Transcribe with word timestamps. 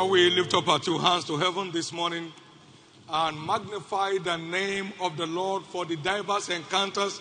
Shall 0.00 0.08
we 0.08 0.30
lift 0.30 0.54
up 0.54 0.66
our 0.66 0.78
two 0.78 0.96
hands 0.96 1.26
to 1.26 1.36
heaven 1.36 1.72
this 1.72 1.92
morning 1.92 2.32
and 3.06 3.46
magnify 3.46 4.16
the 4.16 4.38
name 4.38 4.94
of 4.98 5.18
the 5.18 5.26
Lord 5.26 5.62
for 5.64 5.84
the 5.84 5.96
diverse 5.96 6.48
encounters 6.48 7.20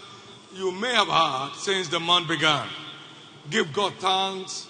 you 0.55 0.71
may 0.71 0.93
have 0.93 1.09
had 1.09 1.55
since 1.55 1.89
the 1.89 1.99
month 1.99 2.29
began? 2.29 2.69
Give 3.49 3.73
God 3.73 3.95
thanks 3.99 4.69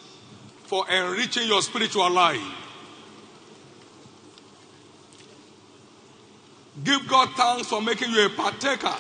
for 0.64 0.90
enriching 0.90 1.48
your 1.48 1.62
spiritual 1.62 2.10
life. 2.10 2.42
Give 6.84 7.08
God 7.08 7.30
thanks 7.38 7.68
for 7.68 7.80
making 7.80 8.10
you 8.10 8.26
a 8.26 8.30
partaker 8.30 8.98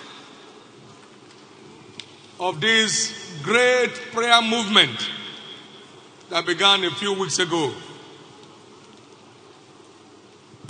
of 2.39 2.61
this 2.61 3.41
great 3.41 3.89
prayer 4.11 4.39
movement 4.43 5.09
that 6.29 6.45
began 6.45 6.83
a 6.83 6.91
few 6.91 7.13
weeks 7.13 7.39
ago. 7.39 7.73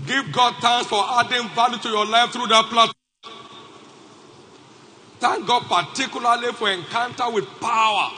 Give 0.10 0.32
God 0.32 0.56
thanks 0.60 0.88
for 0.88 1.06
adding 1.08 1.48
value 1.50 1.78
to 1.78 1.90
your 1.90 2.08
life 2.08 2.32
through 2.32 2.48
that 2.48 2.66
platform. 2.66 2.96
Thank 5.20 5.46
God 5.46 5.64
particularly 5.70 6.52
for 6.54 6.72
encounter 6.72 7.30
with 7.30 7.46
power. 7.62 8.10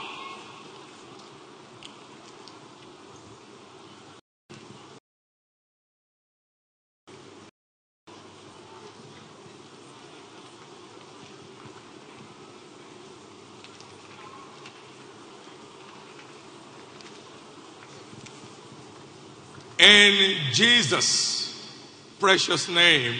In 19.77 20.53
Jesus' 20.53 21.40
precious 22.21 22.69
name, 22.69 23.15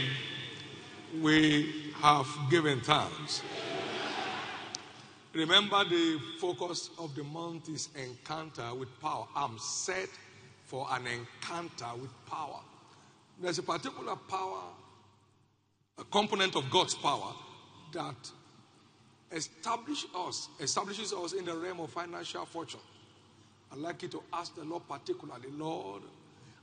we 1.23 1.91
have 2.01 2.27
given 2.51 2.79
thanks. 2.81 3.41
Remember, 5.33 5.83
the 5.85 6.19
focus 6.39 6.91
of 6.99 7.15
the 7.15 7.23
month 7.23 7.67
is 7.67 7.89
encounter 7.95 8.75
with 8.75 8.89
power. 9.01 9.25
I'm 9.35 9.57
set 9.57 10.07
for 10.65 10.85
an 10.91 11.07
encounter 11.07 11.99
with 11.99 12.11
power. 12.27 12.59
There's 13.41 13.57
a 13.57 13.63
particular 13.63 14.15
power, 14.15 14.61
a 15.97 16.03
component 16.03 16.55
of 16.55 16.69
God's 16.69 16.93
power 16.93 17.33
that 17.93 18.31
establish 19.31 20.05
us, 20.15 20.47
establishes 20.59 21.11
us 21.11 21.33
in 21.33 21.45
the 21.45 21.55
realm 21.55 21.79
of 21.79 21.89
financial 21.89 22.45
fortune. 22.45 22.79
I'd 23.71 23.79
like 23.79 24.03
you 24.03 24.09
to 24.09 24.21
ask 24.31 24.53
the 24.55 24.63
Lord 24.63 24.83
particularly, 24.87 25.49
Lord, 25.57 26.03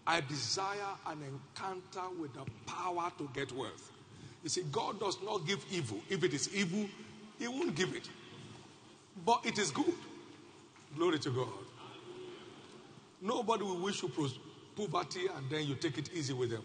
I 0.08 0.22
desire 0.22 0.96
an 1.06 1.18
encounter 1.22 2.08
with 2.18 2.32
the 2.32 2.40
power 2.64 3.12
to 3.18 3.28
get 3.34 3.52
wealth. 3.52 3.92
You 4.42 4.48
see, 4.48 4.62
God 4.72 4.98
does 4.98 5.18
not 5.22 5.46
give 5.46 5.62
evil. 5.70 5.98
If 6.08 6.24
it 6.24 6.32
is 6.32 6.48
evil, 6.54 6.88
He 7.38 7.46
won't 7.46 7.74
give 7.74 7.94
it. 7.94 8.08
But 9.26 9.44
it 9.44 9.58
is 9.58 9.70
good. 9.70 9.92
Glory 10.96 11.18
to 11.18 11.30
God. 11.30 11.48
Nobody 13.20 13.64
will 13.64 13.80
wish 13.80 14.02
you 14.02 14.10
poverty 14.74 15.26
and 15.36 15.50
then 15.50 15.66
you 15.66 15.74
take 15.74 15.98
it 15.98 16.08
easy 16.14 16.32
with 16.32 16.50
them. 16.50 16.62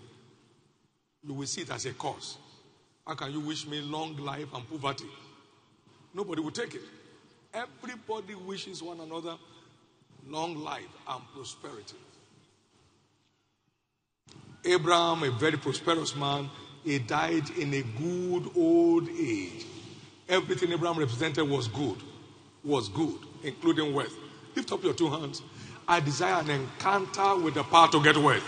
You 1.28 1.34
will 1.34 1.48
see 1.48 1.62
it 1.62 1.70
as 1.70 1.86
a 1.86 1.92
curse. 1.92 2.38
How 3.06 3.16
can 3.16 3.34
you 3.34 3.42
wish 3.42 3.68
me 3.68 3.82
long 3.82 4.16
life 4.16 4.48
and 4.54 4.70
poverty? 4.70 5.10
Nobody 6.14 6.42
will 6.42 6.52
take 6.52 6.76
it. 6.76 6.84
Everybody 7.54 8.36
wishes 8.36 8.82
one 8.82 9.02
another 9.02 9.36
long 10.30 10.56
life 10.56 10.88
and 11.10 11.22
prosperity. 11.36 11.98
Abraham, 14.66 15.24
a 15.24 15.32
very 15.32 15.58
prosperous 15.58 16.16
man, 16.16 16.50
he 16.84 17.00
died 17.00 17.50
in 17.58 17.74
a 17.74 17.82
good 17.82 18.52
old 18.56 19.10
age. 19.10 19.66
Everything 20.28 20.72
Abraham 20.72 21.00
represented 21.00 21.50
was 21.50 21.68
good, 21.68 21.98
was 22.64 22.90
good, 22.90 23.20
including 23.44 23.94
wealth. 23.94 24.16
Lift 24.56 24.72
up 24.72 24.84
your 24.84 24.94
two 24.94 25.10
hands. 25.10 25.42
I 25.88 26.00
desire 26.00 26.42
an 26.42 26.50
encounter 26.50 27.36
with 27.36 27.56
the 27.56 27.64
power 27.64 27.90
to 27.90 28.02
get 28.02 28.18
wealth. 28.18 28.44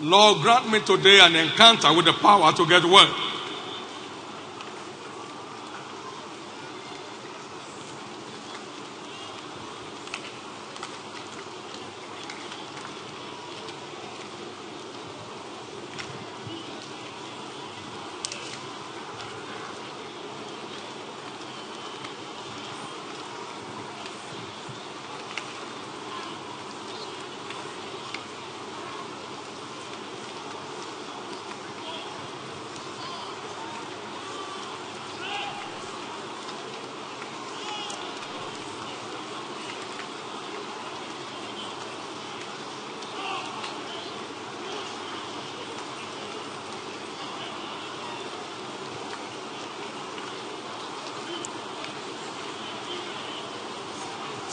Lord, 0.00 0.42
grant 0.42 0.70
me 0.70 0.80
today 0.80 1.18
an 1.20 1.34
encounter 1.34 1.92
with 1.92 2.04
the 2.04 2.12
power 2.12 2.52
to 2.52 2.66
get 2.66 2.84
wealth. 2.84 3.27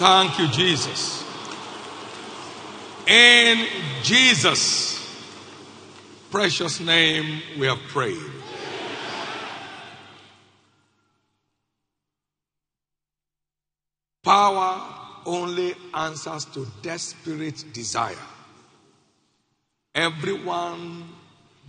Thank 0.05 0.37
you, 0.37 0.47
Jesus. 0.49 1.23
In 3.07 3.65
Jesus' 4.03 5.03
precious 6.29 6.79
name, 6.79 7.41
we 7.57 7.65
have 7.65 7.79
prayed. 7.87 8.21
Power 14.23 14.79
only 15.25 15.73
answers 15.91 16.45
to 16.53 16.67
desperate 16.83 17.73
desire. 17.73 18.13
Everyone 19.95 21.09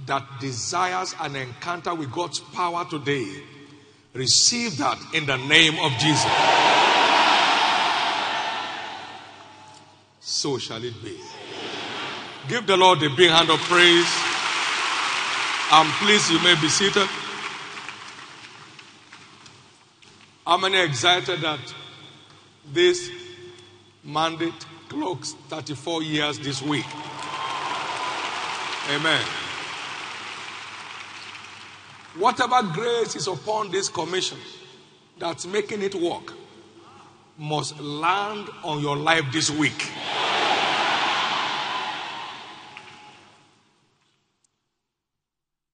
that 0.05 0.25
desires 0.41 1.15
an 1.23 1.37
encounter 1.37 1.95
with 1.95 2.13
God's 2.13 2.41
power 2.41 2.85
today, 2.85 3.43
receive 4.13 4.77
that 4.77 4.99
in 5.15 5.25
the 5.25 5.39
name 5.39 5.79
of 5.83 5.93
Jesus. 5.93 6.76
So 10.47 10.59
shall 10.59 10.85
it 10.85 10.95
be. 11.03 11.19
Give 12.49 12.65
the 12.65 12.77
Lord 12.77 13.03
a 13.03 13.11
big 13.11 13.31
hand 13.31 13.51
of 13.51 13.59
praise. 13.63 14.07
And 15.73 15.89
please, 15.99 16.31
you 16.31 16.39
may 16.39 16.55
be 16.61 16.69
seated. 16.69 17.09
How 20.47 20.57
many 20.57 20.79
excited 20.79 21.41
that 21.41 21.59
this 22.73 23.11
mandate 24.05 24.67
clocks 24.89 25.33
34 25.49 26.05
years 26.05 26.39
this 26.39 26.63
week? 26.63 26.87
Amen. 28.95 29.25
Whatever 32.17 32.63
grace 32.73 33.17
is 33.17 33.27
upon 33.27 33.73
this 33.73 33.89
commission 33.89 34.39
that's 35.19 35.45
making 35.45 35.83
it 35.83 35.97
work 35.97 36.35
must 37.37 37.81
land 37.81 38.49
on 38.63 38.81
your 38.81 38.97
life 38.97 39.25
this 39.33 39.51
week. 39.51 39.91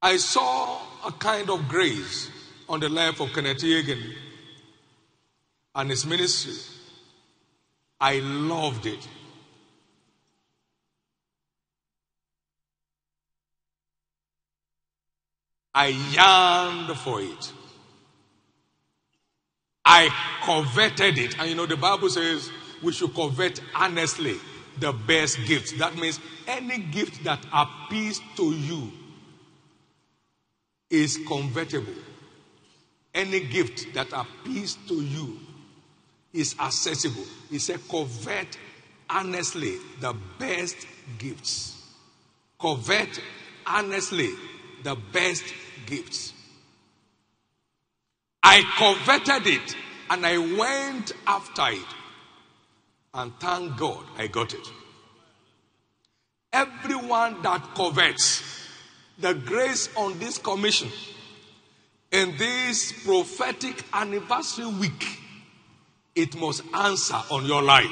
I 0.03 0.17
saw 0.17 0.81
a 1.07 1.13
kind 1.13 1.49
of 1.49 1.69
grace 1.69 2.29
on 2.69 2.81
the 2.81 2.89
life 2.89 3.21
of 3.21 3.33
Kenneth 3.33 3.63
Hagin 3.63 4.15
and 5.77 5.91
his 5.91 6.05
ministry. 6.05 6.55
I 8.01 8.19
loved 8.19 8.87
it. 8.87 9.07
I 15.73 15.87
yearned 15.87 16.99
for 16.99 17.21
it. 17.23 17.53
I 19.85 20.09
coveted 20.43 21.17
it. 21.17 21.39
And 21.39 21.49
you 21.49 21.55
know, 21.55 21.67
the 21.67 21.77
Bible 21.77 22.11
says 22.11 22.51
we 22.83 22.93
should 22.93 23.15
covet 23.15 23.61
honestly 23.75 24.37
the 24.81 24.93
best 24.93 25.39
gift. 25.47 25.79
That 25.79 25.95
means 25.97 26.19
any 26.49 26.79
gift 26.79 27.23
that 27.23 27.39
appeals 27.53 28.21
to 28.37 28.51
you 28.53 28.93
is 30.93 31.19
convertible. 31.27 31.95
any 33.15 33.41
gift 33.41 33.93
that 33.95 34.09
appeals 34.13 34.79
to 34.89 34.95
you 34.95 35.39
is 36.33 36.55
accessible. 36.59 37.25
He 37.51 37.59
said, 37.59 37.81
covet 37.91 38.59
honestly 39.09 39.77
the 40.01 40.15
best 40.39 40.77
gifts. 41.19 41.79
Covet 42.59 43.21
honestly 43.67 44.31
the 44.83 44.97
best 45.13 45.45
gifts. 45.87 46.33
I 48.43 48.63
coveted 48.79 49.47
it 49.47 49.77
and 50.11 50.25
I 50.27 50.39
went 50.39 51.13
after 51.27 51.69
it. 51.69 51.95
And 53.15 53.33
thank 53.41 53.77
God 53.77 54.05
I 54.17 54.27
got 54.27 54.55
it. 54.55 54.69
Everyone 56.53 57.43
that 57.43 57.75
covets 57.75 58.62
the 59.23 59.35
grace 59.35 59.89
on 59.97 60.19
this 60.19 60.37
commission 60.37 60.91
in 62.11 62.37
this 62.37 62.93
prophetic 63.05 63.85
anniversary 63.93 64.67
week, 64.67 65.19
it 66.15 66.37
must 66.37 66.63
answer 66.75 67.19
on 67.31 67.47
your 67.47 67.63
life. 67.63 67.91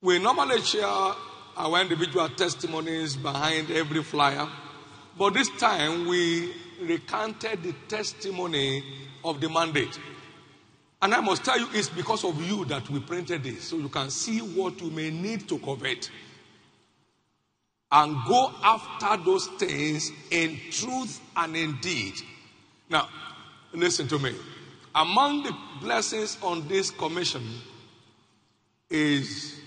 We 0.00 0.18
normally 0.20 0.62
share 0.62 0.86
our 0.86 1.80
individual 1.80 2.28
testimonies 2.30 3.16
behind 3.16 3.70
every 3.72 4.02
flyer, 4.04 4.48
but 5.18 5.34
this 5.34 5.50
time 5.58 6.06
we 6.06 6.54
recanted 6.80 7.64
the 7.64 7.74
testimony 7.88 8.84
of 9.24 9.40
the 9.40 9.48
mandate. 9.48 9.98
And 11.02 11.14
I 11.14 11.20
must 11.20 11.44
tell 11.44 11.58
you, 11.58 11.68
it's 11.74 11.88
because 11.88 12.24
of 12.24 12.40
you 12.40 12.64
that 12.66 12.88
we 12.90 13.00
printed 13.00 13.42
this, 13.42 13.64
so 13.64 13.76
you 13.76 13.88
can 13.88 14.10
see 14.10 14.38
what 14.38 14.80
you 14.80 14.90
may 14.90 15.10
need 15.10 15.48
to 15.48 15.58
covet. 15.58 16.10
And 17.90 18.16
go 18.26 18.52
after 18.62 19.24
those 19.24 19.46
things 19.58 20.12
in 20.30 20.58
truth 20.70 21.20
and 21.36 21.56
in 21.56 21.78
deed. 21.80 22.14
Now, 22.90 23.08
listen 23.72 24.08
to 24.08 24.18
me. 24.18 24.34
Among 24.94 25.42
the 25.42 25.56
blessings 25.80 26.36
on 26.42 26.68
this 26.68 26.90
commission 26.90 27.42
is 28.90 29.58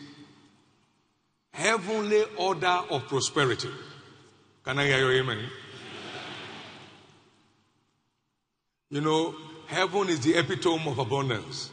heavenly 1.51 2.23
order 2.37 2.81
of 2.89 3.07
prosperity. 3.07 3.69
Can 4.63 4.77
I 4.77 4.85
hear 4.85 4.99
your 4.99 5.13
amen? 5.13 5.49
You 8.89 9.01
know, 9.01 9.35
Heaven 9.71 10.09
is 10.09 10.19
the 10.19 10.37
epitome 10.37 10.85
of 10.85 10.99
abundance. 10.99 11.71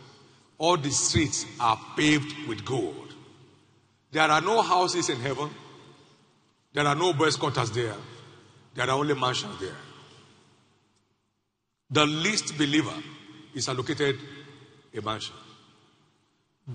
All 0.57 0.77
the 0.77 0.91
streets 0.91 1.45
are 1.59 1.77
paved 1.97 2.47
with 2.47 2.65
gold. 2.65 3.13
There 4.13 4.23
are 4.23 4.41
no 4.41 4.63
houses 4.63 5.09
in 5.09 5.17
heaven. 5.17 5.51
There 6.73 6.87
are 6.87 6.95
no 6.95 7.13
boys' 7.13 7.37
quarters 7.37 7.71
there. 7.71 7.95
There 8.75 8.89
are 8.89 8.99
only 8.99 9.15
mansions 9.15 9.59
there. 9.61 9.77
The 11.91 12.07
least 12.07 12.57
believer 12.59 12.95
is 13.55 13.69
allocated 13.69 14.19
a 14.97 15.01
mansion. 15.01 15.35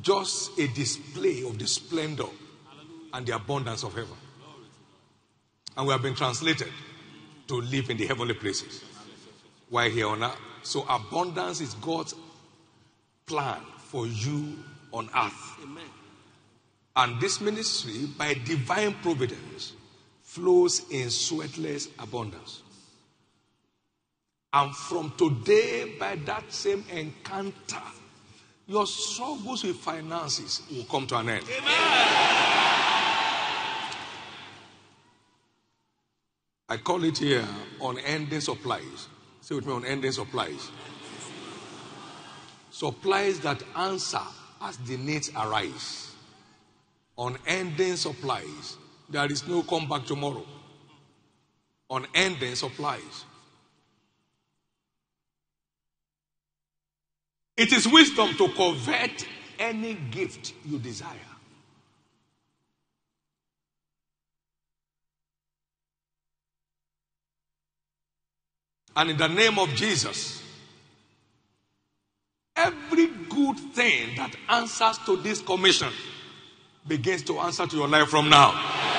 Just 0.01 0.57
a 0.57 0.67
display 0.67 1.43
of 1.43 1.59
the 1.59 1.67
splendor 1.67 2.25
and 3.13 3.25
the 3.25 3.35
abundance 3.35 3.83
of 3.83 3.93
heaven. 3.93 4.17
And 5.77 5.87
we 5.87 5.91
have 5.91 6.01
been 6.01 6.15
translated 6.15 6.69
to 7.47 7.61
live 7.61 7.89
in 7.89 7.97
the 7.97 8.07
heavenly 8.07 8.33
places. 8.33 8.83
Why 9.69 9.89
here 9.89 10.07
on 10.07 10.23
earth? 10.23 10.37
So 10.63 10.85
abundance 10.89 11.61
is 11.61 11.73
God's 11.75 12.15
plan 13.25 13.61
for 13.77 14.07
you 14.07 14.57
on 14.91 15.09
earth. 15.15 15.57
Amen. 15.61 15.83
And 16.95 17.21
this 17.21 17.41
ministry, 17.41 18.07
by 18.17 18.33
divine 18.33 18.93
providence, 19.01 19.73
flows 20.33 20.79
in 20.89 21.07
sweatless 21.09 21.89
abundance. 21.99 22.63
And 24.51 24.75
from 24.75 25.13
today, 25.15 25.93
by 25.99 26.15
that 26.25 26.51
same 26.51 26.83
encounter, 26.91 27.83
your 28.65 28.87
struggles 28.87 29.63
with 29.63 29.75
finances 29.75 30.63
will 30.71 30.85
come 30.85 31.05
to 31.07 31.17
an 31.17 31.29
end. 31.29 31.43
Amen. 31.43 31.73
I 36.69 36.77
call 36.77 37.03
it 37.03 37.19
here 37.19 37.47
unending 37.79 38.41
supplies. 38.41 39.07
Say 39.41 39.53
with 39.53 39.67
me 39.67 39.75
unending 39.75 40.13
supplies. 40.13 40.71
Supplies 42.71 43.39
that 43.41 43.61
answer 43.75 44.21
as 44.61 44.77
the 44.77 44.97
needs 44.97 45.29
arise. 45.35 46.11
Unending 47.19 47.97
supplies. 47.97 48.77
There 49.13 49.31
is 49.31 49.47
no 49.47 49.61
come 49.61 49.87
back 49.87 50.05
tomorrow. 50.05 50.43
Unending 51.87 52.55
supplies. 52.55 53.25
It 57.55 57.71
is 57.71 57.87
wisdom 57.87 58.33
to 58.37 58.47
covet 58.49 59.27
any 59.59 59.93
gift 59.93 60.55
you 60.65 60.79
desire. 60.79 61.29
And 68.95 69.11
in 69.11 69.17
the 69.17 69.27
name 69.27 69.59
of 69.59 69.69
Jesus, 69.75 70.41
every 72.55 73.07
good 73.29 73.59
thing 73.75 74.15
that 74.17 74.35
answers 74.49 74.97
to 75.05 75.17
this 75.17 75.39
commission 75.39 75.91
begins 76.87 77.21
to 77.23 77.37
answer 77.39 77.67
to 77.67 77.75
your 77.75 77.87
life 77.87 78.07
from 78.07 78.27
now. 78.27 78.92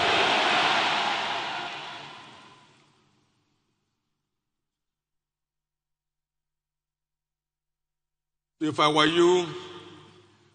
If 8.65 8.81
I 8.81 8.89
were 8.89 9.07
you, 9.07 9.47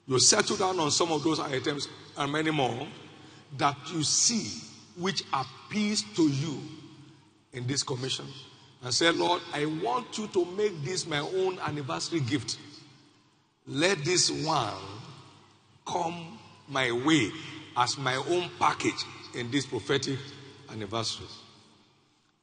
you 0.07 0.19
settle 0.19 0.57
down 0.57 0.79
on 0.79 0.89
some 0.89 1.11
of 1.11 1.23
those 1.23 1.39
items 1.39 1.87
and 2.17 2.31
many 2.31 2.49
more 2.49 2.87
that 3.57 3.77
you 3.93 4.03
see 4.03 4.67
which 4.97 5.23
appeals 5.31 6.03
to 6.15 6.27
you 6.27 6.59
in 7.53 7.67
this 7.67 7.83
commission 7.83 8.25
and 8.83 8.93
said, 8.93 9.15
Lord, 9.15 9.41
I 9.53 9.65
want 9.65 10.17
you 10.17 10.27
to 10.27 10.45
make 10.45 10.83
this 10.83 11.05
my 11.05 11.19
own 11.19 11.59
anniversary 11.59 12.21
gift. 12.21 12.57
Let 13.67 14.03
this 14.03 14.31
one 14.31 14.73
come 15.85 16.39
my 16.67 16.91
way 16.91 17.29
as 17.77 17.97
my 17.97 18.15
own 18.15 18.49
package 18.59 19.05
in 19.35 19.51
this 19.51 19.65
prophetic 19.65 20.17
anniversary. 20.71 21.27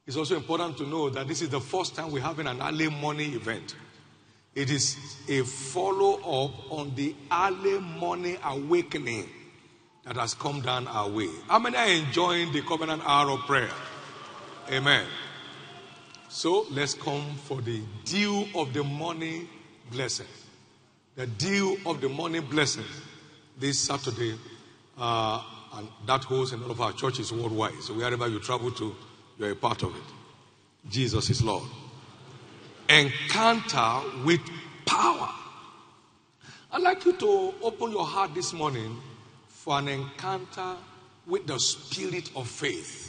It's 0.05 0.15
also 0.15 0.37
important 0.37 0.77
to 0.77 0.87
know 0.87 1.09
that 1.09 1.27
this 1.27 1.41
is 1.41 1.49
the 1.49 1.59
first 1.59 1.95
time 1.95 2.11
we're 2.11 2.21
having 2.21 2.47
an 2.47 2.61
early 2.61 2.89
morning 2.89 3.33
event. 3.33 3.75
It 4.57 4.71
is 4.71 4.97
a 5.29 5.43
follow 5.43 6.15
up 6.15 6.71
on 6.71 6.95
the 6.95 7.13
early 7.31 7.79
morning 7.79 8.39
awakening 8.43 9.29
that 10.03 10.15
has 10.15 10.33
come 10.33 10.61
down 10.61 10.87
our 10.87 11.07
way. 11.07 11.29
How 11.47 11.59
many 11.59 11.77
are 11.77 11.87
enjoying 11.87 12.51
the 12.51 12.63
covenant 12.63 13.03
hour 13.05 13.29
of 13.29 13.41
prayer? 13.41 13.69
Amen. 14.71 15.05
So 16.29 16.65
let's 16.71 16.95
come 16.95 17.35
for 17.43 17.61
the 17.61 17.83
dew 18.03 18.47
of 18.55 18.73
the 18.73 18.83
morning 18.83 19.47
blessing. 19.91 20.25
The 21.17 21.27
dew 21.27 21.77
of 21.85 22.01
the 22.01 22.09
morning 22.09 22.41
blessing 22.41 22.85
this 23.59 23.77
Saturday, 23.77 24.39
uh, 24.97 25.43
and 25.75 25.87
that 26.07 26.23
holds 26.23 26.53
in 26.53 26.63
all 26.63 26.71
of 26.71 26.81
our 26.81 26.93
churches 26.93 27.31
worldwide. 27.31 27.79
So 27.83 27.93
wherever 27.93 28.27
you 28.27 28.39
travel 28.39 28.71
to, 28.71 28.95
you're 29.37 29.51
a 29.51 29.55
part 29.55 29.83
of 29.83 29.95
it. 29.95 30.89
Jesus 30.89 31.29
is 31.29 31.43
Lord. 31.43 31.69
Encounter 32.89 34.01
with 34.23 34.41
power. 34.85 35.29
I'd 36.71 36.81
like 36.81 37.05
you 37.05 37.13
to 37.13 37.53
open 37.61 37.91
your 37.91 38.05
heart 38.05 38.33
this 38.33 38.53
morning 38.53 38.97
for 39.47 39.79
an 39.79 39.87
encounter 39.87 40.75
with 41.25 41.47
the 41.47 41.59
spirit 41.59 42.31
of 42.35 42.47
faith 42.47 43.07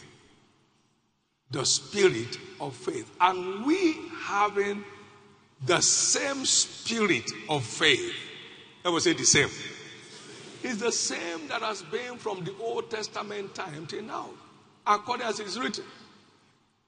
the 1.51 1.65
spirit 1.65 2.39
of 2.61 2.75
faith. 2.75 3.11
And 3.21 3.65
we 3.65 3.97
having 4.21 4.85
the 5.65 5.81
same 5.81 6.45
spirit 6.45 7.31
of 7.49 7.65
faith. 7.65 8.15
I 8.85 8.91
will 8.91 9.01
say 9.01 9.13
the 9.13 9.25
same. 9.25 9.49
It's 10.63 10.81
the 10.81 10.93
same 10.93 11.49
that 11.49 11.63
has 11.63 11.83
been 11.83 12.17
from 12.17 12.45
the 12.45 12.55
Old 12.61 12.91
Testament 12.91 13.55
time 13.55 13.87
till 13.87 14.03
now, 14.03 14.31
according 14.87 15.27
as 15.27 15.41
it 15.41 15.47
is 15.47 15.59
written. 15.59 15.85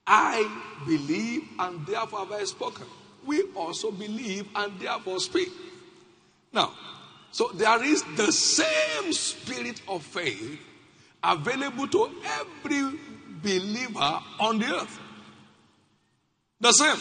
I 0.05 0.49
believe 0.85 1.43
and 1.59 1.85
therefore 1.85 2.19
have 2.19 2.31
I 2.31 2.43
spoken. 2.43 2.85
We 3.25 3.43
also 3.55 3.91
believe 3.91 4.47
and 4.55 4.79
therefore 4.79 5.19
speak. 5.19 5.49
Now, 6.51 6.73
so 7.31 7.49
there 7.53 7.83
is 7.83 8.03
the 8.15 8.31
same 8.31 9.13
spirit 9.13 9.81
of 9.87 10.03
faith 10.03 10.59
available 11.23 11.87
to 11.87 12.09
every 12.25 12.99
believer 13.41 14.19
on 14.39 14.59
the 14.59 14.75
earth. 14.75 14.99
The 16.59 16.71
same. 16.71 16.97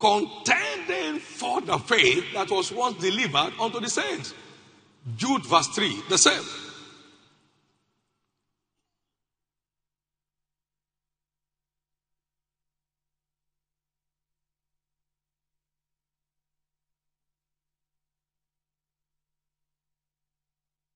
Contending 0.00 1.20
for 1.20 1.60
the 1.60 1.78
faith 1.78 2.24
that 2.34 2.50
was 2.50 2.72
once 2.72 3.00
delivered 3.00 3.52
unto 3.60 3.80
the 3.80 3.88
saints. 3.88 4.34
Jude 5.16 5.44
verse 5.44 5.68
3, 5.68 6.02
the 6.08 6.18
same. 6.18 6.42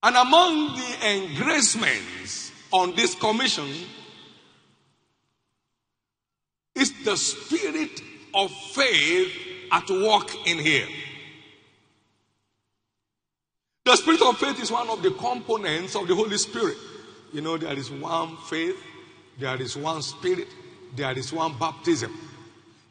And 0.04 0.16
among 0.16 0.76
the 0.76 1.16
engracements 1.16 2.52
on 2.70 2.94
this 2.94 3.14
commission 3.14 3.66
is 6.74 6.92
the 7.04 7.16
spirit 7.16 8.02
of 8.34 8.50
faith 8.50 9.32
at 9.72 9.88
work 9.88 10.46
in 10.46 10.58
here. 10.58 10.86
The 13.86 13.96
spirit 13.96 14.20
of 14.20 14.36
faith 14.36 14.60
is 14.60 14.70
one 14.70 14.90
of 14.90 15.02
the 15.02 15.10
components 15.12 15.96
of 15.96 16.06
the 16.06 16.14
Holy 16.14 16.36
Spirit. 16.36 16.76
You 17.32 17.40
know, 17.40 17.56
there 17.56 17.72
is 17.72 17.90
one 17.90 18.36
faith, 18.36 18.76
there 19.38 19.60
is 19.60 19.74
one 19.74 20.02
spirit, 20.02 20.48
there 20.94 21.16
is 21.16 21.32
one 21.32 21.56
baptism. 21.58 22.12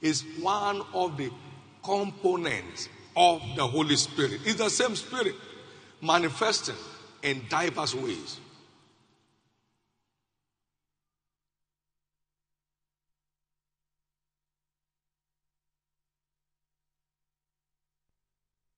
It's 0.02 0.24
one 0.42 0.82
of 0.96 1.16
the 1.18 1.30
components 1.84 2.90
of 3.16 3.40
the 3.56 3.68
Holy 3.68 3.98
Spirit. 3.98 4.42
It's 4.46 4.56
the 4.56 4.70
same 4.72 4.96
spirit 4.96 5.36
manifesting 6.02 6.76
in 7.24 7.42
diverse 7.50 7.96
ways. 7.96 8.40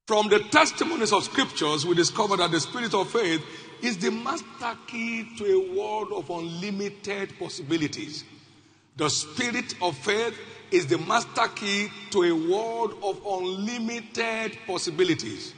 From 0.08 0.30
the 0.30 0.40
testimonies 0.40 1.12
of 1.12 1.24
scriptures, 1.24 1.84
we 1.84 1.96
discover 1.96 2.38
that 2.38 2.52
the 2.52 2.60
spirit 2.60 2.94
of 2.94 3.10
faith 3.10 3.42
is 3.82 3.98
the 3.98 4.12
master 4.12 4.78
key 4.86 5.28
to 5.38 5.46
a 5.46 5.76
world 5.76 6.12
of 6.14 6.30
unlimited 6.30 7.34
possibilities. 7.40 8.24
The 8.98 9.10
spirit 9.10 9.74
of 9.82 9.98
faith 9.98 10.40
is 10.70 10.86
the 10.86 11.00
master 11.00 11.48
key 11.56 11.90
to 12.12 12.22
a 12.22 12.32
world 12.32 12.94
of 13.02 13.20
unlimited 13.26 14.58
possibilities. 14.68 15.56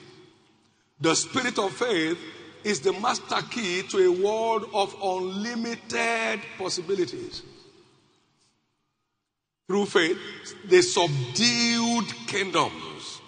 The 1.02 1.14
spirit 1.14 1.60
of 1.60 1.74
faith 1.74 2.18
is 2.68 2.82
the 2.82 2.92
master 2.92 3.42
key 3.50 3.82
to 3.84 3.98
a 3.98 4.12
world 4.12 4.70
of 4.74 4.94
unlimited 5.02 6.42
possibilities. 6.58 7.42
Through 9.68 9.86
faith, 9.86 10.18
they 10.66 10.82
subdued 10.82 12.06
kingdoms. 12.28 13.22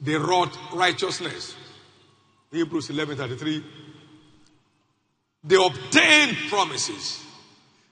They 0.00 0.16
wrought 0.16 0.56
righteousness. 0.72 1.54
Hebrews 2.50 2.88
11:33. 2.90 3.64
They 5.44 5.64
obtained 5.64 6.36
promises. 6.48 7.20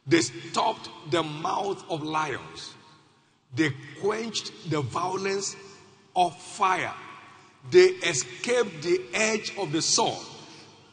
They 0.08 0.22
stopped 0.22 0.88
the 1.12 1.22
mouth 1.22 1.84
of 1.88 2.02
lions. 2.02 2.74
They 3.54 3.70
quenched 4.00 4.70
the 4.70 4.80
violence 4.80 5.54
of 6.16 6.36
fire. 6.36 6.94
They 7.68 7.88
escaped 7.88 8.82
the 8.82 9.00
edge 9.12 9.52
of 9.58 9.72
the 9.72 9.82
sword. 9.82 10.24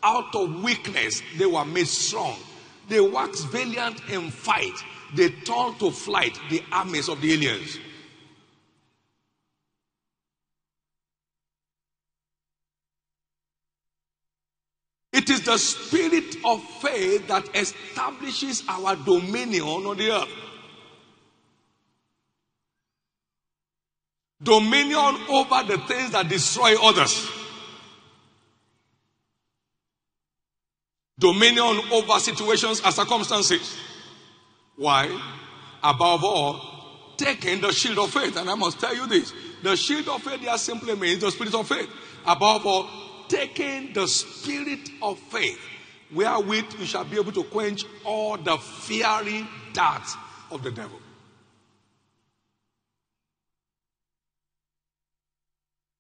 Out 0.04 0.36
of 0.36 0.64
weakness, 0.64 1.22
they 1.38 1.46
were 1.46 1.66
made 1.66 1.88
strong. 1.88 2.38
They 2.90 3.00
waxed 3.00 3.48
valiant 3.48 4.02
in 4.10 4.32
fight. 4.32 4.74
They 5.16 5.30
turned 5.30 5.80
to 5.80 5.92
flight 5.92 6.38
the 6.50 6.64
armies 6.72 7.10
of 7.10 7.22
the 7.22 7.34
aliens. 7.34 7.80
It 15.14 15.30
is 15.32 15.42
the 15.44 15.58
spirit 15.58 16.36
of 16.46 16.64
faith 16.80 17.28
that 17.28 17.50
establishes 17.56 18.64
our 18.70 18.96
dominion 18.96 19.64
on 19.64 19.98
the 19.98 20.12
earth. 20.12 20.47
Dominion 24.42 25.18
over 25.30 25.64
the 25.64 25.78
things 25.88 26.12
that 26.12 26.28
destroy 26.30 26.76
others. 26.82 27.28
Dominion 31.20 31.82
over 31.92 32.20
situations 32.20 32.82
and 32.86 32.94
circumstances. 32.94 33.76
Why? 34.76 35.10
Above 35.84 36.24
all, 36.24 36.62
taking 37.18 37.62
the 37.62 37.72
shield 37.72 37.98
of 37.98 38.12
faith. 38.12 38.38
And 38.38 38.50
I 38.50 38.56
must 38.56 38.80
tell 38.80 38.96
you 38.96 39.08
this 39.08 39.34
the 39.64 39.76
shield 39.76 40.08
of 40.08 40.22
faith 40.22 40.42
here 40.42 40.58
simply 40.58 40.96
means 40.96 41.22
the 41.22 41.32
spirit 41.32 41.56
of 41.56 41.68
faith. 41.68 41.90
Above 42.26 42.66
all, 42.68 42.88
taking 43.28 43.94
the 43.94 44.08
spirit 44.08 44.90
of 45.02 45.18
faith, 45.18 45.60
wherewith 46.14 46.66
you 46.80 46.86
shall 46.86 47.04
be 47.04 47.18
able 47.18 47.32
to 47.32 47.44
quench 47.46 47.84
all 48.06 48.38
the 48.38 48.58
fiery 48.58 49.48
darts 49.74 50.16
of 50.52 50.62
the 50.62 50.72
devil. 50.72 51.00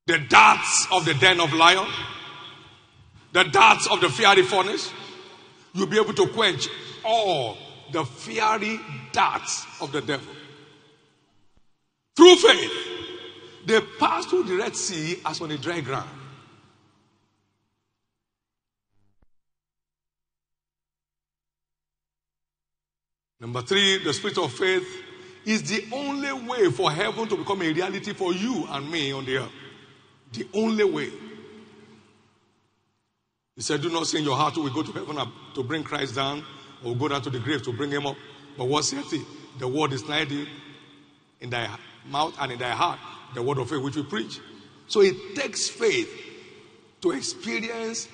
The 0.07 0.19
darts 0.19 0.87
of 0.91 1.03
the 1.03 1.13
den 1.13 1.41
of 1.41 1.53
lion, 1.53 1.85
the 3.33 3.43
darts 3.43 3.87
of 3.87 3.99
the 3.99 4.07
fiery 4.07 4.41
furnace, 4.43 4.91
you'll 5.73 5.87
be 5.87 5.99
able 5.99 6.13
to 6.13 6.27
quench 6.27 6.69
all 7.03 7.57
the 7.91 8.05
fiery 8.05 8.79
darts 9.11 9.65
of 9.81 9.91
the 9.91 10.01
devil. 10.01 10.33
Through 12.15 12.37
faith, 12.37 12.71
they 13.65 13.81
passed 13.99 14.29
through 14.29 14.43
the 14.43 14.55
Red 14.55 14.75
Sea 14.77 15.19
as 15.25 15.41
on 15.41 15.51
a 15.51 15.57
dry 15.57 15.81
ground. 15.81 16.09
Number 23.41 23.61
three, 23.61 24.03
the 24.03 24.13
spirit 24.13 24.37
of 24.37 24.51
faith 24.53 24.87
is 25.45 25.63
the 25.63 25.85
only 25.91 26.31
way 26.31 26.71
for 26.71 26.91
heaven 26.91 27.27
to 27.27 27.35
become 27.35 27.61
a 27.61 27.71
reality 27.71 28.13
for 28.13 28.33
you 28.33 28.65
and 28.69 28.89
me 28.89 29.11
on 29.11 29.25
the 29.25 29.37
earth. 29.37 29.51
The 30.33 30.47
only 30.53 30.83
way. 30.83 31.11
He 33.55 33.61
said, 33.61 33.81
Do 33.81 33.89
not 33.89 34.07
say 34.07 34.19
in 34.19 34.23
your 34.23 34.35
heart, 34.37 34.55
we 34.57 34.69
go 34.71 34.83
to 34.83 34.91
heaven 34.91 35.17
to 35.55 35.63
bring 35.63 35.83
Christ 35.83 36.15
down, 36.15 36.43
or 36.83 36.95
go 36.95 37.07
down 37.07 37.21
to 37.23 37.29
the 37.29 37.39
grave 37.39 37.63
to 37.63 37.73
bring 37.73 37.89
him 37.89 38.05
up. 38.05 38.15
But 38.57 38.65
what 38.65 38.85
saith 38.85 39.09
he? 39.11 39.23
The 39.59 39.67
word 39.67 39.93
is 39.93 40.07
nigh 40.07 40.27
in 41.41 41.49
thy 41.49 41.69
mouth 42.05 42.35
and 42.39 42.51
in 42.51 42.59
thy 42.59 42.71
heart, 42.71 42.99
the 43.33 43.41
word 43.41 43.57
of 43.57 43.69
faith 43.69 43.81
which 43.81 43.95
we 43.95 44.03
preach. 44.03 44.39
So 44.87 45.01
it 45.01 45.35
takes 45.35 45.69
faith 45.69 46.09
to 47.01 47.11
experience 47.11 48.07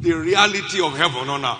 the 0.00 0.12
reality 0.12 0.82
of 0.82 0.96
heaven 0.96 1.28
on 1.28 1.44
earth. 1.44 1.58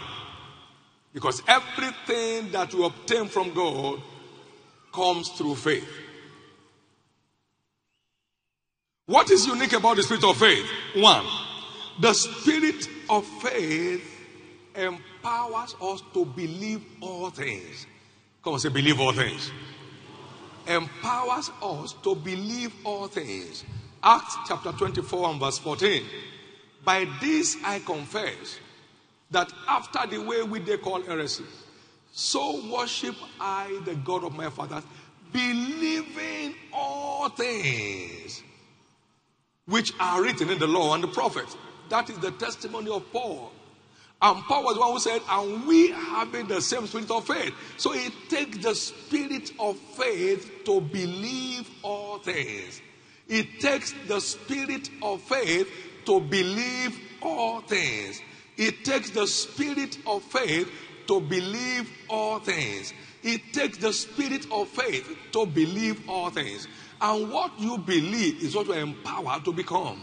Because 1.12 1.42
everything 1.46 2.50
that 2.52 2.72
we 2.74 2.84
obtain 2.84 3.28
from 3.28 3.52
God 3.52 4.00
comes 4.92 5.28
through 5.30 5.56
faith. 5.56 5.88
What 9.06 9.30
is 9.30 9.46
unique 9.46 9.72
about 9.72 9.96
the 9.96 10.02
spirit 10.04 10.22
of 10.22 10.36
faith? 10.36 10.64
One, 10.94 11.26
the 12.00 12.12
spirit 12.12 12.88
of 13.10 13.26
faith 13.42 14.08
empowers 14.76 15.74
us 15.82 16.02
to 16.14 16.24
believe 16.24 16.84
all 17.00 17.30
things. 17.30 17.86
Come 18.44 18.54
on, 18.54 18.60
say, 18.60 18.68
believe 18.68 19.00
all 19.00 19.12
things. 19.12 19.50
Empowers 20.68 21.50
us 21.60 21.94
to 22.04 22.14
believe 22.14 22.72
all 22.84 23.08
things. 23.08 23.64
Acts 24.04 24.36
chapter 24.46 24.70
24 24.70 25.30
and 25.30 25.40
verse 25.40 25.58
14. 25.58 26.04
By 26.84 27.08
this 27.20 27.56
I 27.64 27.80
confess 27.80 28.58
that 29.32 29.52
after 29.66 30.06
the 30.06 30.22
way 30.22 30.42
we 30.44 30.60
they 30.60 30.76
call 30.76 31.02
heresy, 31.02 31.44
so 32.12 32.70
worship 32.72 33.16
I 33.40 33.80
the 33.84 33.96
God 33.96 34.22
of 34.22 34.34
my 34.34 34.48
fathers, 34.50 34.84
believing 35.32 36.54
all 36.72 37.28
things 37.30 38.42
which 39.66 39.92
are 40.00 40.22
written 40.22 40.50
in 40.50 40.58
the 40.58 40.66
law 40.66 40.94
and 40.94 41.02
the 41.02 41.08
prophets. 41.08 41.56
That 41.88 42.10
is 42.10 42.18
the 42.18 42.30
testimony 42.32 42.90
of 42.90 43.10
Paul. 43.12 43.52
And 44.20 44.42
Paul 44.44 44.64
was 44.64 44.74
the 44.74 44.80
one 44.80 44.92
who 44.92 45.00
said, 45.00 45.20
and 45.28 45.66
we 45.66 45.90
having 45.90 46.46
the 46.46 46.60
same 46.60 46.86
spirit 46.86 47.10
of 47.10 47.26
faith. 47.26 47.52
So 47.76 47.92
it 47.92 48.12
takes 48.28 48.58
the 48.58 48.74
spirit 48.74 49.50
of 49.58 49.76
faith 49.76 50.64
to 50.64 50.80
believe 50.80 51.68
all 51.82 52.18
things. 52.18 52.80
It 53.28 53.60
takes 53.60 53.92
the 54.06 54.20
spirit 54.20 54.88
of 55.02 55.20
faith 55.22 55.68
to 56.06 56.20
believe 56.20 56.98
all 57.20 57.60
things. 57.62 58.22
It 58.56 58.84
takes 58.84 59.10
the 59.10 59.26
spirit 59.26 59.98
of 60.06 60.22
faith 60.22 60.70
to 61.08 61.20
believe 61.20 61.90
all 62.08 62.38
things. 62.38 62.92
It 63.24 63.52
takes 63.52 63.78
the 63.78 63.92
spirit 63.92 64.46
of 64.52 64.68
faith 64.68 65.16
to 65.32 65.46
believe 65.46 66.08
all 66.08 66.30
things. 66.30 66.68
And 67.02 67.32
what 67.32 67.58
you 67.58 67.78
believe 67.78 68.44
is 68.44 68.54
what 68.54 68.68
you 68.68 68.74
are 68.74 68.78
empowered 68.78 69.44
to 69.44 69.52
become. 69.52 70.00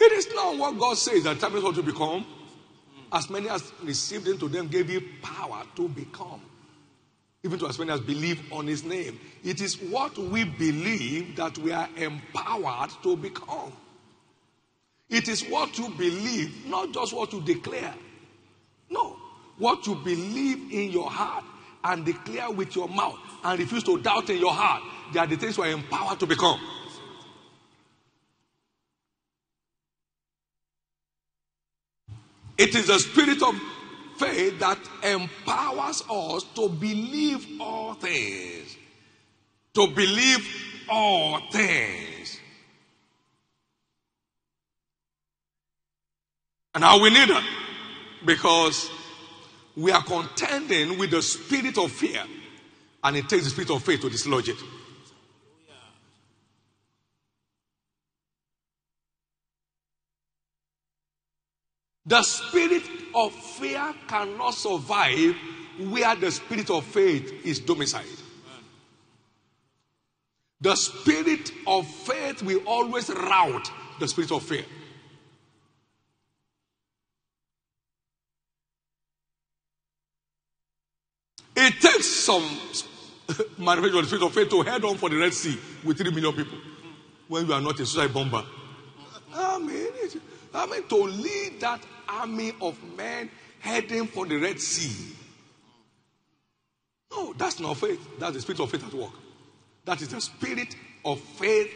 It 0.00 0.12
is 0.12 0.32
not 0.32 0.56
what 0.56 0.78
God 0.78 0.96
says 0.96 1.24
that 1.24 1.34
determines 1.34 1.64
what 1.64 1.74
to 1.74 1.82
become. 1.82 2.24
As 3.12 3.28
many 3.28 3.48
as 3.48 3.72
received 3.82 4.28
into 4.28 4.48
them 4.48 4.68
gave 4.68 4.88
you 4.88 5.02
power 5.20 5.64
to 5.74 5.88
become. 5.88 6.40
Even 7.42 7.58
to 7.58 7.66
as 7.66 7.76
many 7.76 7.90
as 7.90 8.00
believe 8.00 8.40
on 8.52 8.68
his 8.68 8.84
name. 8.84 9.18
It 9.42 9.60
is 9.60 9.82
what 9.82 10.16
we 10.16 10.44
believe 10.44 11.34
that 11.36 11.58
we 11.58 11.72
are 11.72 11.88
empowered 11.96 12.90
to 13.02 13.16
become. 13.16 13.72
It 15.10 15.26
is 15.26 15.42
what 15.42 15.76
you 15.76 15.88
believe, 15.90 16.66
not 16.66 16.92
just 16.92 17.12
what 17.12 17.32
you 17.32 17.40
declare. 17.40 17.94
No. 18.88 19.16
What 19.58 19.88
you 19.88 19.96
believe 19.96 20.72
in 20.72 20.92
your 20.92 21.10
heart 21.10 21.44
and 21.82 22.04
declare 22.04 22.50
with 22.52 22.76
your 22.76 22.88
mouth 22.88 23.18
and 23.44 23.58
refuse 23.58 23.82
to 23.84 23.98
doubt 23.98 24.30
in 24.30 24.38
your 24.38 24.52
heart, 24.52 24.82
they 25.12 25.18
are 25.18 25.26
the 25.26 25.36
things 25.36 25.56
you 25.56 25.62
are 25.64 25.70
empowered 25.70 26.20
to 26.20 26.26
become. 26.26 26.60
It 32.58 32.74
is 32.74 32.86
the 32.86 32.98
spirit 32.98 33.42
of 33.42 33.54
faith 34.16 34.58
that 34.60 34.78
empowers 35.02 36.02
us 36.08 36.44
to 36.54 36.68
believe 36.68 37.60
all 37.60 37.94
things. 37.94 38.76
To 39.74 39.88
believe 39.88 40.46
all 40.88 41.40
things. 41.50 42.38
And 46.74 46.84
how 46.84 47.02
we 47.02 47.10
need 47.10 47.30
it? 47.30 47.44
Because 48.24 48.90
we 49.76 49.90
are 49.90 50.02
contending 50.02 50.98
with 50.98 51.10
the 51.10 51.22
spirit 51.22 51.76
of 51.78 51.90
fear 51.90 52.22
and 53.04 53.16
it 53.16 53.28
takes 53.28 53.44
the 53.44 53.50
spirit 53.50 53.70
of 53.70 53.82
faith 53.82 54.00
to 54.00 54.10
dislodge 54.10 54.48
it. 54.48 54.58
The 62.04 62.22
spirit 62.22 62.82
of 63.14 63.32
fear 63.32 63.94
cannot 64.08 64.54
survive 64.54 65.36
where 65.78 66.16
the 66.16 66.30
spirit 66.30 66.68
of 66.70 66.84
faith 66.84 67.46
is 67.46 67.60
domiciled. 67.60 68.06
The 70.60 70.76
spirit 70.76 71.50
of 71.66 71.86
faith 71.86 72.42
will 72.42 72.62
always 72.66 73.08
rout 73.10 73.70
the 73.98 74.08
spirit 74.08 74.32
of 74.32 74.42
fear. 74.42 74.64
It 81.54 81.80
takes 81.80 82.06
some 82.06 82.44
manifestation 83.58 83.98
of 83.98 84.02
the 84.02 84.06
spirit 84.06 84.22
of 84.24 84.32
faith 84.32 84.50
to 84.50 84.62
head 84.62 84.84
on 84.84 84.96
for 84.96 85.08
the 85.08 85.16
Red 85.16 85.32
Sea 85.34 85.58
with 85.84 85.98
three 85.98 86.10
million 86.10 86.32
people 86.32 86.58
when 87.28 87.46
you 87.46 87.52
are 87.52 87.60
not 87.60 87.78
a 87.80 87.86
suicide 87.86 88.12
bomber. 88.12 88.44
I 89.34 89.58
mean, 89.58 89.88
I 90.54 90.66
mean, 90.66 90.86
to 90.88 90.96
lead 90.96 91.60
that 91.60 91.82
army 92.08 92.52
of 92.60 92.78
men 92.96 93.30
heading 93.60 94.06
for 94.06 94.26
the 94.26 94.36
Red 94.36 94.60
Sea. 94.60 95.14
No, 97.10 97.32
that's 97.34 97.60
not 97.60 97.76
faith. 97.76 98.00
That's 98.18 98.34
the 98.34 98.40
spirit 98.40 98.60
of 98.60 98.70
faith 98.70 98.86
at 98.86 98.94
work. 98.94 99.12
That 99.84 100.00
is 100.00 100.08
the 100.08 100.20
spirit 100.20 100.74
of 101.04 101.20
faith 101.20 101.70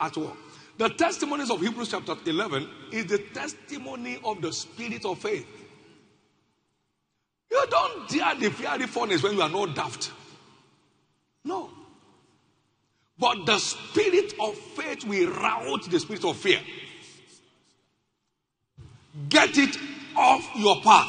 at 0.00 0.16
work. 0.16 0.36
The 0.78 0.88
testimonies 0.88 1.50
of 1.50 1.60
Hebrews 1.60 1.90
chapter 1.90 2.14
11 2.24 2.68
is 2.92 3.06
the 3.06 3.18
testimony 3.18 4.18
of 4.24 4.40
the 4.40 4.52
spirit 4.52 5.04
of 5.04 5.18
faith. 5.18 5.46
You 7.50 7.66
don't 7.68 8.08
dare 8.08 8.34
the 8.36 8.50
fiery 8.50 8.86
furnace 8.86 9.22
when 9.22 9.34
you 9.34 9.42
are 9.42 9.48
not 9.48 9.74
daft. 9.74 10.10
No. 11.44 11.70
But 13.18 13.44
the 13.46 13.58
spirit 13.58 14.34
of 14.40 14.54
faith 14.56 15.04
will 15.04 15.30
rout 15.30 15.90
the 15.90 16.00
spirit 16.00 16.24
of 16.24 16.36
fear. 16.36 16.60
Get 19.28 19.58
it 19.58 19.76
off 20.16 20.48
your 20.56 20.80
path 20.80 21.08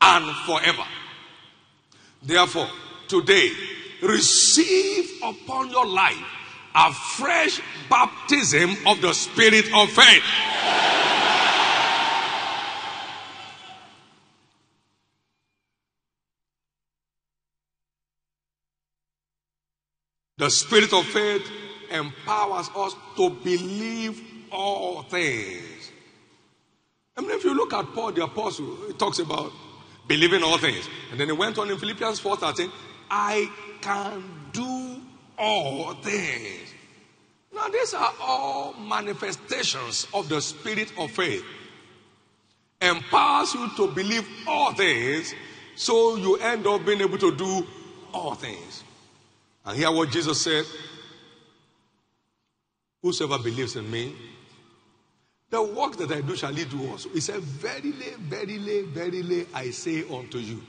and 0.00 0.36
forever. 0.46 0.84
Therefore, 2.22 2.68
today, 3.08 3.50
receive 4.02 5.22
upon 5.22 5.70
your 5.70 5.86
life 5.86 6.22
a 6.74 6.92
fresh 6.92 7.60
baptism 7.88 8.76
of 8.86 9.00
the 9.00 9.12
spirit 9.12 9.66
of 9.74 9.90
faith. 9.90 10.22
The 20.40 20.48
spirit 20.48 20.90
of 20.94 21.04
faith 21.04 21.46
empowers 21.90 22.70
us 22.74 22.96
to 23.16 23.28
believe 23.28 24.22
all 24.50 25.02
things. 25.02 25.92
I 27.14 27.20
mean, 27.20 27.32
if 27.32 27.44
you 27.44 27.54
look 27.54 27.74
at 27.74 27.84
Paul 27.92 28.12
the 28.12 28.24
apostle, 28.24 28.74
he 28.86 28.94
talks 28.94 29.18
about 29.18 29.52
believing 30.08 30.42
all 30.42 30.56
things. 30.56 30.88
And 31.10 31.20
then 31.20 31.26
he 31.26 31.34
went 31.34 31.58
on 31.58 31.70
in 31.70 31.76
Philippians 31.76 32.20
4:13, 32.20 32.72
I 33.10 33.50
can 33.82 34.24
do 34.50 35.02
all 35.36 35.92
things. 35.96 36.72
Now, 37.54 37.68
these 37.68 37.92
are 37.92 38.14
all 38.18 38.72
manifestations 38.72 40.06
of 40.14 40.30
the 40.30 40.40
spirit 40.40 40.90
of 40.96 41.10
faith. 41.10 41.44
Empowers 42.80 43.52
you 43.52 43.68
to 43.76 43.88
believe 43.88 44.26
all 44.46 44.72
things, 44.72 45.34
so 45.76 46.16
you 46.16 46.36
end 46.36 46.66
up 46.66 46.86
being 46.86 47.02
able 47.02 47.18
to 47.18 47.30
do 47.36 47.66
all 48.14 48.34
things. 48.34 48.84
And 49.64 49.76
hear 49.76 49.90
what 49.90 50.10
Jesus 50.10 50.40
said 50.40 50.64
Whosoever 53.02 53.42
believes 53.42 53.76
in 53.76 53.90
me, 53.90 54.14
the 55.48 55.62
work 55.62 55.96
that 55.96 56.12
I 56.12 56.20
do 56.20 56.36
shall 56.36 56.52
he 56.52 56.64
do 56.64 56.90
also. 56.90 57.08
He 57.08 57.20
said, 57.20 57.40
Verily, 57.40 58.12
verily, 58.18 58.82
verily, 58.82 59.46
I 59.54 59.70
say 59.70 60.04
unto 60.08 60.38
you. 60.38 60.62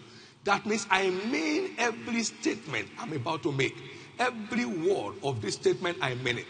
That 0.44 0.66
means 0.66 0.88
I 0.90 1.10
mean 1.10 1.76
every 1.78 2.24
statement 2.24 2.88
I'm 2.98 3.14
about 3.14 3.44
to 3.44 3.52
make. 3.52 3.76
Every 4.18 4.66
word 4.66 5.16
of 5.24 5.42
this 5.42 5.56
statement, 5.56 5.98
I 6.02 6.16
mean 6.16 6.40
it. 6.40 6.46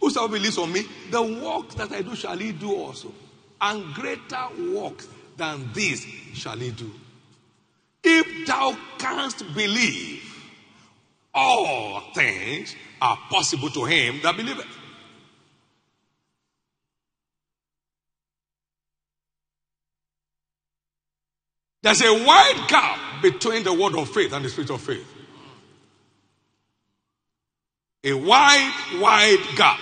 Whosoever 0.00 0.32
believes 0.32 0.58
on 0.58 0.72
me, 0.72 0.86
the 1.10 1.22
work 1.22 1.68
that 1.74 1.92
I 1.92 2.02
do 2.02 2.16
shall 2.16 2.36
he 2.36 2.52
do 2.52 2.74
also. 2.74 3.12
And 3.60 3.94
greater 3.94 4.48
works 4.74 5.08
than 5.36 5.70
this 5.72 6.04
shall 6.34 6.56
he 6.56 6.70
do. 6.70 6.90
If 8.02 8.46
thou 8.46 8.76
canst 8.98 9.44
believe, 9.54 10.31
all 11.34 12.02
things 12.14 12.74
are 13.00 13.18
possible 13.30 13.70
to 13.70 13.84
him 13.84 14.20
that 14.22 14.36
believeth. 14.36 14.66
There's 21.82 22.02
a 22.02 22.24
wide 22.24 22.64
gap 22.68 23.22
between 23.22 23.64
the 23.64 23.72
word 23.72 23.96
of 23.96 24.08
faith 24.08 24.32
and 24.32 24.44
the 24.44 24.48
spirit 24.48 24.70
of 24.70 24.80
faith. 24.80 25.06
A 28.04 28.12
wide, 28.14 29.00
wide 29.00 29.44
gap. 29.56 29.80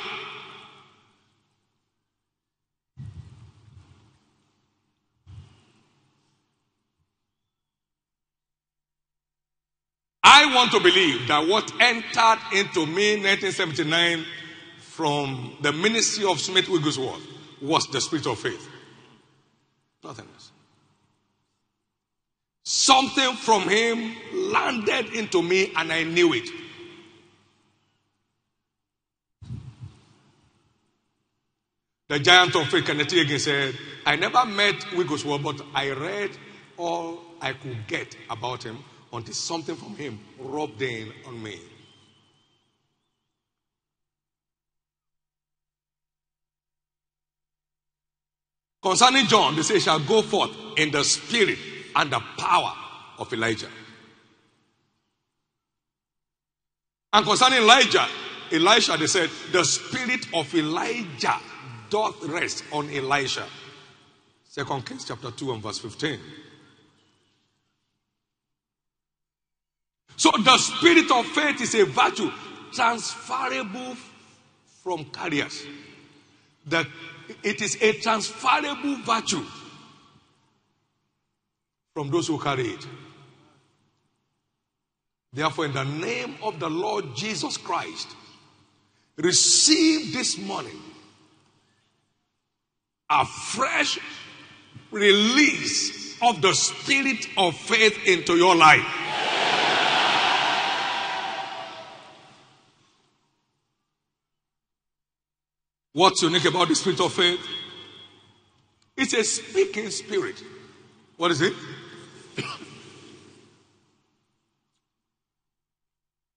I 10.33 10.55
want 10.55 10.71
to 10.71 10.79
believe 10.79 11.27
that 11.27 11.49
what 11.49 11.73
entered 11.81 12.39
into 12.53 12.87
me 12.87 13.15
in 13.15 13.23
1979 13.25 14.25
from 14.79 15.57
the 15.61 15.73
ministry 15.73 16.25
of 16.25 16.39
Smith 16.39 16.69
Wigglesworth 16.69 17.27
was 17.61 17.89
the 17.89 18.01
spirit 18.01 18.29
of 18.29 18.39
faith. 18.39 18.69
Nothing 20.05 20.29
else. 20.33 20.53
Something 22.63 23.35
from 23.35 23.69
him 23.69 24.15
landed 24.53 25.15
into 25.15 25.43
me 25.43 25.73
and 25.75 25.93
I 25.93 26.05
knew 26.05 26.33
it. 26.33 26.49
The 32.07 32.21
giant 32.21 32.55
of 32.55 32.69
faith, 32.69 32.87
Kenneth 32.87 33.09
Hagin 33.09 33.41
said, 33.41 33.75
I 34.07 34.15
never 34.15 34.47
met 34.47 34.77
Wigglesworth, 34.97 35.43
but 35.43 35.61
I 35.75 35.91
read 35.91 36.31
all 36.77 37.19
I 37.41 37.53
could 37.53 37.85
get 37.89 38.17
about 38.31 38.63
him 38.63 38.79
until 39.13 39.35
something 39.35 39.77
from 39.77 39.97
him 39.97 40.19
rubbed 40.39 40.81
in 40.83 41.13
on 41.27 41.43
me. 41.43 41.59
Concerning 48.83 49.27
John, 49.27 49.57
they 49.57 49.63
say, 49.63 49.79
shall 49.79 50.01
go 50.01 50.23
forth 50.23 50.51
in 50.79 50.91
the 50.91 51.05
spirit 51.05 51.59
and 51.95 52.11
the 52.11 52.21
power 52.39 52.73
of 53.19 53.31
Elijah. 53.33 53.69
And 57.13 57.27
concerning 57.27 57.59
Elijah, 57.59 58.07
Elisha, 58.53 58.97
they 58.97 59.07
said, 59.07 59.29
the 59.53 59.65
spirit 59.65 60.27
of 60.33 60.55
Elijah 60.55 61.37
doth 61.91 62.25
rest 62.25 62.65
on 62.73 62.89
Elisha. 62.91 63.45
Second 64.49 64.87
Kings 64.87 65.05
chapter 65.05 65.31
2 65.31 65.53
and 65.53 65.63
verse 65.63 65.79
15. 65.79 66.19
So 70.21 70.31
the 70.33 70.59
spirit 70.59 71.11
of 71.11 71.25
faith 71.29 71.63
is 71.63 71.75
a 71.75 71.87
virtue 71.87 72.31
transferable 72.75 73.97
from 74.83 75.07
carriers. 75.07 75.65
That 76.67 76.87
it 77.43 77.63
is 77.63 77.79
a 77.81 77.95
transferable 77.95 78.97
virtue 78.97 79.43
from 81.95 82.11
those 82.11 82.27
who 82.27 82.39
carry 82.39 82.65
it. 82.65 82.87
Therefore, 85.33 85.65
in 85.65 85.73
the 85.73 85.85
name 85.85 86.35
of 86.43 86.61
the 86.61 86.69
Lord 86.69 87.17
Jesus 87.17 87.57
Christ, 87.57 88.09
receive 89.17 90.13
this 90.13 90.37
morning 90.37 90.79
a 93.09 93.25
fresh 93.25 93.99
release 94.91 96.21
of 96.21 96.43
the 96.43 96.53
spirit 96.53 97.27
of 97.39 97.57
faith 97.57 98.07
into 98.07 98.37
your 98.37 98.55
life. 98.55 98.85
What's 105.93 106.23
unique 106.23 106.45
about 106.45 106.69
the 106.69 106.75
spirit 106.75 107.01
of 107.01 107.13
faith? 107.13 107.41
It's 108.97 109.13
a 109.15 109.25
speaking 109.25 109.91
spirit. 109.91 110.43
What 111.17 111.31
is 111.33 111.41
it? 111.41 111.55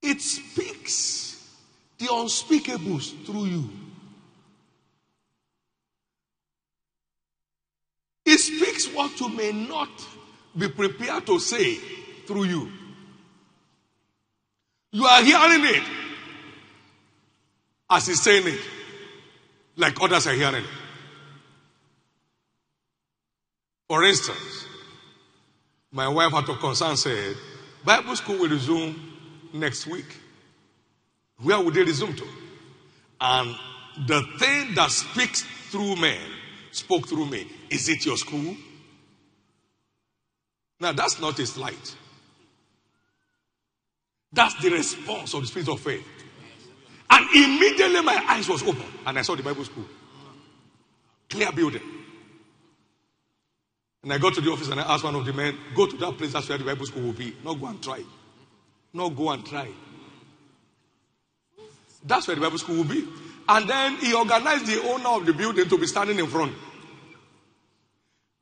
it 0.01 0.21
speaks 0.21 1.47
the 1.97 2.05
unspeakables 2.05 3.25
through 3.25 3.45
you. 3.45 3.69
It 8.25 8.39
speaks 8.39 8.87
what 8.93 9.19
you 9.19 9.29
may 9.29 9.51
not 9.51 9.89
be 10.57 10.69
prepared 10.69 11.25
to 11.25 11.39
say 11.39 11.75
through 12.25 12.45
you. 12.45 12.71
You 14.91 15.05
are 15.05 15.23
hearing 15.23 15.65
it 15.65 15.83
as 17.89 18.07
he's 18.07 18.21
saying 18.21 18.47
it, 18.47 18.59
like 19.75 20.01
others 20.01 20.27
are 20.27 20.33
hearing. 20.33 20.65
For 23.87 24.03
instance, 24.03 24.65
my 25.91 26.07
wife 26.07 26.31
had 26.31 26.45
to 26.47 26.55
concern 26.55 26.97
said, 26.97 27.35
Bible 27.85 28.15
school 28.15 28.39
will 28.39 28.49
resume 28.49 29.13
next 29.53 29.87
week. 29.87 30.17
Where 31.41 31.59
would 31.59 31.73
they 31.73 31.83
resume 31.83 32.15
to? 32.15 32.27
And 33.19 33.55
the 34.07 34.21
thing 34.39 34.73
that 34.75 34.89
speaks 34.91 35.43
through 35.69 35.95
men 35.97 36.19
spoke 36.71 37.07
through 37.07 37.27
me. 37.27 37.47
Is 37.69 37.89
it 37.89 38.05
your 38.05 38.17
school? 38.17 38.55
Now, 40.79 40.91
that's 40.91 41.19
not 41.19 41.37
a 41.39 41.45
slight. 41.45 41.95
That's 44.31 44.55
the 44.61 44.71
response 44.71 45.33
of 45.33 45.41
the 45.41 45.47
spirit 45.47 45.69
of 45.69 45.79
faith. 45.79 46.07
Immediately 47.33 48.01
my 48.01 48.23
eyes 48.29 48.47
was 48.47 48.61
open 48.63 48.85
and 49.05 49.17
I 49.17 49.21
saw 49.21 49.35
the 49.35 49.43
Bible 49.43 49.65
school. 49.65 49.85
Clear 51.29 51.51
building. 51.51 51.81
And 54.03 54.11
I 54.11 54.17
got 54.17 54.33
to 54.35 54.41
the 54.41 54.51
office 54.51 54.69
and 54.69 54.79
I 54.79 54.93
asked 54.93 55.03
one 55.03 55.15
of 55.15 55.25
the 55.25 55.33
men, 55.33 55.57
go 55.73 55.87
to 55.87 55.97
that 55.97 56.17
place, 56.17 56.33
that's 56.33 56.49
where 56.49 56.57
the 56.57 56.65
Bible 56.65 56.85
school 56.85 57.03
will 57.03 57.13
be. 57.13 57.35
Not 57.43 57.59
go 57.59 57.67
and 57.67 57.81
try. 57.81 58.03
Not 58.93 59.15
go 59.15 59.31
and 59.31 59.45
try. 59.45 59.67
That's 62.03 62.27
where 62.27 62.35
the 62.35 62.41
Bible 62.41 62.57
school 62.57 62.77
will 62.77 62.83
be. 62.83 63.07
And 63.47 63.67
then 63.67 63.97
he 63.97 64.13
organized 64.13 64.67
the 64.67 64.81
owner 64.83 65.09
of 65.09 65.25
the 65.25 65.33
building 65.33 65.67
to 65.69 65.77
be 65.77 65.87
standing 65.87 66.19
in 66.19 66.27
front. 66.27 66.53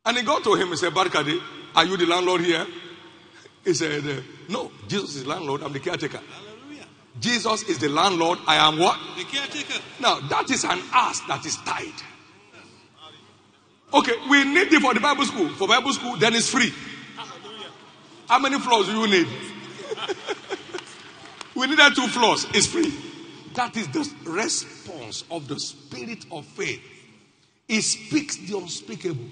And 0.03 0.17
he 0.17 0.23
got 0.23 0.43
to 0.43 0.55
him 0.55 0.69
and 0.69 0.79
said, 0.79 0.93
Barkadi, 0.93 1.39
are 1.75 1.85
you 1.85 1.95
the 1.95 2.07
landlord 2.07 2.41
here? 2.41 2.65
He 3.63 3.73
said, 3.75 4.03
No, 4.49 4.71
Jesus 4.87 5.15
is 5.17 5.27
landlord, 5.27 5.61
I'm 5.61 5.73
the 5.73 5.79
caretaker. 5.79 6.19
Jesus 7.19 7.63
is 7.63 7.77
the 7.79 7.89
landlord, 7.89 8.39
I 8.47 8.55
am 8.55 8.79
what? 8.79 8.99
The 9.17 9.25
caretaker. 9.25 9.81
Now, 9.99 10.19
that 10.29 10.49
is 10.49 10.63
an 10.63 10.79
ass 10.93 11.21
that 11.27 11.45
is 11.45 11.57
tied. 11.57 11.93
Okay, 13.93 14.13
we 14.29 14.45
need 14.45 14.71
it 14.71 14.81
for 14.81 14.93
the 14.93 15.01
Bible 15.01 15.25
school. 15.25 15.49
For 15.49 15.67
Bible 15.67 15.91
school, 15.93 16.15
then 16.15 16.33
it's 16.33 16.49
free. 16.49 16.73
How 18.27 18.39
many 18.39 18.57
floors 18.59 18.87
do 18.87 18.93
you 18.93 19.07
need? 19.07 19.27
we 21.55 21.67
needed 21.67 21.93
two 21.95 22.07
floors, 22.07 22.47
it's 22.53 22.67
free. 22.67 22.93
That 23.55 23.75
is 23.75 23.89
the 23.89 24.09
response 24.31 25.25
of 25.29 25.49
the 25.49 25.59
spirit 25.59 26.25
of 26.31 26.45
faith. 26.45 26.81
It 27.67 27.81
speaks 27.81 28.37
the 28.37 28.57
unspeakable. 28.57 29.25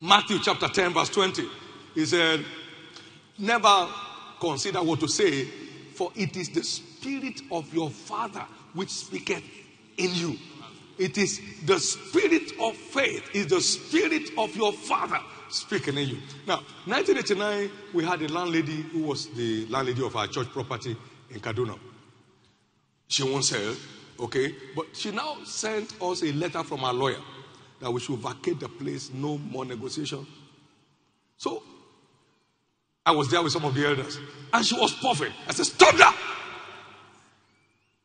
Matthew 0.00 0.38
chapter 0.42 0.68
10, 0.68 0.92
verse 0.92 1.08
20. 1.08 1.48
He 1.94 2.04
said, 2.04 2.44
Never 3.38 3.88
consider 4.38 4.82
what 4.82 5.00
to 5.00 5.08
say, 5.08 5.44
for 5.94 6.12
it 6.14 6.36
is 6.36 6.50
the 6.50 6.62
spirit 6.62 7.40
of 7.50 7.72
your 7.72 7.88
Father 7.88 8.44
which 8.74 8.90
speaketh 8.90 9.42
in 9.96 10.14
you. 10.14 10.36
It 10.98 11.16
is 11.16 11.40
the 11.64 11.78
spirit 11.78 12.52
of 12.60 12.76
faith, 12.76 13.30
is 13.34 13.46
the 13.46 13.60
spirit 13.60 14.30
of 14.36 14.54
your 14.54 14.72
Father 14.72 15.18
speaking 15.48 15.96
in 15.96 16.08
you. 16.08 16.18
Now, 16.46 16.56
1989, 16.84 17.70
we 17.94 18.04
had 18.04 18.20
a 18.20 18.28
landlady 18.28 18.82
who 18.82 19.04
was 19.04 19.28
the 19.28 19.66
landlady 19.66 20.04
of 20.04 20.14
our 20.14 20.26
church 20.26 20.48
property 20.48 20.94
in 21.30 21.40
Kaduna. 21.40 21.78
She 23.08 23.22
won't 23.22 23.44
sell, 23.44 23.74
okay? 24.20 24.54
But 24.74 24.94
she 24.94 25.10
now 25.10 25.38
sent 25.44 25.94
us 26.02 26.22
a 26.22 26.32
letter 26.32 26.62
from 26.64 26.84
our 26.84 26.92
lawyer 26.92 27.20
that 27.80 27.90
we 27.90 28.00
should 28.00 28.18
vacate 28.18 28.60
the 28.60 28.68
place, 28.68 29.10
no 29.12 29.38
more 29.38 29.64
negotiation. 29.64 30.26
So 31.36 31.62
I 33.04 33.12
was 33.12 33.30
there 33.30 33.42
with 33.42 33.52
some 33.52 33.64
of 33.64 33.74
the 33.74 33.86
elders, 33.86 34.18
and 34.52 34.64
she 34.64 34.74
was 34.78 34.92
puffing. 34.94 35.32
I 35.46 35.52
said, 35.52 35.66
Stop 35.66 35.94
that! 35.96 36.16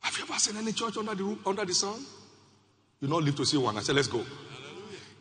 Have 0.01 0.17
you 0.17 0.23
ever 0.23 0.39
seen 0.39 0.57
any 0.57 0.73
church 0.73 0.97
under 0.97 1.15
the 1.15 1.23
roof, 1.23 1.47
under 1.47 1.65
the 1.65 1.73
sun? 1.73 2.05
You 2.99 3.07
not 3.07 3.23
live 3.23 3.35
to 3.37 3.45
see 3.45 3.57
one. 3.57 3.77
I 3.77 3.81
said, 3.81 3.95
Let's 3.95 4.07
go. 4.07 4.23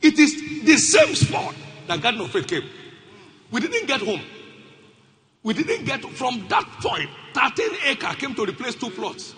It 0.02 0.18
is 0.18 0.64
the 0.64 0.76
same 0.76 1.14
spot 1.14 1.54
that 1.86 2.00
Garden 2.00 2.20
of 2.20 2.30
Faith 2.30 2.46
came. 2.46 2.64
We 3.50 3.60
didn't 3.60 3.86
get 3.86 4.00
home. 4.00 4.20
We 5.42 5.54
didn't 5.54 5.84
get 5.84 6.04
from 6.10 6.46
that 6.48 6.64
point. 6.82 7.08
13 7.34 7.68
acre 7.86 8.14
came 8.16 8.34
to 8.34 8.44
replace 8.44 8.74
two 8.74 8.90
plots. 8.90 9.34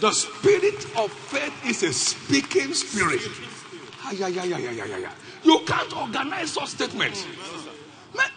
The 0.00 0.12
spirit 0.12 0.86
of 0.96 1.12
faith 1.12 1.52
is 1.66 1.82
a 1.82 1.92
speaking 1.92 2.72
spirit. 2.72 3.20
Ah, 4.02 4.12
Yeah, 4.12 4.28
yeah, 4.28 4.44
yeah, 4.44 4.58
yeah, 4.58 4.84
yeah, 4.84 4.96
yeah. 4.96 5.12
You 5.44 5.60
can't 5.66 5.94
organize 5.94 6.52
such 6.52 6.68
statements. 6.68 7.26
Man, 8.16 8.30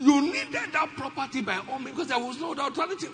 you 0.00 0.20
needed 0.20 0.72
that 0.72 0.90
property 0.96 1.42
by 1.42 1.60
all 1.70 1.78
means 1.78 1.92
because 1.92 2.08
there 2.08 2.18
was 2.18 2.40
no 2.40 2.52
other 2.52 2.62
alternative. 2.62 3.12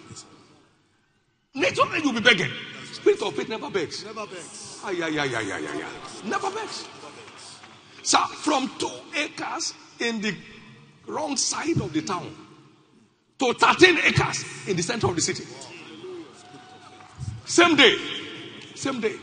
Naturally, 1.55 2.01
you'll 2.03 2.15
be 2.15 2.21
begging. 2.21 2.51
Spirit 2.93 3.21
of 3.23 3.35
faith 3.35 3.49
never 3.51 3.71
begs. 3.71 4.05
Never 4.05 4.27
begs. 4.27 4.81
Ah, 4.83 4.91
yeah, 4.91 5.09
yeah, 5.09 5.25
yeah, 5.25 5.41
yeah, 5.41 5.59
yeah, 5.59 5.79
yeah. 5.79 5.89
Never 6.25 6.51
begs. 6.51 6.89
So, 8.03 8.19
from 8.19 8.71
two 8.79 8.91
acres 9.17 9.75
in 10.01 10.21
the 10.23 10.35
wrong 11.07 11.37
side 11.37 11.79
of 11.81 11.93
the 11.93 12.01
town 12.03 12.35
to 13.39 13.53
13 13.53 13.99
acres 13.99 14.45
in 14.67 14.77
the 14.77 14.83
center 14.83 15.09
of 15.09 15.15
the 15.15 15.21
city. 15.21 15.45
Same 17.53 17.77
day. 17.77 17.95
Same 18.75 18.99
day. 18.99 19.15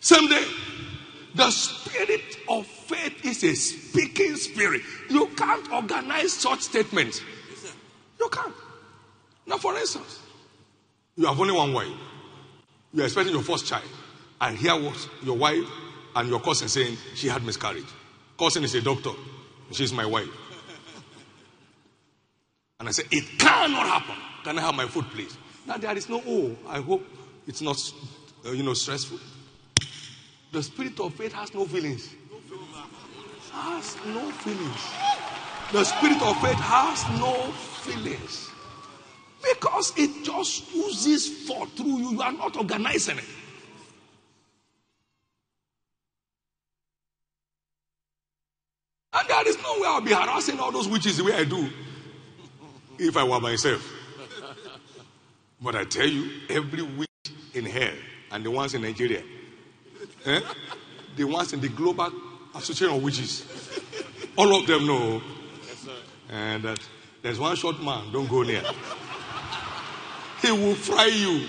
Same 0.00 0.26
day. 0.30 0.46
The 1.34 1.50
spirit 1.50 2.38
of 2.48 2.66
faith 2.66 3.22
is 3.22 3.44
a 3.44 3.54
speaking 3.54 4.34
spirit. 4.36 4.80
You 5.10 5.26
can't 5.36 5.70
organize 5.70 6.32
such 6.32 6.60
statements. 6.62 7.20
You 8.18 8.30
can't. 8.30 8.54
Now, 9.46 9.58
for 9.58 9.76
instance, 9.76 10.20
you 11.16 11.26
have 11.26 11.38
only 11.38 11.52
one 11.52 11.74
wife. 11.74 11.92
You 12.94 13.02
are 13.02 13.04
expecting 13.04 13.34
your 13.34 13.42
first 13.42 13.66
child. 13.66 13.84
And 14.40 14.56
here 14.56 14.74
was 14.74 15.06
your 15.22 15.36
wife 15.36 15.68
and 16.16 16.30
your 16.30 16.40
cousin 16.40 16.68
saying 16.68 16.96
she 17.14 17.28
had 17.28 17.44
miscarriage. 17.44 17.84
Cousin 18.38 18.64
is 18.64 18.74
a 18.74 18.80
doctor. 18.80 19.10
She's 19.70 19.92
my 19.92 20.06
wife. 20.06 20.30
And 22.80 22.88
I 22.88 22.92
said, 22.92 23.04
It 23.10 23.38
cannot 23.38 23.86
happen. 23.86 24.16
Can 24.44 24.58
I 24.58 24.62
have 24.62 24.74
my 24.74 24.86
food, 24.86 25.04
please? 25.10 25.36
Now 25.66 25.76
there 25.76 25.96
is 25.96 26.08
no 26.08 26.22
oh. 26.26 26.56
I 26.68 26.80
hope 26.80 27.04
it's 27.46 27.62
not, 27.62 27.78
uh, 28.46 28.50
you 28.52 28.62
know, 28.62 28.74
stressful. 28.74 29.18
The 30.52 30.62
spirit 30.62 31.00
of 31.00 31.14
faith 31.14 31.32
has 31.32 31.52
no 31.54 31.64
feelings. 31.64 32.14
Has 33.52 33.96
no 34.06 34.30
feelings. 34.30 34.80
The 35.72 35.84
spirit 35.84 36.22
of 36.22 36.40
faith 36.40 36.58
has 36.58 37.20
no 37.20 37.50
feelings. 37.82 38.50
Because 39.42 39.92
it 39.96 40.24
just 40.24 40.74
oozes 40.74 41.28
forth 41.46 41.72
through 41.72 41.98
you. 41.98 42.10
You 42.12 42.22
are 42.22 42.32
not 42.32 42.56
organizing 42.56 43.18
it. 43.18 43.24
And 49.12 49.28
there 49.28 49.48
is 49.48 49.56
no 49.62 49.80
way 49.80 49.86
I'll 49.86 50.00
be 50.00 50.12
harassing 50.12 50.58
all 50.58 50.72
those 50.72 50.88
witches 50.88 51.18
the 51.18 51.24
way 51.24 51.34
I 51.34 51.44
do 51.44 51.68
if 52.98 53.16
I 53.16 53.24
were 53.24 53.40
myself. 53.40 54.03
But 55.64 55.76
I 55.76 55.84
tell 55.84 56.06
you, 56.06 56.30
every 56.50 56.82
witch 56.82 57.08
in 57.54 57.64
hell 57.64 57.94
and 58.30 58.44
the 58.44 58.50
ones 58.50 58.74
in 58.74 58.82
Nigeria, 58.82 59.22
eh, 60.26 60.40
the 61.16 61.24
ones 61.24 61.54
in 61.54 61.60
the 61.62 61.70
global 61.70 62.12
association 62.54 62.94
of 62.94 63.02
witches, 63.02 63.46
all 64.36 64.54
of 64.60 64.66
them 64.66 64.86
know. 64.86 65.22
and 66.30 66.64
that 66.64 66.78
there's 67.22 67.38
one 67.40 67.56
short 67.56 67.82
man, 67.82 68.12
don't 68.12 68.28
go 68.28 68.42
near. 68.42 68.62
He 70.42 70.50
will 70.52 70.74
fry 70.74 71.06
you 71.06 71.48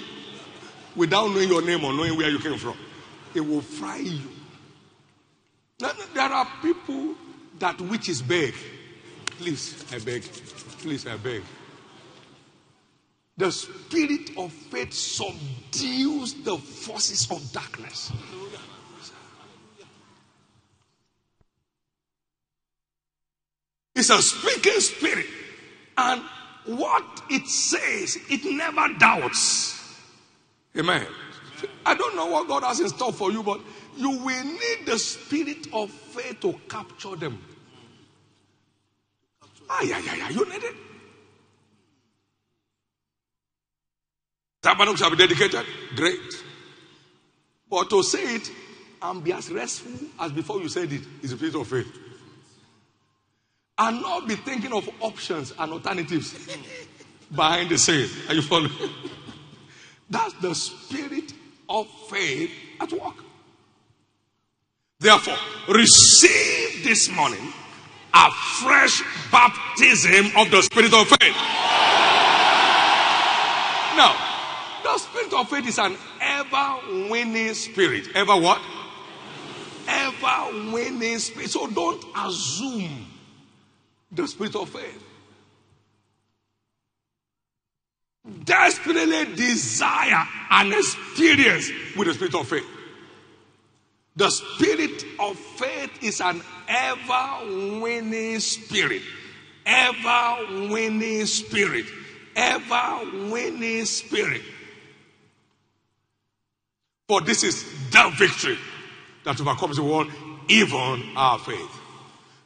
without 0.95 1.27
knowing 1.31 1.49
your 1.49 1.61
name 1.61 1.83
or 1.83 1.91
knowing 1.91 2.15
where 2.17 2.29
you 2.29 2.39
came 2.39 2.57
from. 2.57 2.77
He 3.33 3.41
will 3.41 3.61
fry 3.61 3.97
you. 3.97 4.29
There 5.77 6.23
are 6.23 6.47
people 6.61 7.15
that 7.59 7.81
witches 7.81 8.21
beg. 8.21 8.53
Please, 9.25 9.83
I 9.91 9.99
beg. 9.99 10.23
Please, 10.79 11.05
I 11.05 11.17
beg. 11.17 11.41
The 13.37 13.51
spirit 13.51 14.31
of 14.37 14.51
faith 14.51 14.93
subdues 14.93 16.35
the 16.35 16.57
forces 16.57 17.29
of 17.29 17.51
darkness. 17.51 18.11
It's 23.93 24.09
a 24.09 24.21
speaking 24.21 24.79
spirit. 24.79 25.25
And 25.97 26.21
what 26.65 27.23
it 27.29 27.47
says, 27.47 28.17
it 28.29 28.43
never 28.45 28.93
doubts. 28.97 29.81
Amen. 30.77 31.05
I 31.85 31.95
don't 31.95 32.15
know 32.15 32.25
what 32.27 32.47
God 32.47 32.63
has 32.63 32.79
in 32.79 32.89
store 32.89 33.13
for 33.13 33.31
you, 33.31 33.43
but 33.43 33.61
you 33.97 34.09
will 34.09 34.43
need 34.43 34.85
the 34.85 34.99
spirit 34.99 35.67
of 35.73 35.89
faith 35.89 36.41
to 36.41 36.53
capture 36.69 37.15
them. 37.15 37.41
Ah, 39.69 39.81
yeah, 39.83 39.99
yeah, 39.99 40.15
yeah. 40.15 40.29
You 40.29 40.45
need 40.49 40.63
it. 40.63 40.75
Tabernacle 44.65 44.95
shall 44.95 45.11
be 45.11 45.17
dedicated. 45.17 45.63
Great. 45.95 46.43
But 47.69 47.87
to 47.91 48.01
say 48.01 48.37
it 48.37 48.49
and 48.99 49.23
be 49.23 49.31
as 49.31 49.51
restful 49.51 49.91
as 50.19 50.31
before 50.31 50.59
you 50.59 50.69
said 50.69 50.91
it 50.91 51.03
is 51.21 51.33
a 51.33 51.37
spirit 51.37 51.53
of 51.53 51.67
faith. 51.67 51.99
And 53.77 54.01
not 54.01 54.27
be 54.27 54.35
thinking 54.35 54.73
of 54.73 54.89
options 55.01 55.53
and 55.59 55.71
alternatives 55.71 56.33
behind 57.35 57.69
the 57.69 57.77
saying. 57.77 58.09
Are 58.27 58.33
you 58.33 58.41
following? 58.41 58.71
That's 60.09 60.33
the 60.41 60.55
spirit 60.55 61.31
of 61.69 61.87
faith 62.09 62.49
at 62.79 62.91
work. 62.91 63.23
Therefore, 64.99 65.37
receive 65.75 66.83
this 66.83 67.07
morning 67.11 67.53
a 68.15 68.31
fresh 68.31 69.03
baptism 69.31 70.25
of 70.35 70.49
the 70.49 70.63
spirit 70.63 70.91
of 70.91 71.07
faith. 71.07 71.35
Now, 73.95 74.34
the 74.85 74.97
spirit 74.99 75.33
of 75.33 75.49
faith 75.49 75.67
is 75.67 75.79
an 75.79 75.97
ever 76.21 77.09
winning 77.09 77.55
spirit. 77.55 78.07
Ever 78.13 78.35
what? 78.37 78.61
Ever 79.87 80.71
winning 80.71 81.17
spirit. 81.17 81.49
So 81.49 81.65
don't 81.67 82.03
assume 82.15 83.07
the 84.11 84.27
spirit 84.27 84.55
of 84.55 84.69
faith. 84.69 85.03
Desperately 88.43 89.35
desire 89.35 90.23
an 90.51 90.71
experience 90.71 91.71
with 91.97 92.07
the 92.07 92.13
spirit 92.13 92.35
of 92.35 92.47
faith. 92.47 92.67
The 94.15 94.29
spirit 94.29 95.03
of 95.19 95.35
faith 95.35 96.03
is 96.03 96.21
an 96.21 96.43
ever 96.67 97.79
winning 97.81 98.39
spirit. 98.39 99.01
Ever 99.65 100.69
winning 100.69 101.25
spirit. 101.25 101.85
Ever 102.35 103.31
winning 103.31 103.85
spirit. 103.85 104.43
For 107.07 107.21
this 107.21 107.43
is 107.43 107.63
the 107.91 108.11
victory 108.17 108.57
that 109.23 109.39
overcomes 109.39 109.77
the 109.77 109.83
world, 109.83 110.11
even 110.47 111.03
our 111.15 111.37
faith. 111.39 111.79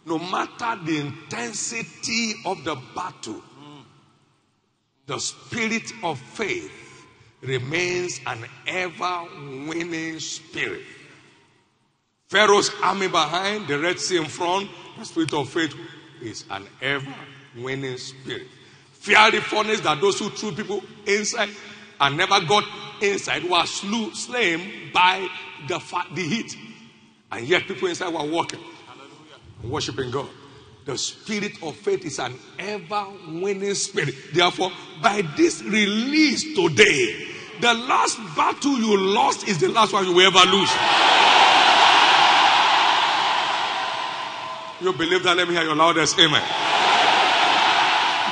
No 0.06 0.19
matter 0.19 0.80
the 0.84 1.00
intensity 1.00 2.34
of 2.45 2.63
the 2.63 2.76
battle, 2.95 3.41
the 5.06 5.19
spirit 5.19 5.91
of 6.04 6.19
faith 6.19 6.72
remains 7.41 8.19
an 8.26 8.45
ever 8.67 9.24
winning 9.67 10.19
spirit. 10.19 10.84
Pharaoh's 12.28 12.72
army 12.84 13.08
behind, 13.08 13.67
the 13.67 13.80
Red 13.80 14.00
Sea 14.00 14.17
in 14.17 14.26
front, 14.26 14.69
the 14.98 15.06
spirit 15.06 15.34
of 15.34 15.50
faith 15.50 15.74
is 16.22 16.45
an 16.52 16.65
ever 16.82 17.15
winning 17.58 17.98
spirit. 17.98 18.48
Fear 18.91 19.32
the 19.32 19.41
furnace 19.41 19.80
that 19.82 20.00
those 20.02 20.19
who 20.19 20.30
threw 20.30 20.52
people 20.52 20.84
inside 21.08 21.50
and 22.00 22.17
never 22.17 22.39
got 22.41 22.65
inside 23.01 23.43
were 23.43 23.65
slew, 23.65 24.13
slain 24.13 24.91
by 24.93 25.27
the, 25.67 25.79
the 26.13 26.21
heat. 26.21 26.57
And 27.31 27.47
yet 27.47 27.67
people 27.67 27.88
inside 27.88 28.13
were 28.13 28.23
walking, 28.23 28.59
Hallelujah. 28.88 29.71
worshiping 29.71 30.12
God. 30.12 30.29
The 30.85 30.97
spirit 30.97 31.62
of 31.62 31.75
faith 31.75 32.03
is 32.05 32.17
an 32.19 32.33
ever 32.57 33.07
winning 33.27 33.75
spirit. 33.75 34.15
Therefore, 34.33 34.71
by 35.01 35.21
this 35.38 35.62
release 35.62 36.55
today, 36.55 37.27
the 37.62 37.73
last 37.73 38.17
battle 38.35 38.77
you 38.77 38.97
lost 38.97 39.47
is 39.47 39.59
the 39.59 39.69
last 39.69 39.93
one 39.93 40.05
you 40.05 40.13
will 40.13 40.27
ever 40.27 40.49
lose. 40.49 40.69
You 44.81 44.93
believe 44.93 45.23
that? 45.23 45.35
Let 45.35 45.47
me 45.47 45.53
hear 45.53 45.63
your 45.63 45.75
loudest 45.75 46.17
amen. 46.17 46.68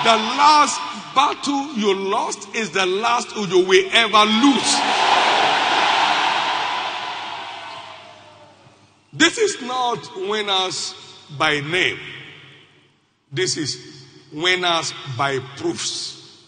The 0.08 0.16
last 0.16 0.80
battle 1.14 1.74
you 1.74 1.94
lost 1.94 2.56
is 2.56 2.72
the 2.72 2.86
last 2.86 3.36
you 3.36 3.66
will 3.66 3.90
ever 3.92 4.24
lose. 4.24 4.74
This 9.12 9.38
is 9.38 9.62
not 9.64 10.00
winners 10.30 10.96
by 11.38 11.60
name. 11.60 12.00
This 13.34 13.58
is 13.58 14.06
winners 14.32 14.94
by 15.18 15.40
proofs. 15.58 16.42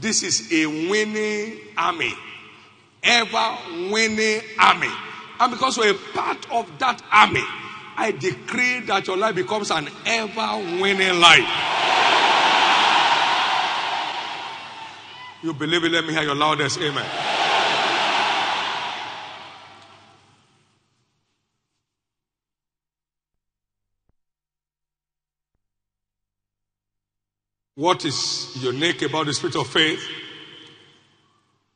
This 0.00 0.24
is 0.24 0.52
a 0.52 0.66
winning 0.66 1.60
army. 1.78 2.12
Ever 3.04 3.56
winning 3.88 4.40
army. 4.58 4.90
And 5.38 5.52
because 5.52 5.78
we're 5.78 5.92
a 5.92 6.12
part 6.12 6.50
of 6.50 6.76
that 6.80 7.00
army, 7.12 7.44
I 7.96 8.10
decree 8.18 8.80
that 8.80 9.06
your 9.06 9.16
life 9.16 9.36
becomes 9.36 9.70
an 9.70 9.88
ever 10.06 10.56
winning 10.82 11.20
life. 11.20 11.76
You 15.42 15.52
believe 15.52 15.84
it? 15.84 15.92
Let 15.92 16.04
me 16.04 16.12
hear 16.12 16.22
your 16.22 16.34
loudest 16.34 16.80
amen. 16.80 17.06
What 27.76 28.06
is 28.06 28.56
unique 28.62 29.02
about 29.02 29.26
the 29.26 29.34
spirit 29.34 29.56
of 29.56 29.66
faith? 29.66 30.00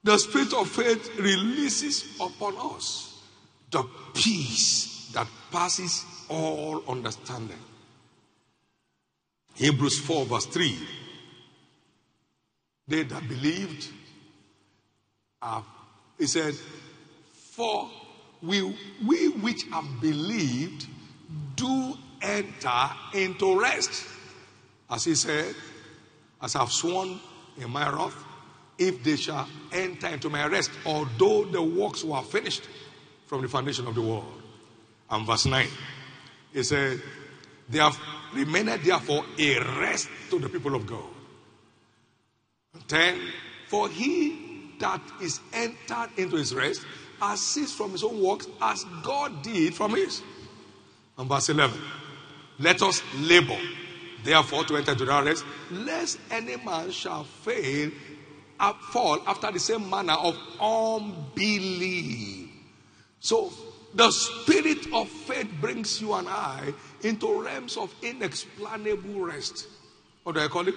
The 0.02 0.16
spirit 0.16 0.54
of 0.54 0.68
faith 0.68 1.14
releases 1.18 2.18
upon 2.18 2.54
us 2.74 3.22
the 3.70 3.84
peace 4.14 5.10
that 5.12 5.28
passes 5.52 6.04
all 6.30 6.82
understanding. 6.88 7.58
Hebrews 9.54 9.98
4, 10.00 10.24
verse 10.24 10.46
3. 10.46 10.78
They 12.90 13.04
that 13.04 13.28
believed, 13.28 13.88
uh, 15.40 15.62
he 16.18 16.26
said, 16.26 16.54
For 17.32 17.88
we, 18.42 18.62
we 19.06 19.28
which 19.28 19.62
have 19.70 20.00
believed 20.00 20.88
do 21.54 21.94
enter 22.20 22.90
into 23.14 23.60
rest. 23.60 24.08
As 24.90 25.04
he 25.04 25.14
said, 25.14 25.54
as 26.42 26.56
I've 26.56 26.72
sworn 26.72 27.20
in 27.58 27.70
my 27.70 27.88
wrath, 27.88 28.16
if 28.76 29.04
they 29.04 29.14
shall 29.14 29.46
enter 29.72 30.08
into 30.08 30.28
my 30.28 30.46
rest, 30.46 30.72
although 30.84 31.44
the 31.44 31.62
works 31.62 32.02
were 32.02 32.22
finished 32.22 32.68
from 33.26 33.42
the 33.42 33.48
foundation 33.48 33.86
of 33.86 33.94
the 33.94 34.02
world. 34.02 34.42
And 35.08 35.24
verse 35.24 35.46
9, 35.46 35.68
he 36.52 36.64
said, 36.64 37.00
They 37.68 37.78
have 37.78 37.96
remained 38.34 38.82
therefore 38.82 39.24
a 39.38 39.60
rest 39.78 40.08
to 40.30 40.40
the 40.40 40.48
people 40.48 40.74
of 40.74 40.86
God. 40.86 41.19
10, 42.88 43.20
for 43.66 43.88
he 43.88 44.74
that 44.80 45.00
is 45.22 45.40
entered 45.52 46.10
into 46.16 46.36
his 46.36 46.54
rest 46.54 46.84
has 47.20 47.40
ceased 47.40 47.76
from 47.76 47.92
his 47.92 48.02
own 48.02 48.22
works 48.22 48.48
as 48.60 48.84
God 49.02 49.42
did 49.42 49.74
from 49.74 49.94
his. 49.94 50.22
And 51.18 51.28
verse 51.28 51.48
11, 51.50 51.78
let 52.58 52.80
us 52.82 53.02
labor 53.20 53.58
therefore 54.24 54.64
to 54.64 54.76
enter 54.76 54.92
into 54.92 55.04
that 55.04 55.24
rest, 55.24 55.44
lest 55.70 56.18
any 56.30 56.56
man 56.56 56.90
shall 56.90 57.24
fail, 57.24 57.90
uh, 58.58 58.72
fall 58.92 59.20
after 59.26 59.50
the 59.52 59.58
same 59.58 59.88
manner 59.88 60.14
of 60.14 60.36
unbelief. 60.60 62.48
So 63.20 63.52
the 63.94 64.10
spirit 64.10 64.86
of 64.92 65.08
faith 65.08 65.50
brings 65.60 66.00
you 66.00 66.14
and 66.14 66.28
I 66.28 66.72
into 67.02 67.42
realms 67.42 67.76
of 67.76 67.94
inexplainable 68.02 69.20
rest. 69.20 69.66
What 70.22 70.36
do 70.36 70.40
I 70.40 70.48
call 70.48 70.68
it? 70.68 70.74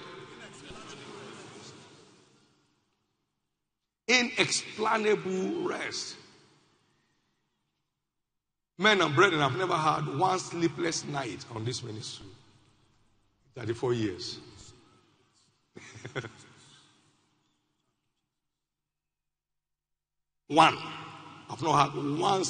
Inexplainable 4.06 5.68
rest. 5.68 6.16
Men 8.76 9.00
and 9.00 9.14
brethren, 9.14 9.40
I've 9.40 9.56
never 9.56 9.76
had 9.76 10.18
one 10.18 10.38
sleepless 10.38 11.04
night 11.04 11.44
on 11.54 11.64
this 11.64 11.82
ministry. 11.82 12.26
34 13.56 13.94
years. 13.94 14.38
one. 20.48 20.76
I've 21.48 21.62
not 21.62 21.92
had 21.92 22.18
one 22.18 22.44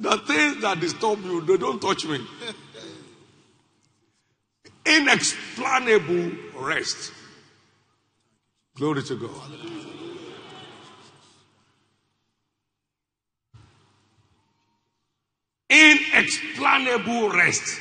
the 0.00 0.16
things 0.16 0.62
that 0.62 0.80
disturb 0.80 1.22
you, 1.24 1.42
they 1.42 1.58
don't 1.58 1.80
touch 1.80 2.06
me. 2.06 2.18
Inexplainable 4.86 6.32
rest. 6.56 7.12
Glory 8.76 9.02
to 9.02 9.16
God. 9.16 9.50
Inexplainable 15.70 17.30
rest. 17.30 17.80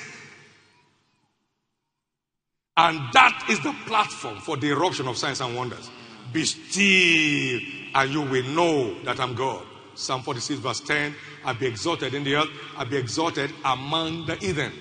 And 2.78 3.12
that 3.12 3.48
is 3.50 3.60
the 3.60 3.74
platform 3.86 4.38
for 4.40 4.56
the 4.56 4.70
eruption 4.70 5.08
of 5.08 5.18
signs 5.18 5.42
and 5.42 5.56
wonders. 5.56 5.90
Be 6.32 6.46
still, 6.46 7.60
and 7.96 8.14
you 8.14 8.22
will 8.22 8.46
know 8.46 9.04
that 9.04 9.20
I'm 9.20 9.36
God. 9.36 9.66
Psalm 9.96 10.22
46, 10.22 10.62
verse 10.62 10.80
10 10.80 11.14
I'll 11.44 11.56
be 11.56 11.68
exalted 11.68 12.14
in 12.14 12.24
the 12.24 12.36
earth, 12.36 12.50
I'll 12.78 12.86
be 12.86 12.96
exalted 12.96 13.52
among 13.66 14.28
the 14.28 14.36
heathen. 14.36 14.72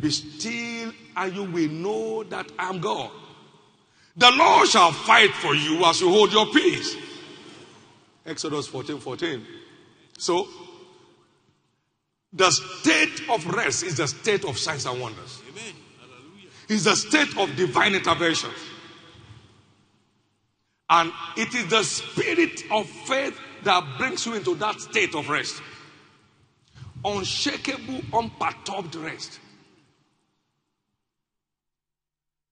Be 0.00 0.10
still, 0.10 0.92
and 1.16 1.34
you 1.34 1.44
will 1.44 1.70
know 1.70 2.22
that 2.24 2.46
I'm 2.58 2.80
God. 2.80 3.10
The 4.16 4.30
Lord 4.30 4.68
shall 4.68 4.92
fight 4.92 5.30
for 5.30 5.54
you 5.54 5.84
as 5.84 6.00
you 6.00 6.08
hold 6.08 6.32
your 6.32 6.46
peace. 6.46 6.96
Exodus 8.26 8.66
14 8.68 8.98
14. 8.98 9.46
So, 10.18 10.46
the 12.32 12.50
state 12.50 13.28
of 13.28 13.44
rest 13.46 13.82
is 13.82 13.96
the 13.96 14.06
state 14.06 14.44
of 14.44 14.56
signs 14.56 14.86
and 14.86 15.00
wonders. 15.00 15.42
Amen. 15.50 15.74
It's 16.68 16.84
the 16.84 16.94
state 16.94 17.36
of 17.36 17.54
divine 17.56 17.94
intervention. 17.94 18.50
And 20.88 21.12
it 21.36 21.54
is 21.54 21.66
the 21.68 21.82
spirit 21.82 22.64
of 22.70 22.88
faith 22.88 23.38
that 23.64 23.98
brings 23.98 24.26
you 24.26 24.34
into 24.34 24.54
that 24.56 24.80
state 24.80 25.14
of 25.14 25.28
rest. 25.28 25.60
Unshakable, 27.04 28.02
unperturbed 28.12 28.94
rest. 28.96 29.40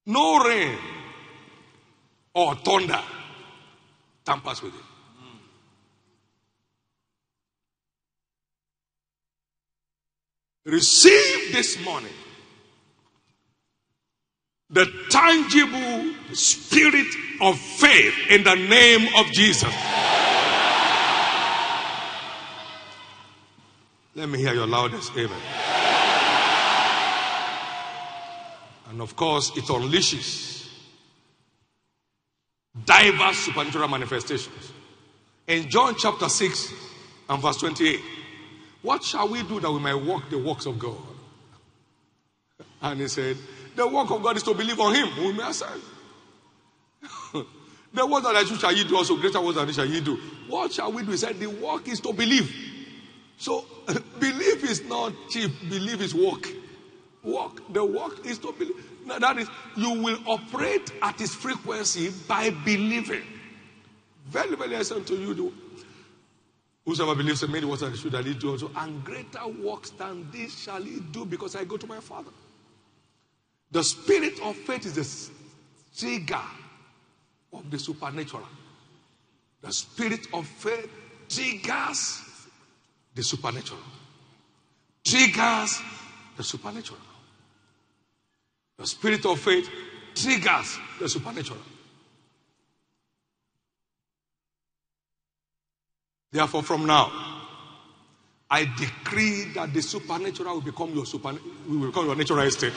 No 0.05 0.43
rain 0.43 0.77
or 2.33 2.55
thunder 2.55 3.01
tampers 4.25 4.61
with 4.61 4.73
it. 4.73 4.88
Receive 10.69 11.51
this 11.51 11.83
morning 11.83 12.13
the 14.69 14.85
tangible 15.09 16.13
spirit 16.33 17.07
of 17.41 17.57
faith 17.57 18.13
in 18.29 18.43
the 18.43 18.53
name 18.53 19.09
of 19.17 19.25
Jesus. 19.31 19.73
Let 24.13 24.29
me 24.29 24.37
hear 24.37 24.53
your 24.53 24.67
loudest 24.67 25.11
amen. 25.17 25.41
And 28.89 29.01
of 29.01 29.15
course, 29.15 29.51
it 29.57 29.63
unleashes 29.63 30.69
diverse 32.85 33.37
supernatural 33.37 33.87
manifestations. 33.87 34.73
In 35.47 35.67
John 35.67 35.95
chapter 35.97 36.29
6 36.29 36.73
and 37.29 37.41
verse 37.41 37.57
28, 37.57 37.99
what 38.81 39.03
shall 39.03 39.27
we 39.27 39.43
do 39.43 39.59
that 39.59 39.71
we 39.71 39.79
might 39.79 39.95
walk 39.95 40.29
the 40.29 40.37
works 40.37 40.65
of 40.65 40.79
God? 40.79 40.97
And 42.81 43.01
he 43.01 43.07
said, 43.07 43.37
The 43.75 43.87
work 43.87 44.09
of 44.11 44.23
God 44.23 44.37
is 44.37 44.43
to 44.43 44.53
believe 44.53 44.79
on 44.79 44.95
him 44.95 45.07
whom 45.07 45.35
he 45.35 45.41
has 45.41 45.57
sent. 45.57 45.83
the 47.93 48.05
work 48.05 48.23
that 48.23 48.35
I 48.35 48.43
do 48.43 48.55
shall 48.55 48.73
ye 48.73 48.83
do 48.85 48.97
also, 48.97 49.17
greater 49.17 49.41
works 49.41 49.57
than 49.57 49.71
shall 49.71 49.85
ye 49.85 49.99
do. 49.99 50.17
What 50.47 50.71
shall 50.71 50.91
we 50.91 51.03
do? 51.03 51.11
He 51.11 51.17
said, 51.17 51.39
The 51.39 51.47
work 51.47 51.87
is 51.87 51.99
to 52.01 52.13
believe. 52.13 52.53
So, 53.37 53.65
belief 54.19 54.63
is 54.63 54.83
not 54.83 55.13
cheap, 55.29 55.51
belief 55.69 56.01
is 56.01 56.15
work. 56.15 56.47
Work. 57.23 57.73
The 57.73 57.83
work 57.83 58.25
is 58.25 58.37
to 58.39 58.53
believe. 58.53 58.75
Now, 59.05 59.19
that 59.19 59.37
is, 59.37 59.49
you 59.75 60.01
will 60.01 60.19
operate 60.25 60.91
at 61.01 61.19
its 61.19 61.35
frequency 61.35 62.11
by 62.27 62.49
believing. 62.49 63.23
Very, 64.27 64.55
very 64.55 64.75
essential 64.75 65.17
to 65.17 65.33
you. 65.33 65.53
Whosoever 66.89 67.13
believes 67.13 67.43
in 67.43 67.51
me, 67.51 67.63
what 67.63 67.83
I 67.83 67.93
should 67.93 68.15
I 68.15 68.23
do 68.23 68.49
also, 68.49 68.71
and 68.75 69.05
greater 69.05 69.47
works 69.47 69.91
than 69.91 70.27
this 70.31 70.57
shall 70.57 70.81
he 70.81 70.99
do 70.99 71.23
because 71.23 71.55
I 71.55 71.63
go 71.63 71.77
to 71.77 71.85
my 71.85 71.99
Father. 71.99 72.31
The 73.69 73.83
spirit 73.83 74.39
of 74.41 74.55
faith 74.55 74.87
is 74.87 74.95
the 74.95 75.33
trigger 75.95 76.41
of 77.53 77.69
the 77.69 77.77
supernatural. 77.77 78.47
The 79.61 79.71
spirit 79.71 80.33
of 80.33 80.47
faith 80.47 80.89
triggers 81.29 82.23
the 83.13 83.21
supernatural. 83.21 83.81
Triggers 85.05 85.81
the 86.37 86.43
supernatural. 86.43 87.01
The 88.79 88.87
spirit 88.87 89.27
of 89.27 89.39
faith 89.39 89.69
triggers 90.15 90.79
the 90.99 91.07
supernatural. 91.07 91.61
Therefore, 96.31 96.63
from 96.63 96.85
now, 96.85 97.11
I 98.51 98.65
decree 98.77 99.45
that 99.55 99.73
the 99.73 99.81
supernatural 99.81 100.55
will 100.55 100.61
become 100.61 100.93
your 100.93 101.05
super, 101.05 101.33
will 101.67 101.87
become 101.87 102.05
your 102.05 102.15
natural 102.15 102.41
estate. 102.41 102.73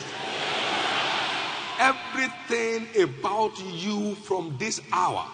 Everything 1.78 2.86
about 3.02 3.58
you 3.74 4.14
from 4.16 4.56
this 4.58 4.80
hour 4.92 5.26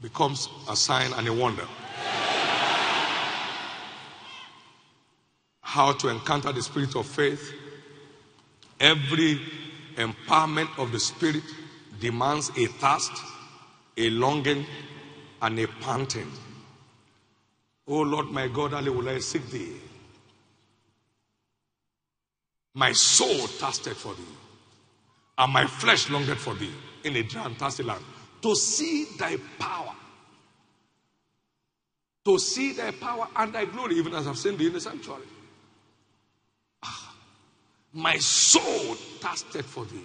becomes 0.00 0.48
a 0.68 0.76
sign 0.76 1.12
and 1.14 1.26
a 1.26 1.32
wonder. 1.32 1.66
How 5.60 5.92
to 5.92 6.08
encounter 6.08 6.52
the 6.52 6.62
spirit 6.62 6.94
of 6.94 7.06
faith. 7.06 7.52
Every 8.78 9.40
empowerment 9.96 10.78
of 10.78 10.92
the 10.92 11.00
spirit 11.00 11.42
demands 12.00 12.50
a 12.50 12.66
thirst, 12.66 13.12
a 13.96 14.10
longing, 14.10 14.66
and 15.42 15.58
a 15.58 15.66
panting. 15.66 16.30
Oh 17.86 18.00
Lord 18.00 18.30
my 18.30 18.48
God, 18.48 18.74
Ali 18.74 18.90
will 18.90 19.08
I 19.08 19.18
seek 19.18 19.48
thee. 19.50 19.76
My 22.74 22.92
soul 22.92 23.46
thirsted 23.46 23.96
for 23.96 24.14
thee, 24.14 24.22
and 25.38 25.52
my 25.52 25.66
flesh 25.66 26.10
longed 26.10 26.36
for 26.38 26.54
thee 26.54 26.72
in 27.04 27.16
a 27.16 27.22
dry 27.22 27.44
and 27.46 27.56
thirsty 27.56 27.82
land. 27.82 28.02
To 28.42 28.54
see 28.56 29.06
thy 29.18 29.36
power. 29.58 29.94
To 32.24 32.38
see 32.38 32.72
thy 32.72 32.90
power 32.90 33.28
and 33.36 33.52
thy 33.52 33.66
glory, 33.66 33.96
even 33.96 34.14
as 34.14 34.26
I've 34.26 34.38
seen 34.38 34.56
thee 34.56 34.66
in 34.66 34.72
the 34.72 34.80
sanctuary. 34.80 35.22
Ah, 36.82 37.14
my 37.92 38.16
soul 38.16 38.94
thirsted 39.20 39.64
for 39.64 39.84
thee. 39.84 40.04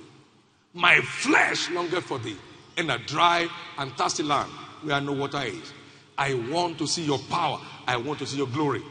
My 0.74 1.00
flesh 1.02 1.70
longed 1.72 2.04
for 2.04 2.20
thee 2.20 2.38
in 2.78 2.90
a 2.90 2.98
dry 3.00 3.48
and 3.78 3.92
thirsty 3.94 4.24
land 4.24 4.52
where 4.84 5.02
no 5.02 5.14
water 5.14 5.42
is. 5.44 5.74
I 6.18 6.34
want 6.34 6.78
to 6.80 6.88
see 6.88 7.04
your 7.04 7.20
power. 7.20 7.60
I 7.88 7.98
want 7.98 8.20
to 8.20 8.28
see 8.28 8.38
your 8.38 8.48
glory. 8.48 8.84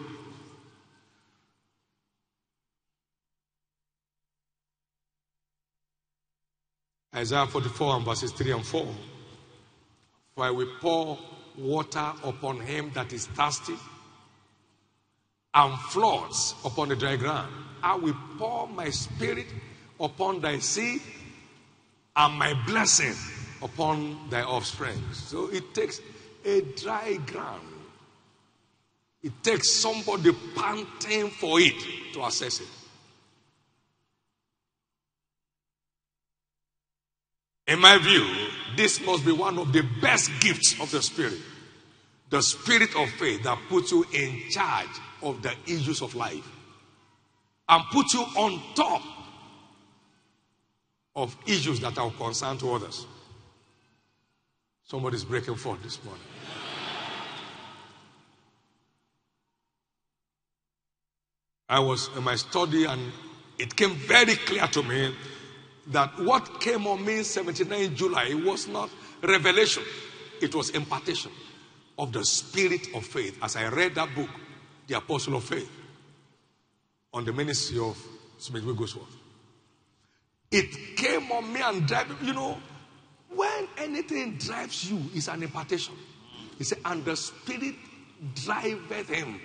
Isaiah 7.15 7.47
44 7.47 7.97
and 7.97 8.05
verses 8.05 8.33
3 8.33 8.53
and 8.53 8.67
4. 8.67 8.87
For 10.35 10.45
I 10.45 10.51
will 10.51 10.69
pour 10.81 11.19
water 11.57 12.13
upon 12.23 12.61
him 12.61 12.93
that 12.95 13.13
is 13.13 13.27
thirsty 13.27 13.75
and 15.55 15.79
floods 15.79 16.55
upon 16.65 16.89
the 16.89 16.97
dry 16.97 17.17
ground. 17.17 17.53
I 17.83 17.97
will 17.97 18.17
pour 18.39 18.69
my 18.69 18.91
spirit 18.91 19.47
upon 19.99 20.41
thy 20.41 20.59
seed 20.59 21.01
and 22.15 22.35
my 22.39 22.55
blessing 22.67 23.15
upon 23.63 24.29
thy 24.31 24.43
offspring. 24.43 25.01
So 25.13 25.49
it 25.51 25.75
takes 25.75 26.01
a 26.45 26.61
dry 26.61 27.17
ground. 27.27 27.67
It 29.23 29.33
takes 29.43 29.71
somebody 29.71 30.33
panting 30.55 31.31
for 31.31 31.61
it 31.61 31.75
to 32.15 32.23
access 32.23 32.61
it. 32.61 32.69
In 37.67 37.81
my 37.81 37.99
view, 37.99 38.27
this 38.77 39.05
must 39.05 39.27
be 39.27 39.33
one 39.33 39.59
of 39.59 39.73
the 39.73 39.83
best 40.01 40.31
gifts 40.41 40.81
of 40.81 40.91
the 40.91 41.03
Spirit. 41.03 41.39
The 42.31 42.41
Spirit 42.43 42.97
of 42.97 43.11
faith 43.11 43.43
that 43.43 43.59
puts 43.69 43.93
you 43.93 44.07
in 44.13 44.49
charge 44.51 44.89
of 45.23 45.43
the 45.43 45.53
issues 45.67 46.01
of 46.01 46.15
life 46.15 46.49
and 47.69 47.85
puts 47.93 48.15
you 48.15 48.21
on 48.21 48.61
top 48.75 49.03
of 51.15 51.37
issues 51.47 51.81
that 51.81 51.99
are 51.99 52.11
concerned 52.13 52.61
to 52.61 52.73
others. 52.73 53.07
Somebody's 54.89 55.23
breaking 55.23 55.57
forth 55.57 55.83
this 55.83 56.03
morning. 56.03 56.23
I 61.69 61.79
was 61.81 62.09
in 62.17 62.25
my 62.25 62.37
study 62.37 62.87
and 62.87 63.13
it 63.59 63.77
came 63.77 63.95
very 63.97 64.35
clear 64.37 64.67
to 64.69 64.83
me 64.83 65.15
that 65.89 66.19
what 66.21 66.63
came 66.63 66.87
on 66.87 67.05
me 67.05 67.23
79 67.23 67.97
July 67.97 68.33
was 68.47 68.67
not 68.67 68.89
revelation, 69.23 69.83
it 70.41 70.55
was 70.55 70.71
impartation 70.71 71.33
of 71.99 72.11
the 72.15 72.25
spirit 72.25 72.89
of 72.95 73.05
faith. 73.05 73.39
As 73.43 73.57
I 73.57 73.69
read 73.69 73.95
that 73.97 74.15
book, 74.15 74.31
The 74.87 74.97
Apostle 74.97 75.37
of 75.37 75.45
Faith, 75.45 75.71
on 77.13 77.27
the 77.27 77.33
ministry 77.35 77.79
of 77.79 78.03
Smith 78.39 78.65
Wigglesworth, 78.65 79.17
it 80.51 80.97
came 80.97 81.31
on 81.31 81.53
me 81.53 81.61
and 81.61 81.91
you 82.23 82.33
know, 82.33 82.57
when 83.35 83.69
anything 83.79 84.37
drives 84.37 84.91
you, 84.91 85.01
it's 85.15 85.29
an 85.29 85.43
impartation. 85.43 85.95
He 86.57 86.65
said, 86.65 86.79
and 86.85 87.05
the 87.05 87.17
Spirit 87.17 87.75
driveth 88.35 89.09
him 89.09 89.41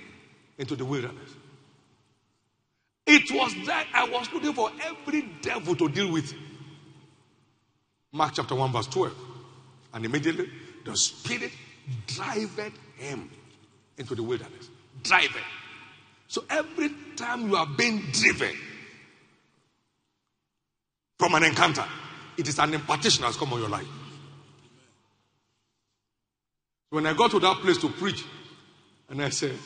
into 0.57 0.75
the 0.75 0.85
wilderness. 0.85 1.29
It 3.05 3.29
was 3.31 3.53
that 3.67 3.87
I 3.93 4.09
was 4.09 4.31
looking 4.31 4.53
for 4.53 4.71
every 4.81 5.23
devil 5.41 5.75
to 5.75 5.89
deal 5.89 6.11
with. 6.11 6.33
Mark 8.11 8.33
chapter 8.35 8.55
1, 8.55 8.71
verse 8.71 8.87
12. 8.87 9.13
And 9.93 10.05
immediately 10.05 10.49
the 10.85 10.95
Spirit 10.95 11.51
driveth 12.07 12.73
him 12.97 13.29
into 13.97 14.15
the 14.15 14.23
wilderness. 14.23 14.69
Driving. 15.03 15.41
So 16.27 16.43
every 16.49 16.91
time 17.15 17.49
you 17.49 17.55
are 17.57 17.67
being 17.67 18.01
driven 18.11 18.55
from 21.19 21.35
an 21.35 21.43
encounter, 21.43 21.85
it 22.37 22.47
is 22.47 22.59
an 22.59 22.73
impartation 22.73 23.23
has 23.23 23.37
come 23.37 23.53
on 23.53 23.59
your 23.59 23.69
life. 23.69 23.87
When 26.89 27.05
I 27.07 27.13
got 27.13 27.31
to 27.31 27.39
that 27.39 27.57
place 27.57 27.77
to 27.79 27.89
preach, 27.89 28.23
and 29.09 29.21
I 29.21 29.29
said, 29.29 29.57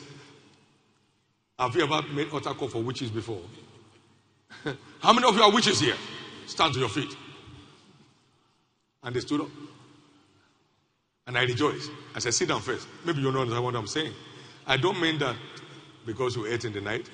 Have 1.60 1.76
you 1.76 1.84
ever 1.84 2.02
made 2.14 2.30
altar 2.32 2.54
call 2.54 2.70
for 2.70 2.82
witches 2.82 3.10
before? 3.10 3.42
How 5.02 5.14
many 5.14 5.28
of 5.28 5.36
you 5.36 5.44
are 5.44 5.52
witches 5.52 5.80
here? 5.80 5.96
Stand 6.46 6.74
to 6.74 6.80
your 6.80 6.90
feet. 6.90 7.14
And 9.04 9.16
they 9.16 9.20
stood 9.20 9.42
up. 9.42 9.50
And 11.28 11.38
I 11.38 11.44
rejoiced. 11.44 11.92
I 12.16 12.20
said, 12.20 12.34
Sit 12.34 12.48
down 12.48 12.62
first. 12.62 12.88
Maybe 13.06 13.20
you 13.20 13.32
don't 13.32 13.42
understand 13.42 13.64
what 13.64 13.76
I'm 13.76 13.88
saying. 13.88 14.14
I 14.66 14.78
don't 14.78 15.00
mean 15.00 15.20
that 15.20 15.36
because 16.06 16.36
you 16.36 16.46
ate 16.46 16.66
in 16.66 16.74
the 16.74 16.82
night. 16.82 17.10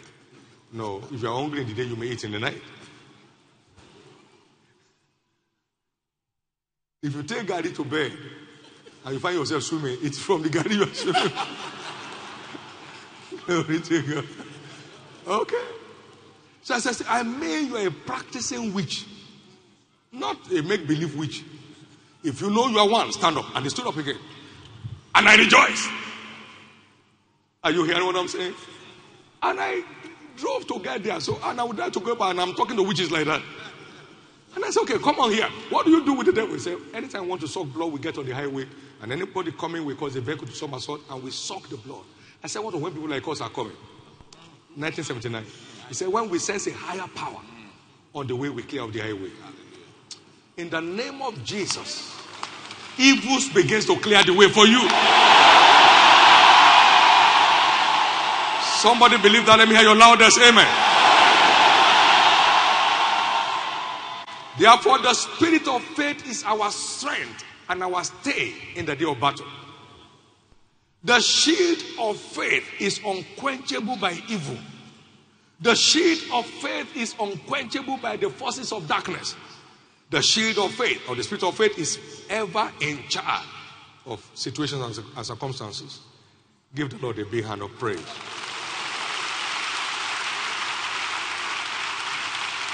No, 0.71 1.01
if 1.11 1.21
you 1.21 1.27
are 1.27 1.39
hungry 1.39 1.61
in 1.61 1.67
the 1.67 1.73
day, 1.73 1.83
you 1.83 1.95
may 1.95 2.07
eat 2.07 2.23
in 2.23 2.31
the 2.31 2.39
night. 2.39 2.61
If 7.03 7.15
you 7.15 7.23
take 7.23 7.47
garri 7.47 7.75
to 7.75 7.83
bed 7.83 8.13
and 9.05 9.13
you 9.13 9.19
find 9.19 9.37
yourself 9.37 9.63
swimming, 9.63 9.97
it's 10.01 10.17
from 10.17 10.41
the 10.41 10.49
garri 10.49 10.75
you 10.75 10.83
are 10.83 10.93
swimming. 10.93 11.31
Okay. 15.27 15.63
So 16.61 16.75
I 16.75 16.79
said, 16.79 17.05
I 17.09 17.23
mean 17.23 17.67
you 17.67 17.77
are 17.77 17.87
a 17.87 17.91
practicing 17.91 18.73
witch, 18.73 19.05
not 20.13 20.49
a 20.51 20.61
make 20.61 20.87
believe 20.87 21.17
witch. 21.17 21.43
If 22.23 22.39
you 22.39 22.49
know 22.49 22.69
you 22.69 22.79
are 22.79 22.87
one, 22.87 23.11
stand 23.11 23.37
up. 23.37 23.53
And 23.53 23.65
they 23.65 23.69
stood 23.69 23.85
up 23.85 23.97
again. 23.97 24.17
And 25.13 25.27
I 25.27 25.35
rejoice. 25.35 25.89
Are 27.65 27.71
you 27.71 27.83
hearing 27.83 28.05
what 28.05 28.15
I'm 28.15 28.29
saying? 28.29 28.53
And 29.41 29.59
I 29.59 29.83
drove 30.37 30.65
to 30.67 30.79
get 30.79 31.03
there. 31.03 31.19
So, 31.19 31.37
and 31.43 31.59
I 31.59 31.65
would 31.65 31.77
like 31.77 31.91
to 31.93 31.99
go 31.99 32.15
back, 32.15 32.31
and 32.31 32.39
I'm 32.39 32.53
talking 32.53 32.77
to 32.77 32.83
witches 32.83 33.11
like 33.11 33.25
that. 33.25 33.41
And 34.55 34.63
I 34.63 34.69
said, 34.69 34.81
okay, 34.81 34.99
come 34.99 35.19
on 35.19 35.31
here. 35.31 35.47
What 35.69 35.85
do 35.85 35.91
you 35.91 36.05
do 36.05 36.13
with 36.13 36.27
the 36.27 36.33
devil? 36.33 36.53
He 36.53 36.59
said, 36.59 36.77
anytime 36.93 37.23
I 37.23 37.25
want 37.25 37.41
to 37.41 37.47
suck 37.47 37.65
blood, 37.67 37.91
we 37.91 37.99
get 37.99 38.17
on 38.17 38.25
the 38.25 38.33
highway, 38.33 38.67
and 39.01 39.11
anybody 39.11 39.51
coming, 39.51 39.83
we 39.83 39.95
cause 39.95 40.15
a 40.15 40.21
vehicle 40.21 40.47
to 40.47 40.53
somersault, 40.53 41.01
and 41.09 41.23
we 41.23 41.31
suck 41.31 41.67
the 41.69 41.77
blood. 41.77 42.03
I 42.43 42.47
said, 42.47 42.61
what 42.61 42.75
when 42.75 42.93
people 42.93 43.09
like 43.09 43.27
us 43.27 43.41
are 43.41 43.49
coming? 43.49 43.75
1979. 44.75 45.45
He 45.87 45.93
said, 45.93 46.07
when 46.07 46.29
we 46.29 46.39
sense 46.39 46.67
a 46.67 46.73
higher 46.73 47.07
power 47.15 47.39
on 48.13 48.27
the 48.27 48.35
way, 48.35 48.49
we 48.49 48.63
clear 48.63 48.83
off 48.83 48.91
the 48.91 48.99
highway. 48.99 49.31
In 50.57 50.69
the 50.69 50.81
name 50.81 51.21
of 51.21 51.43
Jesus, 51.43 52.15
evils 52.97 53.49
begins 53.49 53.85
to 53.87 53.95
clear 53.97 54.23
the 54.23 54.33
way 54.33 54.49
for 54.49 54.67
you. 54.67 54.81
Somebody 58.81 59.17
believe 59.17 59.45
that. 59.45 59.57
Let 59.57 59.67
me 59.67 59.75
hear 59.75 59.83
your 59.83 59.95
loudest 59.95 60.37
amen. 60.39 60.92
Therefore, 64.57 64.99
the 64.99 65.13
spirit 65.13 65.67
of 65.67 65.83
faith 65.83 66.27
is 66.27 66.43
our 66.43 66.69
strength 66.71 67.43
and 67.69 67.81
our 67.83 68.03
stay 68.03 68.53
in 68.75 68.85
the 68.85 68.95
day 68.95 69.05
of 69.05 69.19
battle. 69.19 69.47
The 71.03 71.19
shield 71.19 71.83
of 71.99 72.17
faith 72.17 72.65
is 72.79 72.99
unquenchable 73.05 73.97
by 73.97 74.17
evil. 74.29 74.57
The 75.59 75.75
shield 75.75 76.19
of 76.33 76.45
faith 76.45 76.95
is 76.95 77.15
unquenchable 77.19 77.97
by 77.97 78.17
the 78.17 78.29
forces 78.29 78.71
of 78.71 78.87
darkness. 78.87 79.35
The 80.09 80.21
shield 80.21 80.59
of 80.59 80.71
faith 80.71 81.01
or 81.09 81.15
the 81.15 81.23
spirit 81.23 81.43
of 81.43 81.55
faith 81.55 81.77
is 81.79 81.99
ever 82.29 82.71
in 82.79 82.99
charge 83.09 83.45
of 84.05 84.29
situations 84.35 84.99
and 85.15 85.25
circumstances. 85.25 85.99
Give 86.75 86.89
the 86.89 86.97
Lord 86.97 87.17
a 87.19 87.25
big 87.25 87.45
hand 87.45 87.61
of 87.61 87.71
praise. 87.79 87.99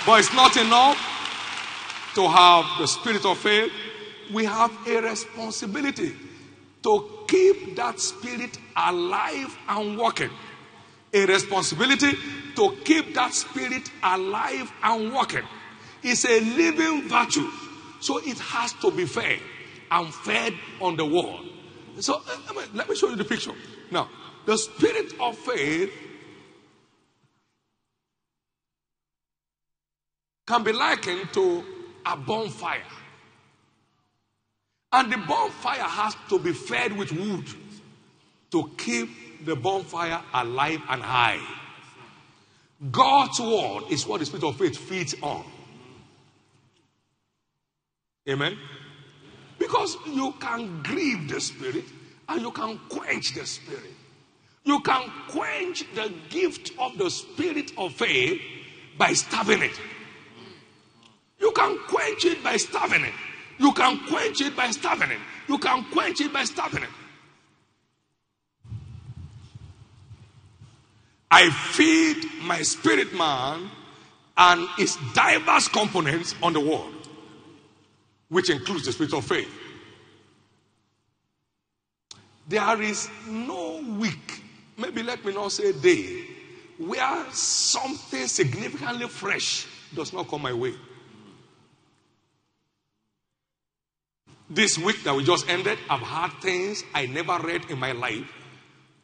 But 0.05 0.19
it's 0.19 0.33
not 0.33 0.57
enough 0.57 0.97
to 2.15 2.27
have 2.27 2.65
the 2.79 2.87
spirit 2.87 3.25
of 3.25 3.37
faith. 3.37 3.71
We 4.31 4.45
have 4.45 4.71
a 4.87 5.01
responsibility 5.01 6.13
to 6.83 7.25
keep 7.27 7.75
that 7.75 7.99
spirit 7.99 8.57
alive 8.75 9.57
and 9.67 9.97
working. 9.97 10.29
A 11.13 11.25
responsibility 11.25 12.11
to 12.55 12.77
keep 12.83 13.13
that 13.15 13.33
spirit 13.33 13.89
alive 14.03 14.71
and 14.83 15.13
working. 15.13 15.43
It's 16.03 16.25
a 16.25 16.39
living 16.39 17.07
virtue. 17.09 17.49
So 17.99 18.19
it 18.19 18.37
has 18.39 18.73
to 18.73 18.91
be 18.91 19.05
fed 19.05 19.39
and 19.91 20.13
fed 20.13 20.53
on 20.79 20.95
the 20.95 21.05
wall. 21.05 21.39
So 21.99 22.15
uh, 22.15 22.65
let 22.73 22.87
me 22.87 22.95
show 22.95 23.09
you 23.09 23.15
the 23.15 23.25
picture. 23.25 23.53
Now, 23.91 24.09
the 24.45 24.57
spirit 24.57 25.13
of 25.19 25.37
faith 25.37 25.91
can 30.47 30.63
be 30.63 30.71
likened 30.71 31.33
to 31.33 31.63
a 32.05 32.17
bonfire. 32.17 32.81
And 34.91 35.11
the 35.11 35.17
bonfire 35.17 35.83
has 35.83 36.15
to 36.29 36.39
be 36.39 36.53
fed 36.53 36.97
with 36.97 37.11
wood 37.11 37.45
to 38.51 38.71
keep 38.77 39.45
the 39.45 39.55
bonfire 39.55 40.21
alive 40.33 40.81
and 40.89 41.01
high. 41.01 41.39
God's 42.91 43.39
word 43.39 43.91
is 43.91 44.07
what 44.07 44.19
the 44.19 44.25
spirit 44.25 44.43
of 44.45 44.55
faith 44.57 44.77
feeds 44.77 45.15
on. 45.21 45.43
Amen. 48.27 48.57
Because 49.57 49.97
you 50.07 50.33
can 50.39 50.81
grieve 50.83 51.29
the 51.29 51.41
spirit 51.41 51.85
and 52.27 52.41
you 52.41 52.51
can 52.51 52.79
quench 52.89 53.33
the 53.33 53.45
spirit. 53.45 53.93
You 54.63 54.79
can 54.81 55.09
quench 55.29 55.83
the 55.95 56.13
gift 56.29 56.71
of 56.79 56.97
the 56.97 57.09
spirit 57.09 57.71
of 57.77 57.93
faith 57.93 58.41
by 58.97 59.13
stabbing 59.13 59.63
it. 59.63 59.79
You 61.39 61.51
can 61.51 61.77
quench 61.87 62.25
it 62.25 62.43
by 62.43 62.57
starving 62.57 63.03
it. 63.03 63.13
You 63.57 63.71
can 63.73 63.99
quench 64.07 64.41
it 64.41 64.55
by 64.55 64.71
starving 64.71 65.11
it. 65.11 65.19
You 65.47 65.57
can 65.57 65.85
quench 65.91 66.21
it 66.21 66.31
by 66.31 66.43
starving 66.43 66.83
it. 66.83 66.89
I 71.31 71.49
feed 71.49 72.25
my 72.43 72.61
spirit 72.63 73.13
man 73.13 73.69
and 74.37 74.67
its 74.77 74.97
diverse 75.13 75.67
components 75.67 76.33
on 76.41 76.53
the 76.53 76.59
world, 76.59 77.07
which 78.29 78.49
includes 78.49 78.85
the 78.85 78.91
spirit 78.91 79.13
of 79.13 79.25
faith. 79.25 79.51
There 82.47 82.81
is 82.81 83.09
no 83.27 83.83
week, 83.99 84.41
maybe 84.75 85.03
let 85.03 85.23
me 85.23 85.33
not 85.33 85.51
say 85.51 85.71
day, 85.71 86.25
where 86.79 87.25
something 87.31 88.25
significantly 88.25 89.07
fresh 89.07 89.67
does 89.93 90.13
not 90.13 90.27
come 90.27 90.41
my 90.41 90.53
way. 90.53 90.73
This 94.49 94.79
week 94.79 95.03
that 95.03 95.15
we 95.15 95.23
just 95.23 95.47
ended, 95.47 95.77
I've 95.89 96.01
had 96.01 96.29
things 96.41 96.83
I 96.93 97.05
never 97.05 97.37
read 97.37 97.69
in 97.69 97.77
my 97.77 97.91
life, 97.91 98.25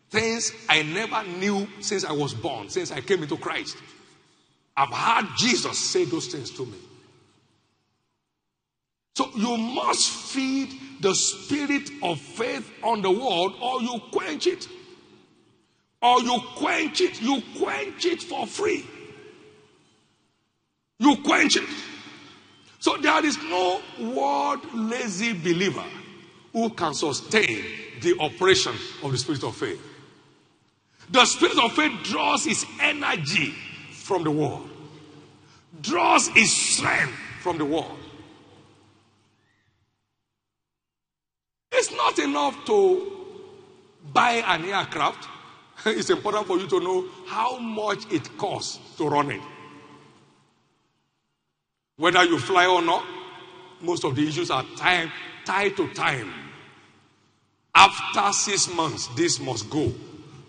things 0.10 0.52
I 0.68 0.82
never 0.82 1.24
knew 1.24 1.68
since 1.82 2.04
I 2.04 2.14
was 2.14 2.34
born, 2.34 2.70
since 2.70 2.92
I 2.92 3.02
came 3.02 3.22
into 3.22 3.38
Christ. 3.38 3.78
I've 4.76 4.90
heard 4.90 5.30
Jesus 5.38 5.78
say 5.78 6.06
those 6.06 6.28
things 6.28 6.50
to 6.52 6.66
me. 6.66 6.78
So 9.16 9.30
you 9.36 9.56
must 9.56 10.10
feed 10.10 10.74
the 11.00 11.14
spirit 11.14 11.90
of 12.02 12.20
faith 12.20 12.70
on 12.84 13.02
the 13.02 13.12
world, 13.12 13.56
or 13.62 13.82
you 13.82 14.02
quench 14.12 14.48
it. 14.48 14.68
Or 16.02 16.22
you 16.22 16.40
quench 16.56 17.02
it, 17.02 17.22
you 17.22 17.42
quench 17.58 18.06
it 18.06 18.22
for 18.24 18.46
free. 18.48 18.86
You 21.00 21.18
quench 21.18 21.56
it. 21.56 21.70
So 22.86 22.98
there 22.98 23.26
is 23.26 23.42
no 23.42 23.82
word 24.00 24.60
lazy 24.76 25.34
believer 25.34 25.84
who 26.54 26.70
can 26.70 26.94
sustain 26.94 27.66
the 28.00 28.16
operation 28.20 28.76
of 29.02 29.12
the 29.12 29.18
spirit 29.18 29.44
of 29.44 29.56
faith. 29.56 29.82
The 31.10 31.26
spirit 31.26 31.58
of 31.58 31.74
faith 31.74 32.04
draws 32.04 32.46
its 32.46 32.64
energy 32.80 33.56
from 33.90 34.24
the 34.24 34.30
world, 34.30 34.70
draws 35.82 36.28
its 36.36 36.52
strength 36.52 37.12
from 37.42 37.58
the 37.58 37.66
world. 37.66 37.98
It's 41.72 41.92
not 41.92 42.20
enough 42.20 42.66
to 42.66 43.12
buy 44.14 44.44
an 44.46 44.64
aircraft. 44.64 45.28
It's 45.88 46.12
important 46.12 46.46
for 46.46 46.60
you 46.60 46.68
to 46.68 46.80
know 46.80 47.08
how 47.26 47.58
much 47.58 48.06
it 48.12 48.38
costs 48.38 48.78
to 48.98 49.08
run 49.08 49.32
it. 49.32 49.42
Whether 51.98 52.24
you 52.26 52.40
fly 52.40 52.66
or 52.66 52.82
not, 52.82 53.06
most 53.82 54.04
of 54.04 54.16
the 54.16 54.28
issues 54.28 54.52
are 54.52 54.64
time, 54.76 55.12
tied 55.46 55.78
to 55.78 55.94
time. 55.94 56.34
After 57.74 58.32
six 58.34 58.74
months, 58.74 59.08
this 59.16 59.40
must 59.40 59.70
go, 59.70 59.88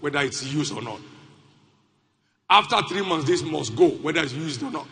whether 0.00 0.20
it's 0.20 0.44
used 0.44 0.72
or 0.72 0.82
not. 0.82 1.00
After 2.48 2.80
three 2.88 3.02
months, 3.06 3.26
this 3.26 3.42
must 3.42 3.74
go, 3.74 3.88
whether 3.88 4.20
it's 4.22 4.32
used 4.32 4.62
or 4.62 4.70
not. 4.70 4.86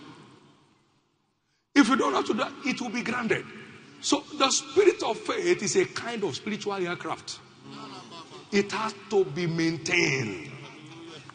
If 1.74 1.88
you 1.88 1.96
don't 1.96 2.14
have 2.14 2.26
to 2.26 2.32
do 2.32 2.38
that, 2.38 2.52
it 2.64 2.80
will 2.80 2.90
be 2.90 3.02
granted. 3.02 3.44
So 4.00 4.22
the 4.38 4.50
spirit 4.50 5.02
of 5.02 5.18
faith 5.18 5.62
is 5.62 5.76
a 5.76 5.86
kind 5.86 6.22
of 6.24 6.34
spiritual 6.36 6.74
aircraft. 6.74 7.38
It 8.52 8.70
has 8.70 8.94
to 9.10 9.24
be 9.24 9.46
maintained 9.46 10.50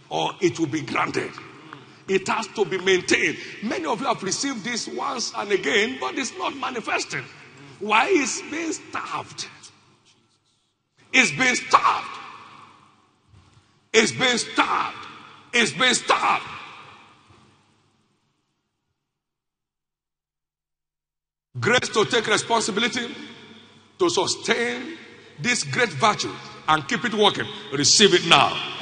or 0.09 0.32
it 0.39 0.59
will 0.59 0.67
be 0.67 0.82
granted. 0.82 1.32
It 2.10 2.28
has 2.28 2.47
to 2.47 2.66
be 2.66 2.80
maintained. 2.80 3.38
Many 3.62 3.86
of 3.86 4.01
you 4.01 4.07
have 4.07 4.22
received 4.24 4.64
this 4.64 4.88
once 4.88 5.32
and 5.38 5.51
again, 5.51 5.97
but 6.01 6.18
it's 6.18 6.36
not 6.38 6.55
manifesting. 6.57 7.24
Why 7.80 8.07
is 8.07 8.41
being 8.49 8.74
starved? 8.74 9.47
It's 11.14 11.32
being 11.32 11.55
starved. 11.55 12.07
It's 13.93 14.12
being 14.12 14.38
starved. 14.38 14.97
It's 15.53 15.72
being 15.72 15.93
starved. 15.93 16.45
Grace 21.60 21.89
to 21.89 22.05
take 22.05 22.28
responsibility 22.28 23.07
to 23.99 24.10
sustain 24.10 24.97
this 25.39 25.64
great 25.64 25.89
virtue 25.89 26.32
and 26.68 26.88
keep 26.88 27.03
it 27.05 27.14
working. 27.14 27.45
Receive 27.74 28.14
it 28.14 28.28
now. 28.28 28.78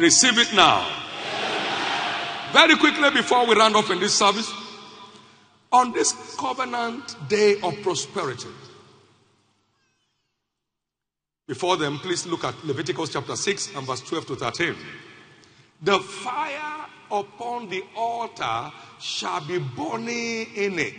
Receive 0.00 0.38
it 0.38 0.54
now. 0.54 0.88
Very 2.54 2.74
quickly 2.76 3.10
before 3.10 3.46
we 3.46 3.54
round 3.54 3.76
off 3.76 3.90
in 3.90 4.00
this 4.00 4.14
service, 4.14 4.50
on 5.70 5.92
this 5.92 6.14
covenant 6.38 7.16
day 7.28 7.60
of 7.60 7.74
prosperity. 7.82 8.48
Before 11.46 11.76
them, 11.76 11.98
please 11.98 12.26
look 12.26 12.44
at 12.44 12.54
Leviticus 12.64 13.10
chapter 13.12 13.36
6 13.36 13.76
and 13.76 13.86
verse 13.86 14.00
12 14.00 14.26
to 14.28 14.36
13. 14.36 14.74
The 15.82 15.98
fire 15.98 16.86
upon 17.10 17.68
the 17.68 17.84
altar 17.94 18.72
shall 19.00 19.46
be 19.46 19.58
burning 19.58 20.46
in 20.54 20.78
it. 20.78 20.94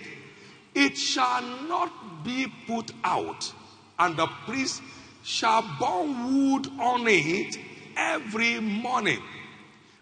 It 0.76 0.96
shall 0.96 1.42
not 1.68 2.24
be 2.24 2.54
put 2.68 2.92
out, 3.04 3.52
and 3.98 4.16
the 4.16 4.28
priest 4.46 4.84
shall 5.24 5.64
burn 5.80 6.52
wood 6.52 6.68
on 6.80 7.08
it 7.08 7.58
every 7.96 8.60
morning 8.60 9.22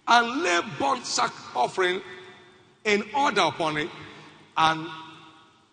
and 0.07 0.43
lay 0.43 0.59
burnt 0.79 1.05
sack 1.05 1.31
offering 1.55 2.01
in 2.85 3.03
order 3.15 3.41
upon 3.41 3.77
it, 3.77 3.89
and 4.57 4.87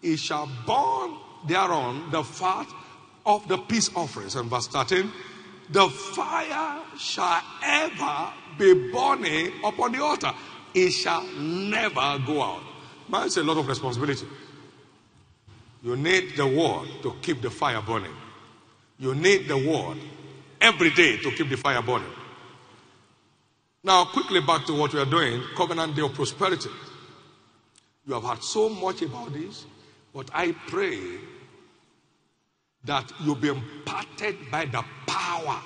he 0.03 0.17
shall 0.17 0.47
burn 0.67 1.17
thereon 1.47 2.11
the 2.11 2.23
fat 2.23 2.67
of 3.25 3.47
the 3.49 3.57
peace 3.57 3.91
offerings. 3.95 4.37
And 4.37 4.51
verse 4.51 4.69
13, 4.69 5.11
the 5.71 5.89
fire 5.89 6.83
shall 6.99 7.43
ever 7.63 8.33
be 8.59 8.91
burning 8.91 9.53
upon 9.65 9.93
the 9.93 10.03
altar. 10.03 10.33
It 10.75 10.91
shall 10.91 11.27
never 11.27 12.19
go 12.27 12.43
out. 12.43 12.63
Man, 13.09 13.27
it's 13.27 13.37
a 13.37 13.43
lot 13.43 13.57
of 13.57 13.67
responsibility. 13.67 14.27
You 15.83 15.97
need 15.97 16.37
the 16.37 16.47
word 16.47 16.89
to 17.03 17.15
keep 17.23 17.41
the 17.41 17.51
fire 17.51 17.81
burning. 17.81 18.15
You 18.99 19.15
need 19.15 19.49
the 19.49 19.57
word 19.57 19.99
every 20.61 20.91
day 20.91 21.17
to 21.19 21.31
keep 21.33 21.49
the 21.49 21.57
fire 21.57 21.83
burning. 21.83 22.13
Now, 23.83 24.05
quickly 24.07 24.41
back 24.41 24.67
to 24.67 24.75
what 24.75 24.93
we 24.93 25.01
are 25.01 25.07
doing 25.07 25.43
Covenant 25.57 25.95
Day 25.95 26.03
of 26.03 26.13
Prosperity. 26.13 26.71
You 28.07 28.15
have 28.15 28.25
heard 28.25 28.43
so 28.43 28.69
much 28.69 29.03
about 29.03 29.33
this, 29.33 29.65
but 30.13 30.29
I 30.33 30.53
pray 30.69 31.01
that 32.85 33.13
you'll 33.23 33.35
be 33.35 33.49
imparted 33.49 34.51
by 34.51 34.65
the 34.65 34.85
power 35.07 35.61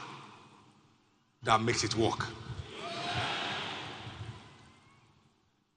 that 1.43 1.63
makes 1.63 1.85
it 1.85 1.95
work. 1.97 2.27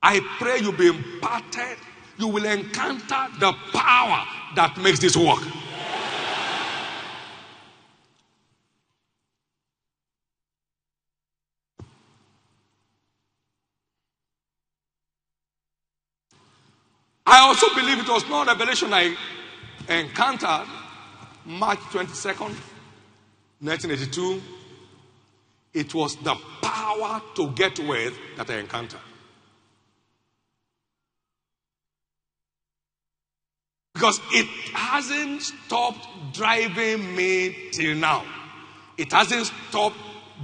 I 0.01 0.19
pray 0.37 0.59
you'll 0.59 0.73
be 0.73 0.87
imparted, 0.87 1.77
you 2.17 2.27
will 2.27 2.45
encounter 2.45 3.27
the 3.39 3.53
power 3.71 4.25
that 4.55 4.77
makes 4.77 4.99
this 4.99 5.15
work. 5.15 5.41
I 17.33 17.39
also 17.39 17.73
believe 17.73 17.97
it 17.97 18.07
was 18.07 18.29
not 18.29 18.45
revelation 18.45 18.93
I 18.93 19.15
encountered 19.89 20.67
March 21.45 21.79
22nd, 21.79 22.53
1982. 23.59 24.39
It 25.73 25.95
was 25.95 26.15
the 26.17 26.35
power 26.61 27.23
to 27.33 27.49
get 27.53 27.79
wealth 27.79 28.13
that 28.37 28.51
I 28.51 28.59
encountered. 28.59 28.99
Because 33.95 34.21
it 34.31 34.45
hasn't 34.71 35.41
stopped 35.41 36.07
driving 36.33 37.15
me 37.15 37.71
till 37.71 37.95
now. 37.95 38.23
It 38.95 39.11
hasn't 39.11 39.47
stopped 39.47 39.97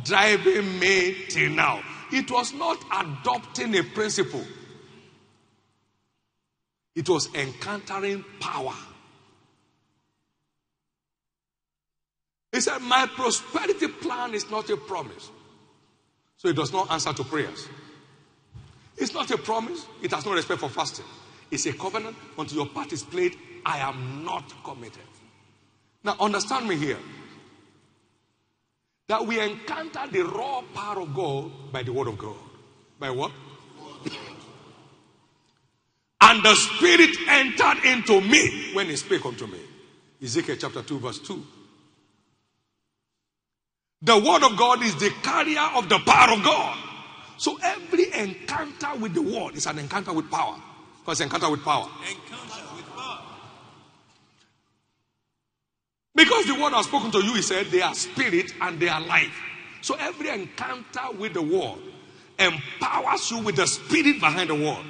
driving 0.04 0.80
me 0.80 1.26
till 1.30 1.52
now. 1.52 1.84
It 2.12 2.32
was 2.32 2.52
not 2.52 2.84
adopting 2.92 3.78
a 3.78 3.84
principle. 3.84 4.44
It 7.00 7.08
was 7.08 7.34
encountering 7.34 8.26
power. 8.41 8.74
He 12.52 12.60
said, 12.60 12.80
My 12.80 13.08
prosperity 13.16 13.88
plan 13.88 14.34
is 14.34 14.52
not 14.52 14.70
a 14.70 14.76
promise. 14.76 15.30
So 16.36 16.50
it 16.50 16.58
does 16.58 16.74
not 16.74 16.91
answer 16.91 17.14
to 17.14 17.24
prayers. 17.24 17.70
It's 18.97 19.14
not 19.14 19.32
a 19.32 19.38
promise. 19.38 19.86
It 20.04 20.12
has 20.12 20.26
no 20.26 20.34
respect 20.34 20.60
for 20.60 20.68
fasting. 20.68 21.06
It's 21.50 21.66
a 21.68 21.72
covenant. 21.72 22.18
Until 22.38 22.58
your 22.58 22.68
part 22.68 22.91
is 22.91 23.04
played, 23.04 23.38
I 23.66 23.78
am 23.78 24.26
not 24.26 24.54
committed. 24.66 25.10
Now, 26.04 26.18
understand 26.20 26.68
me 26.68 26.76
here. 26.76 27.00
That 29.08 29.26
we 29.26 29.39
encounter 29.39 30.02
the 30.12 30.24
raw 30.24 30.64
power 30.74 31.00
of 31.00 31.16
God 31.16 31.72
by 31.72 31.82
the 31.82 31.93
word 31.93 32.10
of 32.10 32.18
God. 32.18 32.36
By 33.00 33.10
what? 33.10 33.32
And 36.22 36.44
the 36.44 36.54
Spirit 36.56 37.16
entered 37.28 37.86
into 37.86 38.22
me 38.22 38.74
when 38.74 38.88
He 38.88 38.96
spake 38.96 39.26
unto 39.26 39.48
me. 39.48 39.60
Ezekiel 40.22 40.58
chapter 40.60 40.82
2, 40.82 41.00
verse 41.00 41.20
2. 41.20 41.46
The 44.02 44.18
Word 44.18 44.44
of 44.44 44.58
God 44.58 44.82
is 44.84 44.96
the 44.96 45.12
carrier 45.22 45.68
of 45.76 45.90
the 45.90 46.00
power 46.00 46.34
of 46.34 46.44
God. 46.44 46.78
So 47.38 47.58
every 47.64 48.14
encounter 48.14 49.00
with 49.00 49.14
the 49.14 49.22
Word 49.22 49.56
is 49.56 49.66
an 49.66 49.80
encounter 49.80 50.14
with 50.14 50.30
power. 50.30 50.58
Because 51.00 51.22
encounter 51.22 51.50
with 51.50 51.64
power. 51.64 51.88
Encounter 52.02 52.76
with 52.76 52.86
power. 52.96 53.20
Because 56.16 56.46
the 56.46 56.56
Word 56.56 56.74
has 56.74 56.86
spoken 56.86 57.12
to 57.12 57.24
you, 57.24 57.36
He 57.36 57.42
said, 57.42 57.68
they 57.68 57.82
are 57.82 57.96
spirit 57.96 58.52
and 58.60 58.80
they 58.80 58.90
are 58.90 59.02
life. 59.02 59.38
So 59.82 59.96
every 59.96 60.30
encounter 60.30 61.12
with 61.18 61.34
the 61.34 61.42
Word 61.42 61.80
empowers 62.38 63.32
you 63.32 63.40
with 63.40 63.56
the 63.56 63.68
spirit 63.68 64.20
behind 64.20 64.50
the 64.50 64.56
Word 64.56 64.86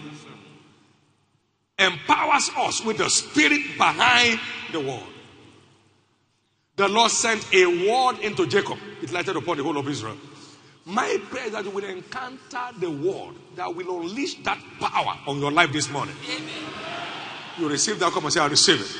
empowers 1.79 2.49
us 2.57 2.83
with 2.83 2.97
the 2.97 3.09
spirit 3.09 3.61
behind 3.77 4.39
the 4.71 4.79
word. 4.79 5.03
The 6.75 6.87
Lord 6.87 7.11
sent 7.11 7.45
a 7.53 7.65
word 7.65 8.19
into 8.19 8.47
Jacob. 8.47 8.77
It 9.01 9.11
lighted 9.11 9.35
upon 9.35 9.57
the 9.57 9.63
whole 9.63 9.77
of 9.77 9.87
Israel. 9.87 10.15
My 10.85 11.19
prayer 11.29 11.47
is 11.47 11.51
that 11.51 11.65
you 11.65 11.71
will 11.71 11.83
encounter 11.83 12.79
the 12.79 12.89
word 12.89 13.35
that 13.55 13.75
will 13.75 14.01
unleash 14.01 14.35
that 14.43 14.57
power 14.79 15.17
on 15.27 15.39
your 15.39 15.51
life 15.51 15.71
this 15.73 15.89
morning. 15.89 16.15
Amen. 16.25 16.63
You 17.57 17.69
receive 17.69 17.99
that, 17.99 18.11
come 18.13 18.23
and 18.23 18.33
say, 18.33 18.39
I'll 18.39 18.49
receive 18.49 18.79
it. 18.79 18.81
Receive 18.81 18.97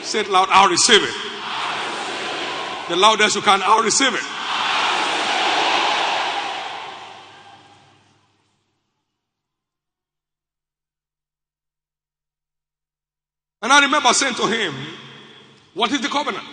it. 0.00 0.04
Say 0.04 0.20
it 0.20 0.30
loud, 0.30 0.48
I'll 0.50 0.68
receive 0.68 1.02
it. 1.02 1.06
Receive 1.06 1.22
it. 1.22 2.88
The 2.88 2.96
loudest 2.96 3.36
you 3.36 3.42
can, 3.42 3.62
I'll 3.62 3.84
receive 3.84 4.12
it. 4.12 4.39
And 13.62 13.72
I 13.72 13.80
remember 13.80 14.12
saying 14.12 14.34
to 14.36 14.46
him, 14.46 14.74
What 15.74 15.92
is 15.92 16.00
the 16.00 16.08
covenant? 16.08 16.44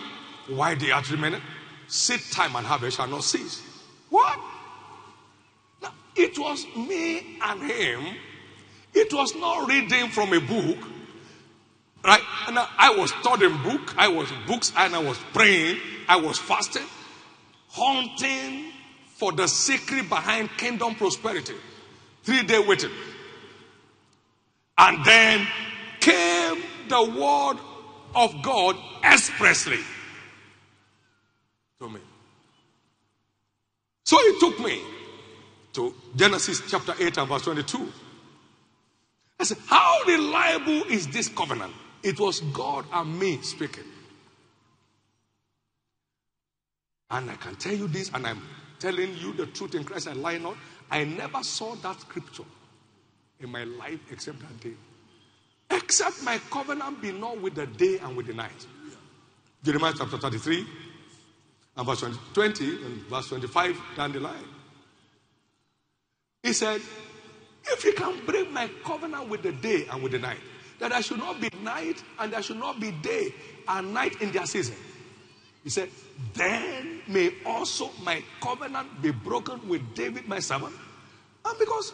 Why 0.48 0.74
the 0.74 0.92
earth 0.92 1.10
remaineth? 1.10 1.42
Seed 1.86 2.20
time 2.30 2.54
and 2.56 2.66
harvest 2.66 2.96
shall 2.98 3.06
not 3.06 3.24
cease. 3.24 3.62
What? 4.10 4.38
Now, 5.82 5.92
it 6.14 6.38
was 6.38 6.66
me 6.76 7.38
and 7.42 7.62
him. 7.62 8.16
It 8.94 9.12
was 9.12 9.34
not 9.36 9.68
reading 9.68 10.10
from 10.10 10.32
a 10.32 10.40
book. 10.40 10.78
Right? 12.04 12.20
And 12.46 12.58
I 12.58 12.94
was 12.96 13.10
studying 13.20 13.56
book. 13.62 13.94
I 13.96 14.08
was 14.08 14.30
books 14.46 14.72
and 14.76 14.94
I 14.94 14.98
was 14.98 15.18
praying. 15.32 15.78
I 16.08 16.16
was 16.16 16.38
fasting. 16.38 16.86
Hunting 17.70 18.72
for 19.16 19.32
the 19.32 19.46
secret 19.46 20.08
behind 20.08 20.50
kingdom 20.56 20.94
prosperity. 20.94 21.54
Three 22.22 22.42
day 22.42 22.58
waiting. 22.58 22.90
And 24.76 25.04
then 25.04 25.46
came 26.00 26.62
the 26.88 27.02
word 27.02 27.58
of 28.14 28.42
God 28.42 28.76
expressly 29.04 29.78
to 31.78 31.88
me. 31.88 32.00
So 34.04 34.16
he 34.18 34.40
took 34.40 34.58
me 34.60 34.82
to 35.74 35.94
Genesis 36.16 36.62
chapter 36.68 36.94
8 36.98 37.18
and 37.18 37.28
verse 37.28 37.42
22. 37.42 37.92
I 39.38 39.44
said, 39.44 39.58
How 39.66 39.98
reliable 40.06 40.84
is 40.90 41.06
this 41.08 41.28
covenant? 41.28 41.72
It 42.02 42.18
was 42.18 42.40
God 42.40 42.86
and 42.92 43.18
me 43.18 43.40
speaking. 43.42 43.84
And 47.10 47.30
I 47.30 47.36
can 47.36 47.56
tell 47.56 47.74
you 47.74 47.88
this, 47.88 48.10
and 48.12 48.26
I'm 48.26 48.42
telling 48.78 49.16
you 49.16 49.32
the 49.32 49.46
truth 49.46 49.74
in 49.74 49.84
Christ, 49.84 50.08
I 50.08 50.12
lie 50.12 50.38
not. 50.38 50.56
I 50.90 51.04
never 51.04 51.42
saw 51.42 51.74
that 51.76 52.00
scripture 52.00 52.44
in 53.40 53.50
my 53.50 53.64
life 53.64 54.00
except 54.10 54.40
that 54.40 54.60
day. 54.60 54.74
Except 55.70 56.22
my 56.22 56.38
covenant 56.50 57.02
be 57.02 57.12
not 57.12 57.40
with 57.40 57.54
the 57.54 57.66
day 57.66 57.98
and 57.98 58.16
with 58.16 58.26
the 58.26 58.34
night. 58.34 58.66
Jeremiah 59.62 59.92
chapter 59.96 60.16
33 60.16 60.66
and 61.76 61.86
verse 61.86 62.04
20 62.34 62.84
and 62.84 63.02
verse 63.02 63.28
25 63.28 63.76
down 63.96 64.12
the 64.12 64.20
line. 64.20 64.44
He 66.42 66.52
said, 66.52 66.80
If 67.64 67.84
you 67.84 67.92
can 67.92 68.24
break 68.24 68.50
my 68.50 68.70
covenant 68.84 69.28
with 69.28 69.42
the 69.42 69.52
day 69.52 69.86
and 69.90 70.02
with 70.02 70.12
the 70.12 70.18
night, 70.18 70.38
that 70.78 70.90
there 70.90 71.02
should 71.02 71.18
not 71.18 71.40
be 71.40 71.50
night 71.62 72.02
and 72.18 72.32
there 72.32 72.42
should 72.42 72.58
not 72.58 72.80
be 72.80 72.92
day 72.92 73.34
and 73.66 73.92
night 73.92 74.20
in 74.22 74.30
their 74.32 74.46
season. 74.46 74.76
He 75.64 75.70
said, 75.70 75.90
Then 76.34 77.02
may 77.08 77.32
also 77.44 77.90
my 78.02 78.22
covenant 78.40 79.02
be 79.02 79.10
broken 79.10 79.68
with 79.68 79.82
David, 79.94 80.28
my 80.28 80.38
servant. 80.38 80.74
And 81.44 81.58
because, 81.58 81.92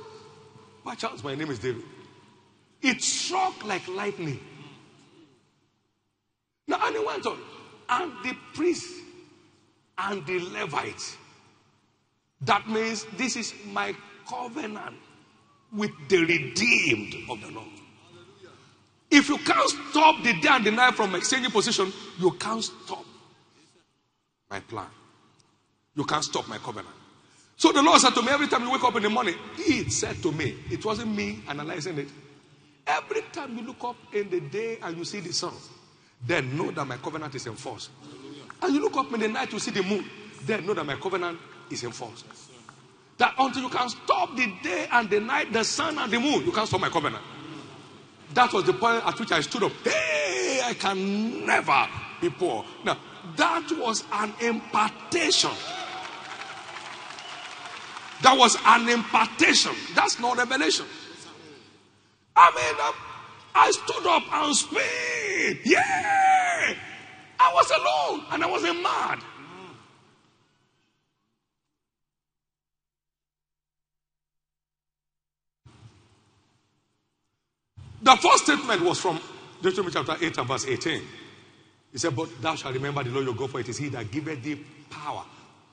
by 0.85 0.95
chance, 0.95 1.25
my 1.25 1.35
name 1.35 1.51
is 1.51 1.59
David, 1.59 1.83
it 2.85 3.03
struck 3.03 3.65
like 3.65 3.87
lightning. 3.89 4.39
Now, 6.67 6.79
and 6.87 6.97
he 6.97 7.05
went 7.05 7.27
on, 7.27 7.39
and 7.89 8.13
the 8.23 8.37
priest 8.55 9.03
and 9.99 10.25
the 10.27 10.39
Levites. 10.39 11.17
That 12.43 12.69
means 12.69 13.07
this 13.17 13.37
is 13.37 13.55
my 13.67 13.95
covenant 14.29 14.97
with 15.73 15.91
the 16.09 16.19
redeemed 16.19 17.15
of 17.31 17.41
the 17.41 17.51
Lord. 17.51 17.69
If 19.11 19.29
you 19.29 19.39
can't 19.39 19.71
stop 19.71 20.23
the 20.23 20.33
day 20.41 20.49
and 20.51 20.65
the 20.65 20.71
night 20.71 20.95
from 20.95 21.15
exchanging 21.15 21.51
position, 21.51 21.93
you 22.19 22.33
can't 22.33 22.63
stop 22.63 23.05
my 24.51 24.61
plan. 24.61 24.87
You 25.95 26.05
can't 26.05 26.25
stop 26.25 26.49
my 26.49 26.59
covenant. 26.59 26.95
So 27.57 27.71
the 27.71 27.83
Lord 27.83 28.01
said 28.01 28.15
to 28.15 28.23
me 28.23 28.29
every 28.31 28.49
time 28.49 28.63
you 28.63 28.73
wake 28.73 28.83
up 28.83 28.97
in 28.97 29.05
the 29.05 29.11
morning, 29.11 29.37
He 29.57 29.89
said 29.89 30.17
to 30.23 30.33
me, 30.33 30.57
it 30.71 30.85
wasn't 30.85 31.15
me 31.15 31.41
analyzing 31.49 31.99
it. 31.99 32.09
Every 32.87 33.23
time 33.33 33.57
you 33.57 33.65
look 33.65 33.83
up 33.83 33.97
in 34.13 34.29
the 34.31 34.41
day 34.41 34.79
and 34.83 34.97
you 34.97 35.05
see 35.05 35.21
the 35.21 35.33
sun, 35.33 35.55
then 36.27 36.57
know 36.57 36.71
that 36.71 36.87
my 36.87 36.97
covenant 36.97 37.35
is 37.35 37.47
enforced. 37.47 37.91
And 38.63 38.75
you 38.75 38.81
look 38.81 38.97
up 38.97 39.13
in 39.13 39.21
the 39.21 39.29
night, 39.29 39.53
you 39.53 39.59
see 39.59 39.71
the 39.71 39.83
moon, 39.83 40.05
then 40.45 40.67
know 40.67 40.75
that 40.75 40.85
my 40.85 40.97
covenant 40.97 41.39
is 41.71 41.83
enforced. 41.85 42.25
That 43.19 43.35
until 43.39 43.63
you 43.63 43.69
can 43.69 43.89
stop 43.89 44.37
the 44.37 44.53
day 44.63 44.89
and 44.91 45.09
the 45.09 45.21
night, 45.21 45.53
the 45.53 45.65
sun 45.65 45.99
and 45.99 46.13
the 46.13 46.19
moon, 46.19 46.45
you 46.45 46.53
can't 46.53 46.67
stop 46.67 46.81
my 46.81 46.89
covenant. 46.89 47.23
That 48.35 48.53
was 48.53 48.65
the 48.65 48.73
point 48.73 49.07
at 49.07 49.19
which 49.19 49.33
I 49.33 49.41
stood 49.41 49.63
up. 49.63 49.73
Hey, 49.85 50.61
I 50.65 50.75
can 50.75 51.47
never 51.47 51.87
be 52.21 52.31
poor. 52.31 52.65
Now, 52.85 52.99
that 53.37 53.71
was 53.79 54.05
an 54.13 54.33
impartation. 54.41 55.51
That 58.23 58.37
was 58.37 58.57
an 58.65 58.89
impartation. 58.89 59.73
That's 59.95 60.19
not 60.19 60.37
revelation. 60.37 60.87
I 62.37 62.51
mean, 62.55 62.87
um, 62.87 62.95
I 63.55 63.71
stood 63.71 64.07
up 64.07 64.23
and 64.33 64.57
spoke. 64.57 65.65
Yeah! 65.65 66.75
I 67.39 67.53
was 67.55 67.71
alone 67.71 68.27
and 68.31 68.45
I 68.45 68.51
wasn't 68.51 68.83
mad. 68.83 69.21
The 78.03 78.17
first 78.17 78.45
statement 78.45 78.83
was 78.83 79.01
from 79.01 79.19
Deuteronomy 79.63 79.95
chapter 79.95 80.17
8 80.23 80.37
and 80.37 80.49
verse 80.49 80.67
18. 80.67 81.03
He 81.93 81.99
said, 81.99 82.15
But 82.15 82.29
thou 82.43 82.55
shalt 82.55 82.75
remember 82.75 83.03
the 83.03 83.11
Lord 83.11 83.25
your 83.25 83.35
God, 83.35 83.51
for 83.51 83.61
it 83.61 83.69
is 83.69 83.79
he 83.79 83.89
that 83.91 84.11
giveth 84.11 84.43
thee 84.43 84.63
power 84.91 85.25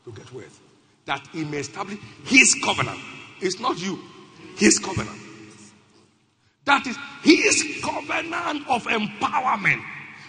to 0.05 0.11
get 0.13 0.31
wealth, 0.31 0.59
that 1.05 1.27
he 1.33 1.43
may 1.43 1.57
establish 1.57 1.99
his 2.23 2.55
covenant. 2.63 2.99
It's 3.41 3.59
not 3.59 3.81
you, 3.81 3.99
his 4.55 4.79
covenant. 4.79 5.20
That 6.65 6.85
is 6.85 6.97
his 7.23 7.81
covenant 7.83 8.67
of 8.69 8.83
empowerment. 8.85 9.83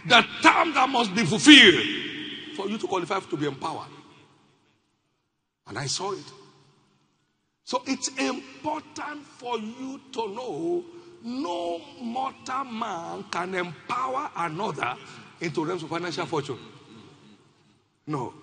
The 0.06 0.24
term 0.42 0.74
that 0.74 0.88
must 0.88 1.14
be 1.14 1.24
fulfilled 1.24 1.84
for 2.56 2.68
you 2.68 2.78
to 2.78 2.86
qualify 2.86 3.20
to 3.20 3.36
be 3.36 3.46
empowered. 3.46 3.88
And 5.68 5.78
I 5.78 5.86
saw 5.86 6.12
it. 6.12 6.24
So 7.64 7.82
it's 7.86 8.08
important 8.18 9.24
for 9.38 9.58
you 9.58 10.00
to 10.12 10.28
know 10.34 10.84
no 11.22 11.80
mortal 12.00 12.64
man 12.64 13.24
can 13.30 13.54
empower 13.54 14.30
another 14.36 14.96
into 15.40 15.64
realms 15.64 15.82
of 15.82 15.88
financial 15.88 16.26
fortune. 16.26 16.58
No. 18.06 18.34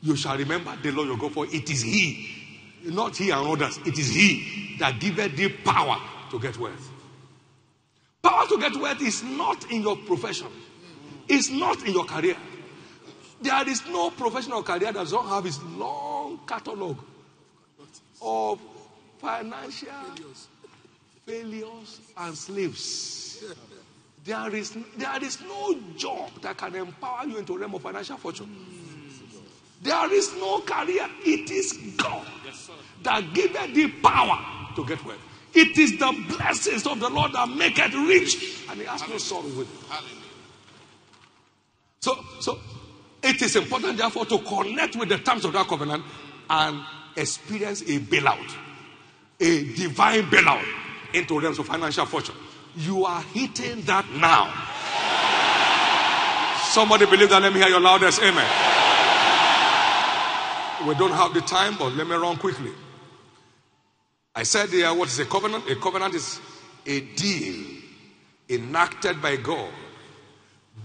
You 0.00 0.16
shall 0.16 0.36
remember 0.36 0.74
the 0.82 0.90
Lord 0.90 1.08
your 1.08 1.18
God, 1.18 1.32
for 1.32 1.46
it 1.46 1.70
is 1.70 1.82
He, 1.82 2.28
not 2.84 3.16
He 3.16 3.30
and 3.30 3.46
others, 3.46 3.78
it 3.86 3.98
is 3.98 4.08
He 4.08 4.76
that 4.78 4.98
giveth 4.98 5.36
thee 5.36 5.48
power 5.48 5.98
to 6.30 6.40
get 6.40 6.58
wealth. 6.58 6.91
Power 8.22 8.46
to 8.46 8.58
get 8.58 8.76
wealth 8.76 9.02
is 9.02 9.22
not 9.24 9.70
in 9.70 9.82
your 9.82 9.96
profession, 9.96 10.48
it's 11.28 11.50
not 11.50 11.84
in 11.84 11.92
your 11.92 12.04
career. 12.04 12.36
There 13.40 13.68
is 13.68 13.84
no 13.88 14.10
professional 14.10 14.62
career 14.62 14.92
that 14.92 14.94
does 14.94 15.12
not 15.12 15.26
have 15.26 15.44
its 15.46 15.60
long 15.76 16.38
catalog 16.46 16.96
of 18.20 18.60
financial 19.18 19.88
failures 21.26 22.00
and 22.16 22.38
slaves. 22.38 23.44
There 24.24 24.54
is, 24.54 24.76
there 24.96 25.24
is 25.24 25.40
no 25.40 25.76
job 25.96 26.30
that 26.42 26.56
can 26.56 26.76
empower 26.76 27.26
you 27.26 27.38
into 27.38 27.58
realm 27.58 27.74
of 27.74 27.82
financial 27.82 28.16
fortune. 28.16 28.54
There 29.82 30.12
is 30.12 30.32
no 30.34 30.60
career. 30.60 31.08
It 31.24 31.50
is 31.50 31.72
God 31.96 32.24
that 33.02 33.34
giveth 33.34 33.74
the 33.74 33.88
power 34.00 34.38
to 34.76 34.84
get 34.86 35.04
wealth. 35.04 35.31
It 35.54 35.76
is 35.76 35.98
the 35.98 36.34
blessings 36.36 36.86
of 36.86 36.98
the 36.98 37.10
Lord 37.10 37.32
that 37.32 37.48
make 37.48 37.78
it 37.78 37.94
rich, 37.94 38.64
and 38.70 38.80
He 38.80 38.86
has 38.86 39.06
no 39.08 39.18
sorrow 39.18 39.42
with 39.42 39.68
it. 39.68 40.02
So, 42.00 42.18
so 42.40 42.58
it 43.22 43.40
is 43.42 43.54
important, 43.56 43.98
therefore, 43.98 44.26
to 44.26 44.38
connect 44.38 44.96
with 44.96 45.08
the 45.08 45.18
terms 45.18 45.44
of 45.44 45.52
that 45.52 45.68
covenant 45.68 46.04
and 46.50 46.82
experience 47.16 47.82
a 47.82 48.00
bailout, 48.00 48.56
a 49.38 49.62
divine 49.74 50.22
bailout 50.22 50.64
into 51.14 51.38
realms 51.38 51.58
of 51.58 51.66
financial 51.66 52.06
fortune. 52.06 52.34
You 52.76 53.04
are 53.04 53.22
hitting 53.22 53.82
that 53.82 54.10
now. 54.12 54.50
Somebody 56.72 57.04
believe 57.04 57.28
that. 57.28 57.42
Let 57.42 57.52
me 57.52 57.60
hear 57.60 57.68
your 57.68 57.80
loudest 57.80 58.22
amen. 58.22 58.48
We 60.88 60.94
don't 60.94 61.12
have 61.12 61.34
the 61.34 61.42
time, 61.42 61.76
but 61.78 61.92
let 61.94 62.06
me 62.08 62.16
run 62.16 62.36
quickly. 62.38 62.72
I 64.34 64.44
said 64.44 64.70
there, 64.70 64.92
what 64.94 65.08
is 65.08 65.18
a 65.18 65.26
covenant? 65.26 65.68
A 65.70 65.76
covenant 65.76 66.14
is 66.14 66.40
a 66.86 67.00
deal 67.00 67.64
enacted 68.48 69.20
by 69.20 69.36
God 69.36 69.70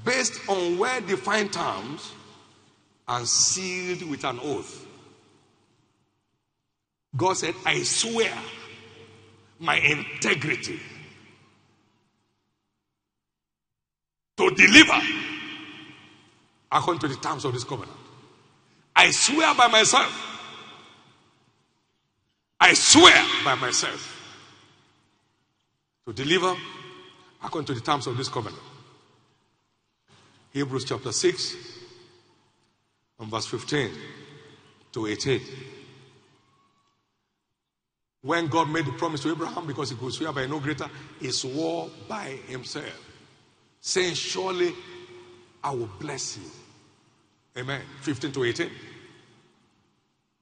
based 0.03 0.39
on 0.49 0.77
well 0.77 1.01
defined 1.01 1.53
terms 1.53 2.11
and 3.07 3.27
sealed 3.27 4.09
with 4.09 4.23
an 4.25 4.39
oath. 4.41 4.85
God 7.15 7.37
said, 7.37 7.55
I 7.65 7.81
swear 7.83 8.33
my 9.59 9.77
integrity 9.77 10.79
to 14.37 14.49
deliver 14.51 14.99
according 16.71 16.99
to 16.99 17.07
the 17.07 17.15
terms 17.15 17.45
of 17.45 17.53
this 17.53 17.63
covenant. 17.63 17.97
I 18.95 19.09
swear 19.11 19.55
by 19.55 19.67
myself. 19.67 20.36
I 22.59 22.73
swear 22.73 23.25
by 23.43 23.55
myself 23.55 24.13
to 26.05 26.13
deliver 26.13 26.55
according 27.43 27.67
to 27.67 27.73
the 27.73 27.81
terms 27.81 28.07
of 28.07 28.17
this 28.17 28.29
covenant. 28.29 28.61
Hebrews 30.53 30.85
chapter 30.85 31.11
6 31.11 31.55
and 33.19 33.29
verse 33.29 33.45
15 33.45 33.91
to 34.93 35.07
18 35.07 35.41
when 38.27 38.47
God 38.47 38.69
made 38.69 38.85
the 38.85 38.91
promise 38.91 39.21
to 39.21 39.31
Abraham, 39.31 39.65
because 39.65 39.89
he 39.89 39.95
could 39.95 40.11
swear 40.11 40.33
by 40.33 40.45
no 40.47 40.59
greater, 40.59 40.89
he 41.19 41.31
swore 41.31 41.89
by 42.09 42.37
himself, 42.47 42.93
saying, 43.79 44.15
Surely 44.15 44.73
I 45.63 45.71
will 45.71 45.89
bless 45.97 46.37
you. 46.37 47.61
Amen. 47.61 47.81
15 48.01 48.33
to 48.33 48.43
18. 48.43 48.69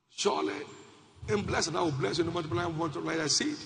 Surely, 0.09 0.53
in 1.27 1.41
blessing, 1.41 1.75
I 1.75 1.81
will 1.81 1.91
bless 1.91 2.17
you, 2.17 2.23
no 2.23 2.31
multiply, 2.31 2.65
will 2.65 2.73
multiply 2.73 3.15
thy 3.15 3.27
seed. 3.27 3.57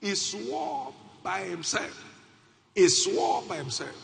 He 0.00 0.14
swore 0.14 0.92
by 1.22 1.40
himself. 1.40 2.04
He 2.74 2.88
swore 2.88 3.42
by 3.48 3.56
himself. 3.56 3.94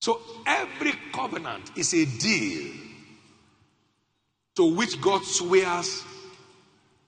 So 0.00 0.20
every 0.46 0.92
covenant 1.12 1.70
is 1.76 1.94
a 1.94 2.04
deal 2.04 2.72
to 4.56 4.74
which 4.74 5.00
God 5.00 5.24
swears 5.24 6.02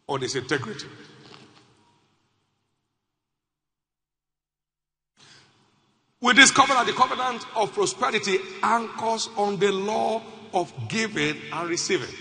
on 0.08 0.20
his 0.20 0.34
integrity. 0.34 0.86
With 6.20 6.36
this 6.36 6.50
covenant, 6.50 6.86
the 6.86 6.92
covenant 6.94 7.44
of 7.54 7.72
prosperity 7.74 8.38
anchors 8.62 9.28
on 9.36 9.58
the 9.58 9.70
law 9.70 10.22
of 10.56 10.72
giving 10.88 11.36
and 11.52 11.68
receiving. 11.68 12.14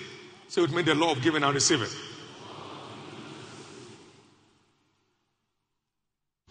So 0.50 0.64
it 0.64 0.72
means 0.72 0.86
the 0.86 0.96
law 0.96 1.12
of 1.14 1.22
giving 1.22 1.44
and 1.44 1.54
receiving. 1.54 1.88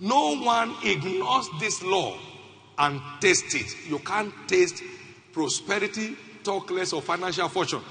No 0.00 0.36
one 0.36 0.74
ignores 0.82 1.48
this 1.60 1.82
law 1.82 2.16
and 2.78 3.00
taste 3.20 3.54
it. 3.54 3.88
You 3.88 3.98
can't 4.00 4.32
taste 4.48 4.82
prosperity, 5.32 6.16
talk 6.42 6.70
less 6.70 6.92
of 6.92 7.04
financial 7.04 7.48
fortune 7.48 7.82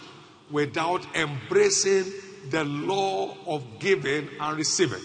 without 0.52 1.06
embracing 1.16 2.12
the 2.50 2.64
law 2.64 3.36
of 3.46 3.64
giving 3.80 4.28
and 4.40 4.58
receiving. 4.58 5.02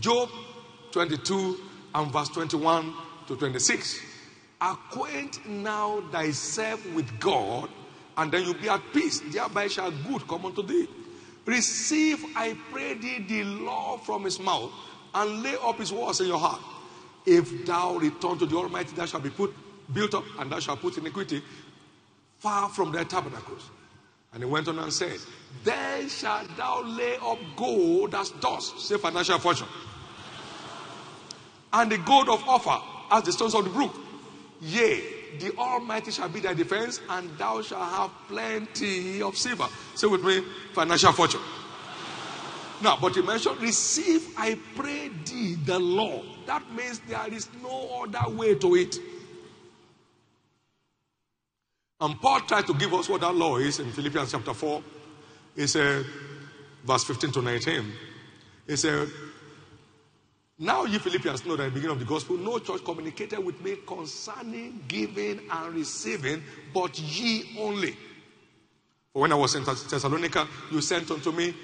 Job 0.00 0.28
22 0.92 1.58
and 1.94 2.12
verse 2.12 2.28
21 2.30 2.92
to 3.28 3.36
26. 3.36 4.00
Acquaint 4.60 5.46
now 5.46 6.02
thyself 6.10 6.84
with 6.94 7.18
God, 7.18 7.68
and 8.16 8.32
then 8.32 8.44
you'll 8.44 8.54
be 8.54 8.68
at 8.68 8.82
peace. 8.92 9.20
Thereby 9.20 9.68
shall 9.68 9.90
good 9.90 10.26
come 10.26 10.46
unto 10.46 10.62
thee. 10.62 10.88
Receive, 11.44 12.24
I 12.34 12.56
pray 12.72 12.94
thee, 12.94 13.24
the 13.26 13.44
law 13.44 13.98
from 13.98 14.24
his 14.24 14.40
mouth, 14.40 14.72
and 15.14 15.42
lay 15.42 15.56
up 15.62 15.78
his 15.78 15.92
words 15.92 16.20
in 16.20 16.26
your 16.26 16.38
heart. 16.38 16.60
If 17.24 17.66
thou 17.66 17.96
return 17.96 18.38
to 18.38 18.46
the 18.46 18.56
Almighty, 18.56 18.94
thou 18.94 19.06
shalt 19.06 19.22
be 19.22 19.30
put 19.30 19.54
built 19.92 20.14
up, 20.14 20.24
and 20.38 20.50
thou 20.50 20.58
shalt 20.58 20.80
put 20.80 20.98
iniquity 20.98 21.42
far 22.38 22.68
from 22.68 22.92
thy 22.92 23.04
tabernacles. 23.04 23.70
And 24.32 24.42
he 24.42 24.48
went 24.50 24.68
on 24.68 24.78
and 24.78 24.92
said, 24.92 25.18
Then 25.64 26.08
shalt 26.08 26.56
thou 26.56 26.82
lay 26.82 27.16
up 27.16 27.38
gold 27.56 28.14
as 28.14 28.30
dust, 28.30 28.80
say 28.80 28.96
financial 28.98 29.38
fortune, 29.38 29.68
and 31.72 31.90
the 31.90 31.98
gold 31.98 32.28
of 32.28 32.46
Ophir 32.48 32.78
as 33.10 33.22
the 33.24 33.32
stones 33.32 33.54
of 33.54 33.64
the 33.64 33.70
brook. 33.70 33.94
Yea, 34.60 35.02
the 35.38 35.56
Almighty 35.56 36.10
shall 36.10 36.28
be 36.28 36.40
thy 36.40 36.54
defense, 36.54 37.00
and 37.08 37.30
thou 37.38 37.62
shalt 37.62 37.82
have 37.82 38.10
plenty 38.28 39.22
of 39.22 39.36
silver. 39.36 39.66
Say 39.94 40.06
with 40.06 40.24
me, 40.24 40.42
financial 40.72 41.12
fortune. 41.12 41.40
Now, 42.82 42.98
but 43.00 43.14
he 43.14 43.22
mentioned, 43.22 43.60
receive, 43.60 44.34
I 44.36 44.58
pray 44.74 45.10
thee, 45.24 45.54
the 45.54 45.78
law. 45.78 46.22
That 46.46 46.70
means 46.72 47.00
there 47.08 47.32
is 47.32 47.48
no 47.62 48.04
other 48.04 48.34
way 48.34 48.54
to 48.54 48.74
it. 48.76 48.98
And 52.00 52.20
Paul 52.20 52.40
tried 52.40 52.66
to 52.66 52.74
give 52.74 52.92
us 52.92 53.08
what 53.08 53.22
that 53.22 53.34
law 53.34 53.56
is 53.56 53.80
in 53.80 53.90
Philippians 53.90 54.32
chapter 54.32 54.52
4. 54.52 54.82
He 55.56 55.66
said, 55.66 56.04
verse 56.84 57.04
15 57.04 57.32
to 57.32 57.42
19. 57.42 57.92
He 58.66 58.76
said, 58.76 59.08
Now 60.58 60.84
ye 60.84 60.98
Philippians 60.98 61.44
know 61.44 61.56
that 61.56 61.64
at 61.64 61.66
the 61.66 61.74
beginning 61.74 61.96
of 61.96 61.98
the 61.98 62.06
gospel, 62.06 62.38
no 62.38 62.58
church 62.58 62.82
communicated 62.82 63.38
with 63.38 63.62
me 63.62 63.76
concerning 63.86 64.82
giving 64.88 65.40
and 65.50 65.74
receiving, 65.74 66.42
but 66.72 66.98
ye 66.98 67.56
only. 67.58 67.94
For 69.12 69.22
when 69.22 69.32
I 69.32 69.34
was 69.34 69.54
in 69.54 69.64
Thessalonica, 69.64 70.48
you 70.72 70.80
sent 70.80 71.10
unto 71.10 71.30
me 71.30 71.54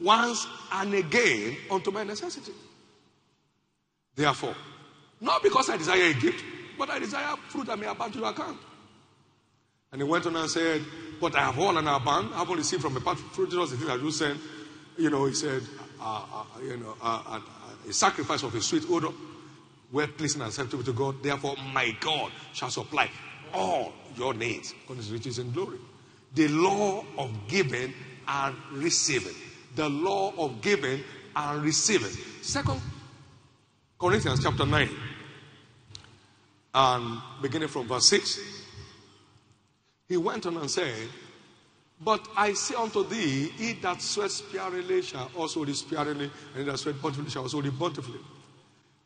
once 0.00 0.46
and 0.72 0.92
again 0.94 1.56
unto 1.70 1.90
my 1.92 2.02
necessity. 2.02 2.52
Therefore, 4.14 4.54
not 5.20 5.42
because 5.42 5.70
I 5.70 5.76
desire 5.76 6.10
a 6.10 6.14
gift, 6.14 6.44
but 6.78 6.90
I 6.90 6.98
desire 6.98 7.36
fruit 7.48 7.66
that 7.66 7.78
may 7.78 7.86
abound 7.86 8.12
to 8.14 8.18
your 8.18 8.30
account. 8.30 8.58
And 9.92 10.02
he 10.02 10.08
went 10.08 10.26
on 10.26 10.36
and 10.36 10.50
said, 10.50 10.82
But 11.20 11.36
I 11.36 11.40
have 11.40 11.58
all 11.58 11.76
and 11.76 11.88
abound. 11.88 12.34
I 12.34 12.38
haven't 12.38 12.56
received 12.56 12.82
from 12.82 12.94
the 12.94 13.00
part 13.00 13.18
fruit 13.18 13.50
just 13.50 13.70
the 13.70 13.78
thing 13.78 13.86
that 13.86 14.00
you 14.00 14.10
sent. 14.10 14.38
You 14.98 15.10
know, 15.10 15.26
he 15.26 15.34
said, 15.34 15.62
uh, 16.00 16.44
you 16.62 16.76
know, 16.76 16.94
uh, 17.02 17.40
a 17.88 17.92
sacrifice 17.92 18.42
of 18.42 18.54
a 18.54 18.60
sweet 18.60 18.84
odor, 18.88 19.08
well 19.92 20.06
pleasing 20.08 20.40
and 20.40 20.48
acceptable 20.48 20.84
to 20.84 20.92
God. 20.92 21.22
Therefore, 21.22 21.56
my 21.72 21.96
God 22.00 22.30
shall 22.52 22.70
supply 22.70 23.10
all 23.52 23.92
your 24.16 24.34
needs 24.34 24.72
according 24.82 25.04
to 25.04 25.10
his 25.10 25.12
riches 25.12 25.38
and 25.38 25.52
glory. 25.52 25.78
The 26.34 26.48
law 26.48 27.04
of 27.18 27.30
giving 27.48 27.94
and 28.28 28.56
receiving. 28.72 29.34
The 29.74 29.88
law 29.88 30.32
of 30.36 30.60
giving 30.60 31.02
and 31.34 31.62
receiving. 31.62 32.10
Second 32.42 32.80
Corinthians 33.98 34.42
chapter 34.42 34.66
9, 34.66 34.90
and 36.74 37.22
beginning 37.40 37.68
from 37.68 37.88
verse 37.88 38.08
6. 38.08 38.38
He 40.08 40.16
went 40.18 40.44
on 40.46 40.56
and 40.58 40.70
said, 40.70 40.92
But 42.00 42.26
I 42.36 42.52
say 42.52 42.74
unto 42.74 43.06
thee, 43.08 43.48
he 43.56 43.72
that 43.74 44.02
sweats 44.02 44.34
sparingly 44.34 45.02
shall 45.02 45.30
also 45.36 45.64
reap 45.64 45.76
sparingly, 45.76 46.30
and 46.54 46.64
he 46.64 46.70
that 46.70 46.78
sweats 46.78 46.98
bountifully 46.98 47.30
shall 47.30 47.42
also 47.42 47.62
reap 47.62 47.78
bountifully. 47.78 48.20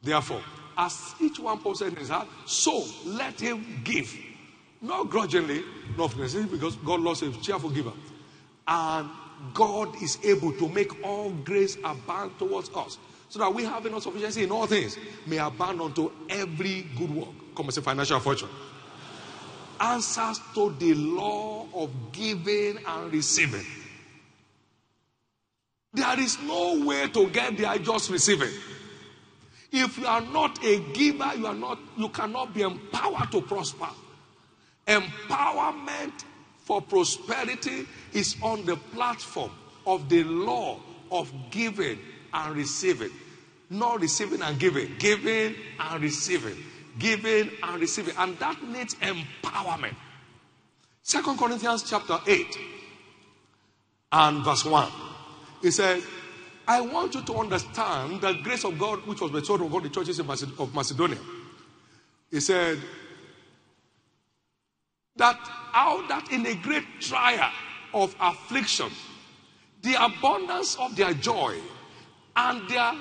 Therefore, 0.02 0.42
as 0.76 1.14
each 1.20 1.38
one 1.38 1.58
possesses 1.58 1.92
in 1.92 1.98
his 1.98 2.08
heart, 2.08 2.26
so 2.46 2.84
let 3.04 3.40
him 3.40 3.82
give. 3.84 4.12
Not 4.82 5.10
grudgingly, 5.10 5.62
not 5.96 6.16
necessarily, 6.16 6.50
because 6.50 6.74
God 6.76 7.00
loves 7.00 7.22
a 7.22 7.30
cheerful 7.32 7.70
giver. 7.70 7.92
And 8.66 9.08
God 9.54 10.02
is 10.02 10.18
able 10.24 10.52
to 10.54 10.68
make 10.68 11.04
all 11.04 11.30
grace 11.30 11.76
abound 11.84 12.38
towards 12.38 12.70
us, 12.70 12.98
so 13.28 13.38
that 13.38 13.54
we 13.54 13.64
have 13.64 13.86
enough 13.86 14.02
sufficiency 14.02 14.44
in 14.44 14.50
all 14.50 14.66
things, 14.66 14.98
may 15.26 15.38
abound 15.38 15.80
unto 15.80 16.10
every 16.28 16.86
good 16.98 17.10
work. 17.14 17.28
Come 17.54 17.66
and 17.66 17.74
say 17.74 17.82
financial 17.82 18.18
fortune 18.20 18.48
answers 19.80 20.40
to 20.54 20.74
the 20.78 20.94
law 20.94 21.66
of 21.74 21.90
giving 22.12 22.78
and 22.86 23.12
receiving. 23.12 23.64
There 25.92 26.20
is 26.20 26.38
no 26.42 26.84
way 26.84 27.08
to 27.08 27.28
get 27.30 27.56
there 27.56 27.76
just 27.78 28.10
receiving. 28.10 28.52
If 29.72 29.98
you 29.98 30.06
are 30.06 30.20
not 30.20 30.62
a 30.64 30.78
giver, 30.92 31.32
you 31.36 31.46
are 31.46 31.54
not 31.54 31.78
you 31.96 32.08
cannot 32.10 32.54
be 32.54 32.62
empowered 32.62 33.30
to 33.32 33.40
prosper. 33.40 33.88
Empowerment 34.86 36.24
for 36.58 36.82
prosperity 36.82 37.86
is 38.12 38.36
on 38.42 38.64
the 38.66 38.76
platform 38.76 39.50
of 39.86 40.08
the 40.08 40.24
law 40.24 40.78
of 41.10 41.32
giving 41.50 41.98
and 42.32 42.56
receiving. 42.56 43.10
Not 43.70 44.00
receiving 44.00 44.42
and 44.42 44.58
giving, 44.58 44.96
giving 44.98 45.54
and 45.78 46.02
receiving 46.02 46.56
giving 46.98 47.50
and 47.62 47.80
receiving. 47.80 48.14
And 48.18 48.38
that 48.38 48.62
needs 48.62 48.94
empowerment. 48.96 49.94
Second 51.02 51.38
Corinthians 51.38 51.88
chapter 51.88 52.18
8 52.26 52.58
and 54.12 54.44
verse 54.44 54.64
1. 54.64 54.90
He 55.62 55.70
said, 55.70 56.02
I 56.68 56.80
want 56.80 57.14
you 57.14 57.22
to 57.22 57.34
understand 57.34 58.20
the 58.20 58.34
grace 58.42 58.64
of 58.64 58.78
God 58.78 59.06
which 59.06 59.20
was 59.20 59.30
bestowed 59.30 59.60
on 59.62 59.70
God 59.70 59.82
the 59.84 59.88
churches 59.88 60.18
of 60.20 60.74
Macedonia. 60.74 61.18
He 62.30 62.40
said 62.40 62.78
that 65.16 65.36
out 65.74 66.08
that 66.08 66.30
in 66.30 66.46
a 66.46 66.54
great 66.54 66.84
trial 67.00 67.50
of 67.92 68.14
affliction, 68.20 68.90
the 69.82 70.02
abundance 70.02 70.76
of 70.76 70.94
their 70.94 71.12
joy 71.14 71.58
and 72.36 72.68
their 72.68 72.94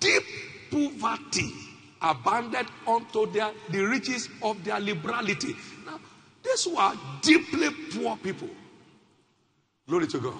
deep 0.00 0.22
poverty 0.70 1.52
abounded 2.04 2.66
unto 2.86 3.30
their, 3.32 3.50
the 3.70 3.80
riches 3.80 4.28
of 4.42 4.62
their 4.62 4.78
liberality. 4.78 5.56
Now, 5.86 5.98
these 6.42 6.66
were 6.66 6.92
deeply 7.22 7.68
poor 7.92 8.16
people. 8.18 8.50
Glory 9.88 10.06
to 10.08 10.18
God. 10.18 10.34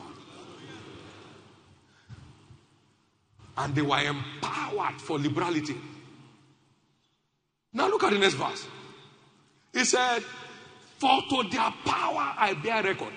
And 3.56 3.74
they 3.74 3.82
were 3.82 4.00
empowered 4.00 5.00
for 5.00 5.18
liberality. 5.18 5.76
Now 7.72 7.88
look 7.88 8.02
at 8.04 8.12
the 8.12 8.18
next 8.18 8.34
verse. 8.34 8.66
He 9.72 9.84
said, 9.84 10.22
For 10.98 11.20
to 11.30 11.48
their 11.50 11.72
power 11.84 12.34
I 12.36 12.54
bear 12.62 12.82
record, 12.82 13.12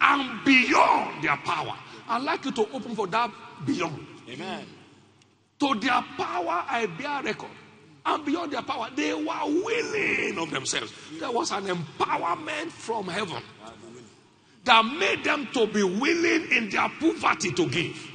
and 0.00 0.44
beyond 0.44 1.24
their 1.24 1.36
power. 1.38 1.76
I'd 2.08 2.22
like 2.22 2.44
you 2.44 2.52
to 2.52 2.72
open 2.72 2.94
for 2.94 3.06
that 3.08 3.30
beyond. 3.64 4.06
Amen. 4.28 4.66
To 5.60 5.74
their 5.74 6.04
power 6.16 6.64
I 6.68 6.86
bear 6.98 7.22
record 7.22 7.50
and 8.06 8.24
beyond 8.24 8.52
their 8.52 8.62
power. 8.62 8.88
They 8.94 9.12
were 9.12 9.44
willing 9.44 10.38
of 10.38 10.50
themselves. 10.50 10.92
There 11.18 11.30
was 11.30 11.50
an 11.50 11.64
empowerment 11.64 12.70
from 12.70 13.08
heaven 13.08 13.42
that 14.64 14.84
made 14.84 15.24
them 15.24 15.48
to 15.54 15.66
be 15.66 15.82
willing 15.82 16.50
in 16.52 16.70
their 16.70 16.88
poverty 17.00 17.52
to 17.52 17.68
give. 17.68 18.10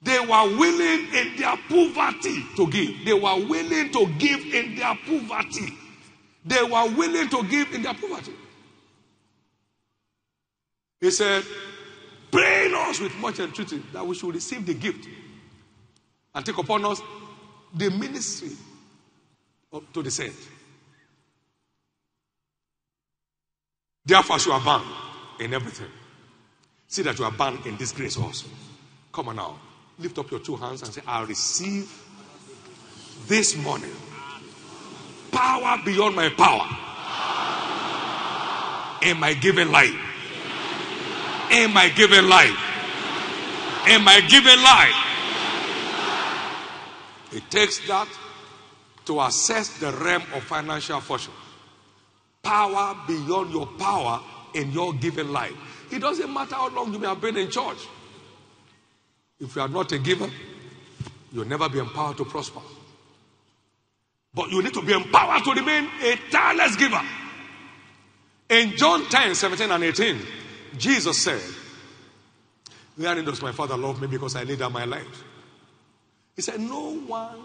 They 0.00 0.20
were 0.20 0.56
willing 0.56 1.14
in 1.14 1.36
their 1.36 1.56
poverty 1.68 2.44
to 2.56 2.66
give. 2.68 3.04
They 3.04 3.14
were 3.14 3.46
willing 3.46 3.90
to 3.92 4.06
give 4.18 4.40
in 4.54 4.76
their 4.76 4.96
poverty. 5.06 5.74
They 6.44 6.62
were 6.62 6.88
willing 6.96 7.28
to 7.28 7.42
give 7.48 7.74
in 7.74 7.82
their 7.82 7.94
poverty. 7.94 8.32
He 11.00 11.10
said, 11.10 11.44
praying 12.30 12.74
us 12.74 13.00
with 13.00 13.14
much 13.16 13.40
entreaty 13.40 13.82
that 13.92 14.06
we 14.06 14.14
should 14.14 14.34
receive 14.34 14.66
the 14.66 14.74
gift 14.74 15.08
and 16.34 16.46
take 16.46 16.58
upon 16.58 16.84
us 16.84 17.00
the 17.74 17.90
ministry 17.90 18.50
to 19.92 20.02
the 20.02 20.10
saint. 20.10 20.34
Therefore, 24.04 24.38
you 24.44 24.52
are 24.52 24.60
bound 24.60 24.86
in 25.40 25.52
everything. 25.52 25.88
See 26.86 27.02
that 27.02 27.18
you 27.18 27.24
are 27.26 27.30
bound 27.30 27.66
in 27.66 27.76
this 27.76 27.92
grace 27.92 28.16
also. 28.16 28.46
Come 29.12 29.28
on 29.28 29.36
now. 29.36 29.58
Lift 29.98 30.18
up 30.18 30.30
your 30.30 30.40
two 30.40 30.56
hands 30.56 30.82
and 30.82 30.92
say, 30.92 31.02
I 31.06 31.24
receive 31.24 31.92
this 33.26 33.56
morning 33.56 33.92
power 35.30 35.78
beyond 35.84 36.16
my 36.16 36.30
power 36.30 36.66
in 39.02 39.18
my 39.18 39.34
given 39.34 39.70
life. 39.70 39.94
In 41.52 41.72
my 41.72 41.88
given 41.90 42.28
life. 42.28 42.56
In 43.88 44.02
my 44.04 44.20
given 44.28 44.62
life. 44.62 44.97
It 47.38 47.48
takes 47.52 47.78
that 47.86 48.08
to 49.04 49.20
assess 49.20 49.78
the 49.78 49.92
realm 49.92 50.22
of 50.34 50.42
financial 50.42 51.00
fortune. 51.00 51.32
Power 52.42 52.96
beyond 53.06 53.52
your 53.52 53.66
power 53.78 54.20
in 54.54 54.72
your 54.72 54.92
given 54.94 55.32
life. 55.32 55.54
It 55.92 56.00
doesn't 56.00 56.34
matter 56.34 56.56
how 56.56 56.68
long 56.70 56.92
you 56.92 56.98
may 56.98 57.06
have 57.06 57.20
been 57.20 57.36
in 57.36 57.48
church. 57.48 57.78
If 59.38 59.54
you 59.54 59.62
are 59.62 59.68
not 59.68 59.92
a 59.92 59.98
giver, 60.00 60.28
you'll 61.32 61.46
never 61.46 61.68
be 61.68 61.78
empowered 61.78 62.16
to 62.16 62.24
prosper. 62.24 62.60
But 64.34 64.50
you 64.50 64.60
need 64.60 64.74
to 64.74 64.82
be 64.82 64.92
empowered 64.92 65.44
to 65.44 65.52
remain 65.52 65.88
a 66.02 66.16
tireless 66.32 66.74
giver. 66.74 67.02
In 68.50 68.76
John 68.76 69.08
10, 69.08 69.36
17 69.36 69.70
and 69.70 69.84
18, 69.84 70.18
Jesus 70.76 71.22
said, 71.22 71.40
Wherein 72.96 73.24
does 73.24 73.40
my 73.40 73.52
Father 73.52 73.76
love 73.76 74.00
me 74.00 74.08
because 74.08 74.34
I 74.34 74.42
laid 74.42 74.58
down 74.58 74.72
my 74.72 74.86
life? 74.86 75.22
He 76.38 76.42
said, 76.42 76.60
No 76.60 76.94
one 76.94 77.40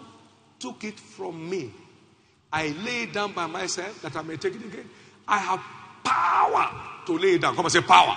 took 0.59 0.83
it 0.83 0.99
from 0.99 1.49
me. 1.49 1.73
I 2.51 2.67
lay 2.85 3.01
it 3.01 3.13
down 3.13 3.33
by 3.33 3.47
myself 3.47 3.99
that 4.03 4.15
I 4.15 4.21
may 4.21 4.37
take 4.37 4.53
it 4.53 4.63
again. 4.63 4.87
I 5.27 5.39
have 5.39 5.59
power 6.03 6.69
to 7.07 7.17
lay 7.17 7.33
it 7.33 7.41
down. 7.41 7.55
Come 7.55 7.65
and 7.65 7.71
say 7.71 7.81
power. 7.81 8.15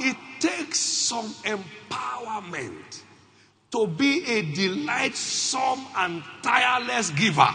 It 0.00 0.16
takes 0.40 0.80
some 0.80 1.26
empowerment 1.44 3.02
to 3.70 3.86
be 3.86 4.26
a 4.26 4.42
delightsome 4.52 5.86
and 5.96 6.24
tireless 6.42 7.10
giver. 7.10 7.50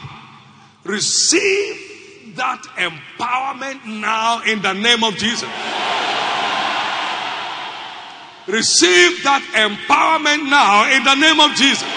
Receive 0.85 2.37
that 2.37 2.61
empowerment 2.77 3.85
now 3.99 4.43
in 4.43 4.61
the 4.61 4.71
name 4.71 5.03
of 5.03 5.17
Jesus. 5.17 5.49
Receive 8.47 9.23
that 9.23 9.41
empowerment 9.57 10.49
now 10.49 10.85
in 10.95 11.03
the 11.03 11.15
name 11.15 11.39
of 11.39 11.55
Jesus. 11.57 11.87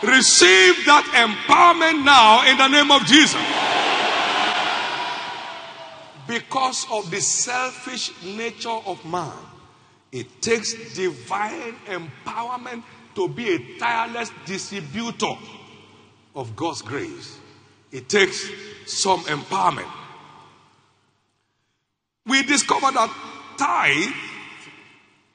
Receive 0.00 0.86
that 0.86 1.04
empowerment 1.10 2.04
now 2.04 2.46
in 2.48 2.56
the 2.56 2.68
name 2.68 2.90
of 2.92 3.04
Jesus. 3.04 3.42
Because 6.28 6.86
of 6.92 7.10
the 7.10 7.20
selfish 7.20 8.12
nature 8.22 8.78
of 8.86 9.04
man, 9.04 9.32
it 10.12 10.40
takes 10.40 10.94
divine 10.94 11.74
empowerment 11.86 12.84
to 13.16 13.28
be 13.28 13.54
a 13.54 13.78
tireless 13.78 14.30
distributor 14.46 15.34
of 16.36 16.54
God's 16.54 16.82
grace. 16.82 17.38
It 17.90 18.08
takes 18.08 18.48
some 18.86 19.20
empowerment. 19.24 19.90
We 22.24 22.44
discover 22.44 22.92
that 22.92 23.10
tithe 23.58 24.27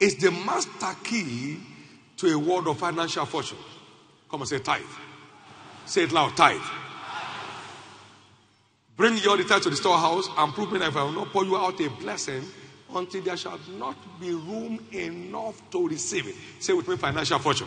is 0.00 0.16
the 0.16 0.30
master 0.30 0.94
key 1.02 1.58
to 2.16 2.32
a 2.32 2.38
world 2.38 2.68
of 2.68 2.78
financial 2.78 3.24
fortune. 3.26 3.58
Come 4.30 4.42
and 4.42 4.48
say 4.48 4.58
tithe. 4.58 4.82
Say 5.86 6.04
it 6.04 6.12
loud, 6.12 6.36
tithe. 6.36 6.60
Bring 8.96 9.16
your 9.18 9.36
tithe 9.38 9.62
to 9.62 9.70
the 9.70 9.76
storehouse 9.76 10.28
and 10.36 10.52
prove 10.52 10.72
me 10.72 10.78
that 10.78 10.88
if 10.88 10.96
I 10.96 11.02
will 11.04 11.12
not 11.12 11.28
pour 11.28 11.44
you 11.44 11.56
out 11.56 11.80
a 11.80 11.88
blessing, 11.90 12.44
until 12.94 13.22
there 13.22 13.36
shall 13.36 13.58
not 13.78 13.96
be 14.20 14.30
room 14.30 14.84
enough 14.92 15.60
to 15.70 15.88
receive 15.88 16.28
it. 16.28 16.34
Say 16.60 16.72
with 16.72 16.88
me, 16.88 16.96
financial 16.96 17.38
fortune. 17.38 17.66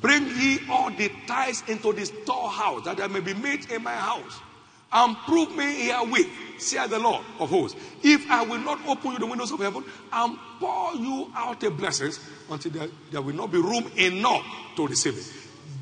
Bring 0.00 0.26
ye 0.26 0.58
all 0.68 0.90
the 0.90 1.10
tithes 1.26 1.62
into 1.68 1.92
the 1.92 2.04
storehouse, 2.04 2.84
that 2.84 2.96
there 2.96 3.08
may 3.08 3.20
be 3.20 3.34
meat 3.34 3.70
in 3.70 3.82
my 3.82 3.94
house. 3.94 4.40
And 4.94 5.16
prove 5.26 5.56
me 5.56 5.64
herewith, 5.64 6.28
saith 6.58 6.90
the 6.90 7.00
Lord 7.00 7.24
of 7.40 7.50
hosts, 7.50 7.78
if 8.02 8.30
I 8.30 8.42
will 8.42 8.60
not 8.60 8.78
open 8.86 9.12
you 9.12 9.18
the 9.18 9.26
windows 9.26 9.50
of 9.50 9.58
heaven 9.58 9.84
and 10.12 10.38
pour 10.60 10.94
you 10.94 11.32
out 11.34 11.58
the 11.58 11.70
blessings 11.70 12.20
until 12.48 12.70
there, 12.70 12.88
there 13.10 13.20
will 13.20 13.34
not 13.34 13.50
be 13.50 13.58
room 13.58 13.90
enough 13.96 14.44
to 14.76 14.86
receive 14.86 15.18
it. 15.18 15.32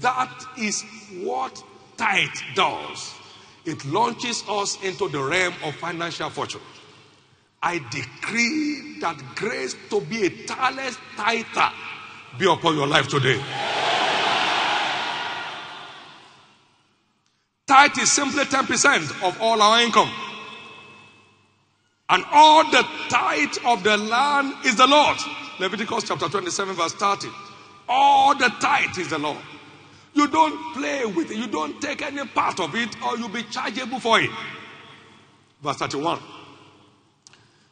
That 0.00 0.32
is 0.58 0.82
what 1.20 1.62
tithe 1.98 2.28
does. 2.54 3.14
It 3.66 3.84
launches 3.84 4.42
us 4.48 4.82
into 4.82 5.08
the 5.08 5.22
realm 5.22 5.54
of 5.62 5.74
financial 5.76 6.30
fortune. 6.30 6.62
I 7.62 7.78
decree 7.90 8.98
that 9.00 9.22
grace 9.36 9.76
to 9.90 10.00
be 10.00 10.26
a 10.26 10.46
tireless 10.46 10.96
tither 11.16 11.70
be 12.38 12.50
upon 12.50 12.76
your 12.76 12.86
life 12.86 13.08
today. 13.08 13.40
Tithe 17.72 17.98
is 18.00 18.12
simply 18.12 18.44
10% 18.44 19.26
of 19.26 19.40
all 19.40 19.62
our 19.62 19.80
income. 19.80 20.10
And 22.10 22.22
all 22.30 22.70
the 22.70 22.86
tithe 23.08 23.56
of 23.64 23.82
the 23.82 23.96
land 23.96 24.52
is 24.66 24.76
the 24.76 24.86
Lord. 24.86 25.16
Leviticus 25.58 26.04
chapter 26.04 26.28
27, 26.28 26.74
verse 26.74 26.92
30. 26.92 27.28
All 27.88 28.36
the 28.36 28.52
tithe 28.60 28.98
is 28.98 29.08
the 29.08 29.16
Lord. 29.16 29.38
You 30.12 30.28
don't 30.28 30.74
play 30.74 31.06
with 31.06 31.30
it, 31.30 31.38
you 31.38 31.46
don't 31.46 31.80
take 31.80 32.02
any 32.02 32.26
part 32.26 32.60
of 32.60 32.74
it, 32.74 32.94
or 33.02 33.16
you'll 33.16 33.30
be 33.30 33.42
chargeable 33.44 34.00
for 34.00 34.20
it. 34.20 34.28
Verse 35.62 35.76
31. 35.76 36.18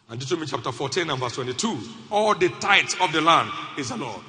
And 0.09 0.19
Deuteronomy 0.19 0.47
chapter 0.51 0.73
14 0.73 1.11
and 1.11 1.21
verse 1.21 1.35
22. 1.35 1.79
All 2.11 2.35
the 2.35 2.49
tithe 2.49 2.95
of 3.03 3.13
the 3.13 3.21
land 3.21 3.51
is 3.77 3.91
the 3.91 3.99
Lord. 3.99 4.23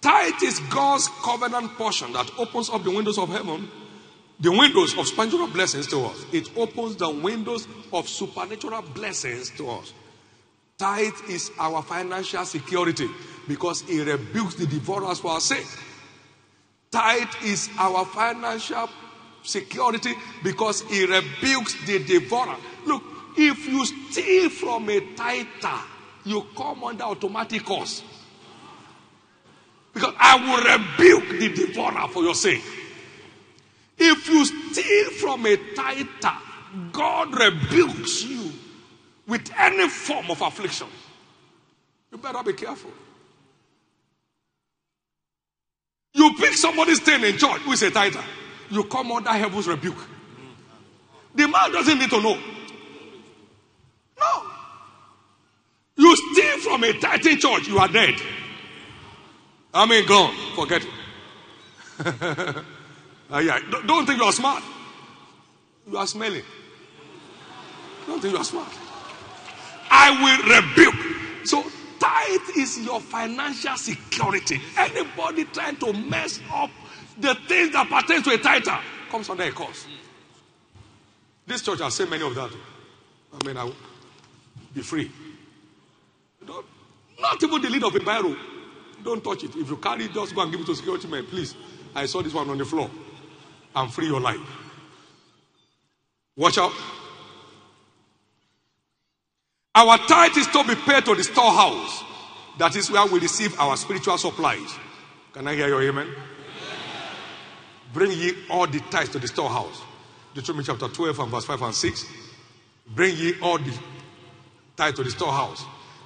Tithe 0.00 0.42
is 0.42 0.60
God's 0.70 1.08
covenant 1.22 1.72
portion 1.72 2.10
that 2.14 2.30
opens 2.38 2.70
up 2.70 2.84
the 2.84 2.90
windows 2.90 3.18
of 3.18 3.28
heaven, 3.28 3.70
the 4.40 4.50
windows 4.50 4.96
of 4.96 5.06
supernatural 5.06 5.48
blessings 5.48 5.86
to 5.88 6.00
us. 6.00 6.24
It 6.32 6.50
opens 6.56 6.96
the 6.96 7.10
windows 7.10 7.68
of 7.92 8.08
supernatural 8.08 8.82
blessings 8.82 9.50
to 9.50 9.68
us. 9.68 9.92
Tithe 10.78 11.12
is 11.28 11.50
our 11.58 11.82
financial 11.82 12.44
security 12.46 13.06
because 13.46 13.84
it 13.88 14.06
rebukes 14.06 14.54
the 14.54 14.66
devourers 14.66 15.20
for 15.20 15.32
our 15.32 15.40
sake. 15.40 15.66
Tithe 16.90 17.28
is 17.44 17.68
our 17.78 18.06
financial 18.06 18.88
security 19.42 20.14
because 20.42 20.82
it 20.88 21.10
rebukes 21.10 21.74
the 21.84 21.98
devourer. 21.98 22.56
Look, 22.86 23.02
if 23.36 23.68
you 23.68 23.84
steal 23.84 24.48
from 24.48 24.88
a 24.88 25.00
tither, 25.14 25.80
you 26.24 26.46
come 26.56 26.82
under 26.84 27.04
automatic 27.04 27.64
curse. 27.64 28.02
Because 29.92 30.14
I 30.18 30.36
will 30.36 30.78
rebuke 30.78 31.40
the 31.40 31.66
devourer 31.66 32.08
for 32.08 32.22
your 32.22 32.34
sake. 32.34 32.62
If 34.02 34.28
you 34.28 34.44
steal 34.46 35.10
from 35.10 35.44
a 35.44 35.56
tither, 35.74 36.36
God 36.90 37.38
rebukes 37.38 38.24
you 38.24 38.50
with 39.26 39.50
any 39.58 39.88
form 39.88 40.30
of 40.30 40.40
affliction. 40.40 40.86
You 42.10 42.16
better 42.16 42.42
be 42.42 42.54
careful. 42.54 42.90
You 46.14 46.34
pick 46.38 46.54
somebody's 46.54 47.00
thing 47.00 47.22
in 47.24 47.36
church 47.36 47.60
who 47.60 47.72
is 47.72 47.82
a 47.82 47.90
tither, 47.90 48.24
you 48.70 48.84
come 48.84 49.12
under 49.12 49.30
heaven's 49.30 49.68
rebuke. 49.68 49.98
The 51.34 51.46
man 51.46 51.70
doesn't 51.70 51.98
need 51.98 52.10
to 52.10 52.22
know. 52.22 52.38
No. 54.18 54.42
You 55.96 56.16
steal 56.16 56.58
from 56.58 56.84
a 56.84 56.92
tithing 56.98 57.38
church, 57.38 57.68
you 57.68 57.78
are 57.78 57.88
dead. 57.88 58.14
I 59.74 59.86
mean, 59.86 60.06
gone. 60.06 60.34
Forget 60.56 60.84
it. 62.00 62.64
uh, 63.32 63.38
yeah. 63.38 63.58
Don't, 63.70 63.86
don't 63.86 64.06
think 64.06 64.18
you 64.18 64.24
are 64.24 64.32
smart. 64.32 64.62
You 65.90 65.96
are 65.98 66.06
smelling. 66.06 66.42
Don't 68.06 68.20
think 68.20 68.32
you 68.34 68.40
are 68.40 68.44
smart. 68.44 68.68
I 69.90 70.10
will 70.22 70.86
rebuke. 70.86 71.46
So, 71.46 71.64
tithe 71.98 72.56
is 72.56 72.78
your 72.84 73.00
financial 73.00 73.76
security. 73.76 74.60
Anybody 74.76 75.44
trying 75.44 75.76
to 75.76 75.92
mess 75.92 76.40
up 76.52 76.70
the 77.18 77.34
things 77.46 77.72
that 77.72 77.88
pertain 77.88 78.22
to 78.22 78.30
a 78.30 78.38
tither 78.38 78.78
comes 79.10 79.28
under 79.28 79.42
a 79.44 79.52
curse. 79.52 79.86
This 81.46 81.62
church 81.62 81.80
has 81.80 81.94
seen 81.94 82.08
many 82.08 82.24
of 82.24 82.34
that. 82.34 82.50
I 83.32 83.46
mean, 83.46 83.56
I, 83.56 83.64
will 83.64 83.76
be 84.74 84.82
free. 84.82 85.10
Don't, 86.46 86.64
not 87.20 87.42
even 87.42 87.60
the 87.60 87.70
lid 87.70 87.84
of 87.84 87.94
a 87.94 88.00
barrel. 88.00 88.36
Don't 89.04 89.22
touch 89.22 89.44
it. 89.44 89.56
If 89.56 89.68
you 89.68 89.76
carry 89.76 90.04
it, 90.04 90.12
just 90.12 90.34
go 90.34 90.42
and 90.42 90.50
give 90.50 90.60
it 90.60 90.66
to 90.66 90.74
security 90.74 91.08
men, 91.08 91.26
please. 91.26 91.54
I 91.94 92.06
saw 92.06 92.22
this 92.22 92.32
one 92.32 92.48
on 92.50 92.58
the 92.58 92.64
floor. 92.64 92.90
And 93.74 93.92
free 93.92 94.06
your 94.06 94.20
life. 94.20 94.40
Watch 96.36 96.58
out. 96.58 96.72
Our 99.74 99.98
tithe 99.98 100.36
is 100.36 100.46
to 100.48 100.64
be 100.64 100.74
paid 100.74 101.04
to 101.04 101.14
the 101.14 101.22
storehouse. 101.22 102.02
That 102.58 102.74
is 102.76 102.90
where 102.90 103.06
we 103.06 103.20
receive 103.20 103.58
our 103.58 103.76
spiritual 103.76 104.18
supplies. 104.18 104.74
Can 105.32 105.46
I 105.46 105.54
hear 105.54 105.68
your 105.68 105.82
amen? 105.82 106.08
Bring 107.92 108.12
ye 108.12 108.34
all 108.50 108.66
the 108.66 108.80
tithes 108.90 109.10
to 109.10 109.18
the 109.18 109.28
storehouse. 109.28 109.80
Deuteronomy 110.34 110.64
chapter 110.64 110.88
12 110.88 111.18
and 111.18 111.30
verse 111.30 111.44
5 111.44 111.62
and 111.62 111.74
6. 111.74 112.04
Bring 112.94 113.16
ye 113.16 113.34
all 113.40 113.58
the 113.58 113.72
tithe 114.76 114.96
to 114.96 115.04
the 115.04 115.10
storehouse. 115.10 115.64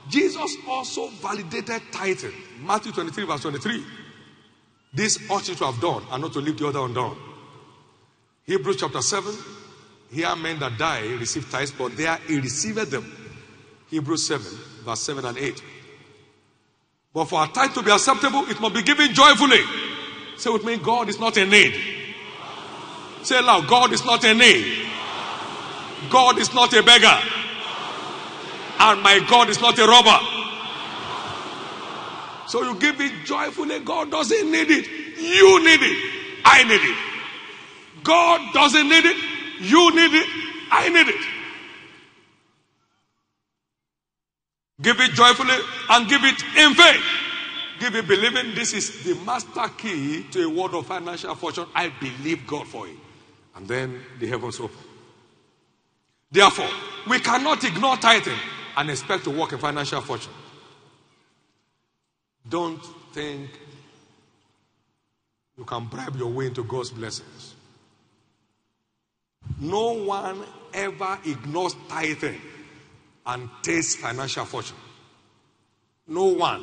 Jesus 0.09 0.57
also 0.69 1.09
validated 1.23 1.81
tithing. 1.93 2.33
Matthew 2.61 2.93
23, 2.93 3.25
verse 3.25 3.41
23. 3.41 3.85
This 4.93 5.19
ought 5.31 5.49
you 5.49 5.55
to 5.55 5.67
have 5.67 5.81
done 5.81 6.05
and 6.11 6.23
not 6.23 6.33
to 6.35 6.41
leave 6.41 6.59
the 6.59 6.69
other 6.69 6.81
undone. 6.81 7.17
Hebrews 8.47 8.77
chapter 8.77 9.01
7. 9.01 9.35
Here 10.11 10.37
men 10.37 10.59
that 10.61 10.79
die 10.79 11.15
receive 11.15 11.51
tithes, 11.51 11.73
but 11.73 11.97
there 11.97 12.17
he 12.29 12.39
received 12.39 12.91
them. 12.91 13.11
Hebrews 13.91 14.27
7, 14.27 14.47
verse 14.85 15.01
7 15.01 15.25
and 15.25 15.39
8. 15.39 15.63
But 17.13 17.25
for 17.27 17.43
a 17.43 17.49
tithe 17.49 17.73
to 17.75 17.83
be 17.83 17.91
acceptable, 17.91 18.45
it 18.49 18.61
must 18.61 18.75
be 18.75 18.83
given 18.83 19.13
joyfully. 19.15 19.61
Say 20.37 20.51
with 20.51 20.65
me, 20.65 20.77
God 20.77 21.09
is 21.09 21.19
not 21.19 21.37
in 21.37 21.49
need. 21.49 21.75
Say 23.23 23.41
loud, 23.41 23.67
God 23.69 23.93
is 23.93 24.05
not 24.05 24.23
in 24.25 24.39
need. 24.39 24.89
God 26.11 26.39
is 26.39 26.53
not 26.53 26.73
a 26.75 26.83
beggar. 26.83 27.19
And 28.79 29.03
my 29.03 29.25
God 29.29 29.49
is 29.49 29.61
not 29.61 29.79
a 29.79 29.87
robber. 29.87 30.19
So 32.49 32.63
you 32.63 32.79
give 32.79 33.01
it 33.01 33.25
joyfully. 33.25 33.81
God 33.81 34.11
doesn't 34.11 34.51
need 34.51 34.71
it. 34.71 34.87
You 35.19 35.65
need 35.65 35.81
it. 35.83 36.41
I 36.45 36.65
need 36.65 36.81
it. 36.83 37.14
God 38.05 38.53
doesn't 38.53 38.89
need 38.89 39.05
it. 39.05 39.17
You 39.61 39.91
need 39.95 40.15
it. 40.15 40.29
I 40.71 40.89
need 40.89 41.09
it. 41.09 41.21
Give 44.81 45.01
it 45.01 45.13
joyfully 45.13 45.57
and 45.91 46.09
give 46.09 46.23
it 46.25 46.43
in 46.57 46.75
faith. 46.75 47.03
Give 47.81 47.95
it 47.97 48.07
believing. 48.07 48.55
This 48.55 48.73
is 48.73 49.05
the 49.05 49.15
master 49.25 49.69
key 49.77 50.25
to 50.31 50.45
a 50.45 50.49
world 50.49 50.75
of 50.75 50.87
financial 50.87 51.35
fortune. 51.35 51.67
I 51.75 51.89
believe 51.89 52.47
God 52.47 52.67
for 52.69 52.87
it. 52.87 52.97
And 53.57 53.67
then 53.67 54.01
the 54.19 54.27
heavens 54.27 54.61
open. 54.61 54.77
Therefore, 56.31 56.69
we 57.09 57.21
cannot 57.21 57.63
ignore 57.65 57.97
tithing 57.97 58.39
and 58.77 58.91
expect 58.91 59.25
to 59.25 59.31
walk 59.31 59.53
in 59.53 59.59
financial 59.59 60.01
fortune. 60.01 60.33
Don't 62.49 62.85
think 63.13 63.51
you 65.57 65.65
can 65.65 65.87
bribe 65.87 66.17
your 66.17 66.31
way 66.31 66.47
into 66.47 66.65
God's 66.65 66.91
blessings. 66.91 67.54
No 69.65 69.93
one 69.93 70.45
ever 70.75 71.19
ignores 71.25 71.75
tithing 71.89 72.39
and 73.25 73.49
takes 73.63 73.97
financial 73.97 74.45
fortune. 74.45 74.77
No 76.07 76.25
one. 76.27 76.63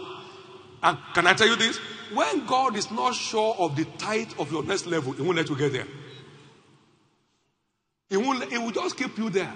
And 0.83 0.97
can 1.15 1.25
I 1.25 1.33
tell 1.33 1.47
you 1.47 1.55
this? 1.55 1.77
When 2.13 2.45
God 2.45 2.75
is 2.75 2.91
not 2.91 3.15
sure 3.15 3.55
of 3.57 3.75
the 3.75 3.85
tithe 3.97 4.33
of 4.37 4.51
your 4.51 4.63
next 4.63 4.85
level, 4.85 5.13
He 5.13 5.23
won't 5.23 5.37
let 5.37 5.49
you 5.49 5.55
get 5.55 5.73
there. 5.73 5.87
He, 8.07 8.17
won't, 8.17 8.51
he 8.51 8.57
will 8.57 8.71
just 8.71 8.97
keep 8.97 9.17
you 9.17 9.29
there. 9.29 9.53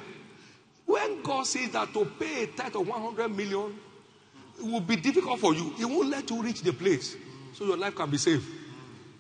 When 0.86 1.22
God 1.22 1.46
says 1.46 1.70
that 1.72 1.94
to 1.94 2.06
pay 2.06 2.46
a 2.46 2.48
tithe 2.48 2.76
of 2.76 2.88
100 2.88 3.28
million, 3.30 3.78
it 4.58 4.64
will 4.64 4.80
be 4.80 4.96
difficult 4.96 5.40
for 5.40 5.54
you. 5.54 5.74
He 5.78 5.86
won't 5.86 6.10
let 6.10 6.30
you 6.30 6.42
reach 6.42 6.62
the 6.62 6.72
place 6.72 7.16
so 7.54 7.66
your 7.66 7.78
life 7.78 7.96
can 7.96 8.10
be 8.10 8.18
saved. 8.18 8.46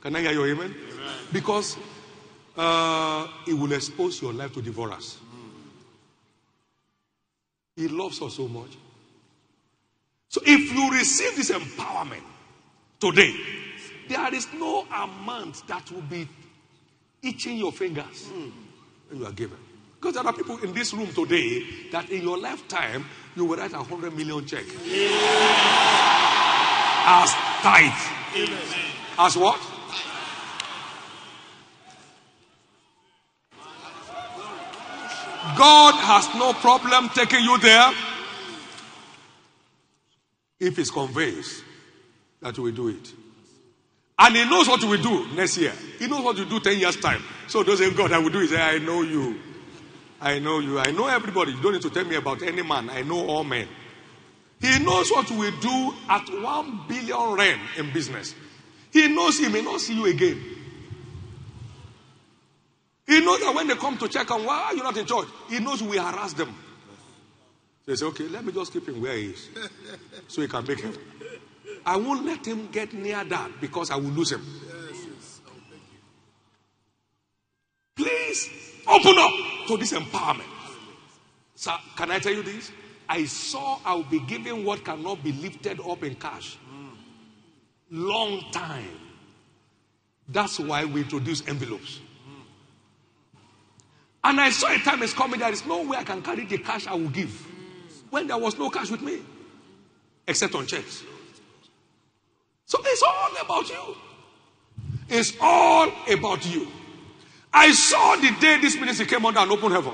Can 0.01 0.15
I 0.15 0.21
hear 0.21 0.31
your 0.31 0.47
amen? 0.47 0.73
amen. 0.73 1.13
Because 1.33 1.77
uh, 2.57 3.27
it 3.47 3.53
will 3.53 3.71
expose 3.73 4.21
your 4.21 4.33
life 4.33 4.53
to 4.53 4.61
devourers. 4.61 5.17
He 7.75 7.87
loves 7.87 8.21
us 8.21 8.35
so 8.35 8.47
much. 8.47 8.77
So 10.29 10.41
if 10.45 10.73
you 10.73 10.91
receive 10.91 11.35
this 11.35 11.51
empowerment 11.51 12.23
today, 12.99 13.33
there 14.07 14.33
is 14.33 14.47
no 14.53 14.85
amount 14.93 15.67
that 15.67 15.91
will 15.91 16.01
be 16.01 16.27
itching 17.21 17.57
your 17.57 17.71
fingers 17.71 18.29
when 19.09 19.19
you 19.19 19.25
are 19.25 19.31
given. 19.31 19.57
Because 19.99 20.15
there 20.15 20.25
are 20.25 20.33
people 20.33 20.57
in 20.59 20.73
this 20.73 20.93
room 20.93 21.07
today 21.13 21.63
that 21.91 22.09
in 22.09 22.21
your 22.21 22.37
lifetime 22.37 23.05
you 23.35 23.45
will 23.45 23.57
write 23.57 23.73
a 23.73 23.83
hundred 23.83 24.15
million 24.15 24.45
check. 24.45 24.63
As 27.07 27.33
tithe. 27.61 27.91
As 29.17 29.37
what? 29.37 29.59
God 35.57 35.93
has 35.95 36.33
no 36.35 36.53
problem 36.53 37.09
taking 37.09 37.43
you 37.43 37.57
there 37.59 37.91
if 40.59 40.77
He's 40.77 40.91
convinced 40.91 41.63
that 42.41 42.57
will 42.57 42.71
do 42.71 42.89
it. 42.89 43.13
And 44.17 44.35
He 44.35 44.49
knows 44.49 44.67
what 44.67 44.83
we 44.83 45.01
do 45.01 45.27
next 45.35 45.57
year. 45.57 45.73
He 45.99 46.07
knows 46.07 46.23
what 46.23 46.37
you 46.37 46.45
do 46.45 46.59
10 46.59 46.79
years' 46.79 46.97
time. 46.97 47.21
So 47.47 47.63
those 47.63 47.79
say, 47.79 47.91
God, 47.91 48.11
I 48.11 48.19
will 48.19 48.29
do 48.29 48.41
it. 48.41 48.49
Say, 48.49 48.61
I 48.61 48.77
know 48.77 49.01
you. 49.01 49.39
I 50.21 50.39
know 50.39 50.59
you. 50.59 50.79
I 50.79 50.91
know 50.91 51.07
everybody. 51.07 51.51
You 51.51 51.61
don't 51.61 51.73
need 51.73 51.81
to 51.81 51.89
tell 51.89 52.05
me 52.05 52.15
about 52.15 52.41
any 52.41 52.61
man. 52.61 52.89
I 52.89 53.01
know 53.01 53.27
all 53.27 53.43
men. 53.43 53.67
He 54.61 54.79
knows 54.79 55.11
what 55.11 55.29
we 55.31 55.51
do 55.59 55.93
at 56.09 56.27
one 56.41 56.81
billion 56.87 57.33
rand 57.33 57.61
in 57.77 57.91
business. 57.91 58.33
He 58.91 59.09
knows 59.09 59.37
he 59.37 59.49
may 59.49 59.61
not 59.61 59.81
see 59.81 59.93
you 59.93 60.05
again. 60.05 60.54
He 63.07 63.23
knows 63.23 63.39
that 63.41 63.53
when 63.53 63.67
they 63.67 63.75
come 63.75 63.97
to 63.99 64.07
check 64.07 64.29
on 64.31 64.45
why 64.45 64.63
are 64.63 64.75
you 64.75 64.83
not 64.83 64.97
in 64.97 65.05
church, 65.05 65.27
he 65.49 65.59
knows 65.59 65.81
we 65.83 65.97
harass 65.97 66.33
them. 66.33 66.55
So 67.85 67.91
They 67.91 67.95
say, 67.95 68.05
okay, 68.07 68.27
let 68.27 68.43
me 68.43 68.51
just 68.51 68.73
keep 68.73 68.87
him 68.87 69.01
where 69.01 69.15
he 69.15 69.27
is 69.27 69.49
so 70.27 70.41
he 70.41 70.47
can 70.47 70.65
make 70.65 70.81
heaven. 70.81 71.01
I 71.85 71.97
won't 71.97 72.25
let 72.25 72.45
him 72.45 72.67
get 72.71 72.93
near 72.93 73.23
that 73.23 73.61
because 73.61 73.91
I 73.91 73.95
will 73.95 74.09
lose 74.09 74.31
him. 74.31 74.43
Please 77.95 78.49
open 78.87 79.15
up 79.17 79.31
to 79.67 79.77
this 79.77 79.93
empowerment. 79.93 80.49
So, 81.53 81.71
can 81.95 82.11
I 82.11 82.19
tell 82.19 82.33
you 82.33 82.43
this? 82.43 82.71
I 83.07 83.25
saw 83.25 83.79
I 83.85 83.93
will 83.93 84.03
be 84.03 84.19
given 84.21 84.65
what 84.65 84.83
cannot 84.83 85.23
be 85.23 85.31
lifted 85.31 85.79
up 85.79 86.03
in 86.03 86.15
cash. 86.15 86.57
Long 87.91 88.43
time. 88.51 88.99
That's 90.27 90.59
why 90.59 90.85
we 90.85 91.01
introduce 91.01 91.47
envelopes. 91.47 91.99
And 94.25 94.41
I 94.41 94.49
saw 94.49 94.73
a 94.73 94.79
time 94.79 95.03
is 95.03 95.13
coming, 95.13 95.39
there 95.39 95.51
is 95.51 95.67
no 95.67 95.83
way 95.83 95.97
I 95.97 96.03
can 96.03 96.23
carry 96.23 96.45
the 96.45 96.57
cash 96.57 96.87
I 96.87 96.95
will 96.95 97.09
give. 97.09 97.45
When 98.09 98.25
there 98.25 98.39
was 98.39 98.57
no 98.57 98.71
cash 98.71 98.89
with 98.89 99.03
me, 99.03 99.19
except 100.27 100.55
on 100.55 100.65
checks. 100.65 101.03
So 102.65 102.79
it's 102.83 103.03
all 103.03 103.45
about 103.45 103.69
you. 103.69 103.95
It's 105.09 105.33
all 105.39 105.91
about 106.11 106.43
you. 106.43 106.67
I 107.53 107.71
saw 107.71 108.15
the 108.15 108.35
day 108.41 108.59
this 108.59 108.75
ministry 108.75 109.05
came 109.05 109.23
under 109.27 109.41
an 109.41 109.51
open 109.51 109.71
heaven. 109.71 109.93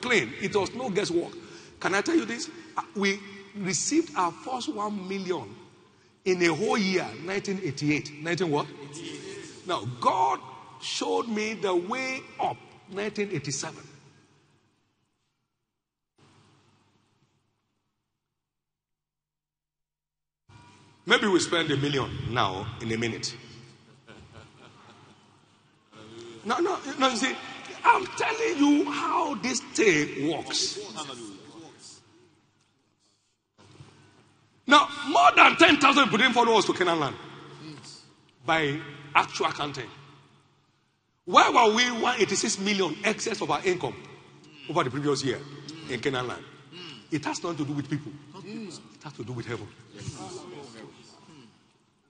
Clean. 0.00 0.32
It 0.40 0.54
was 0.54 0.72
no 0.76 0.88
guesswork. 0.88 1.32
Can 1.80 1.96
I 1.96 2.02
tell 2.02 2.14
you 2.14 2.24
this? 2.24 2.48
Uh, 2.76 2.82
we 2.94 3.18
received 3.56 4.16
our 4.16 4.30
first 4.30 4.72
one 4.72 5.08
million 5.08 5.52
in 6.24 6.40
a 6.40 6.54
whole 6.54 6.78
year, 6.78 7.02
1988. 7.02 8.22
19 8.22 8.48
what? 8.48 8.66
88. 8.92 9.66
Now, 9.66 9.84
God 10.00 10.38
showed 10.80 11.26
me 11.26 11.54
the 11.54 11.74
way 11.74 12.20
up 12.38 12.56
1987. 12.92 13.82
Maybe 21.04 21.26
we 21.26 21.40
spend 21.40 21.70
a 21.70 21.76
million 21.76 22.10
now 22.30 22.66
in 22.80 22.92
a 22.92 22.96
minute. 22.96 23.34
No, 26.44 26.58
no, 26.58 26.78
no, 26.98 27.08
you 27.08 27.16
see, 27.16 27.34
I'm 27.84 28.06
telling 28.06 28.58
you 28.58 28.90
how 28.90 29.34
this 29.36 29.60
thing 29.60 30.28
works. 30.28 30.78
Now, 34.66 34.88
more 35.08 35.30
than 35.36 35.56
10,000 35.56 36.04
people 36.04 36.18
didn't 36.18 36.34
follow 36.34 36.56
us 36.56 36.64
to 36.66 36.72
Canaan 36.72 37.00
land 37.00 37.16
by 38.46 38.80
actual 39.14 39.46
accounting. 39.46 39.88
Why 41.24 41.50
were 41.50 41.74
we 41.76 41.84
186 41.90 42.58
million 42.58 42.96
excess 43.04 43.40
of 43.40 43.50
our 43.50 43.64
income 43.64 43.94
over 44.68 44.82
the 44.82 44.90
previous 44.90 45.24
year 45.24 45.38
in 45.88 46.00
Canaan 46.00 46.26
land? 46.26 46.44
Hmm. 46.72 46.98
It 47.14 47.24
has 47.24 47.42
nothing 47.42 47.58
to 47.58 47.64
do 47.64 47.72
with 47.74 47.88
people, 47.88 48.12
it 48.44 49.04
has 49.04 49.12
to 49.12 49.24
do 49.24 49.32
with 49.32 49.46
heaven. 49.46 49.68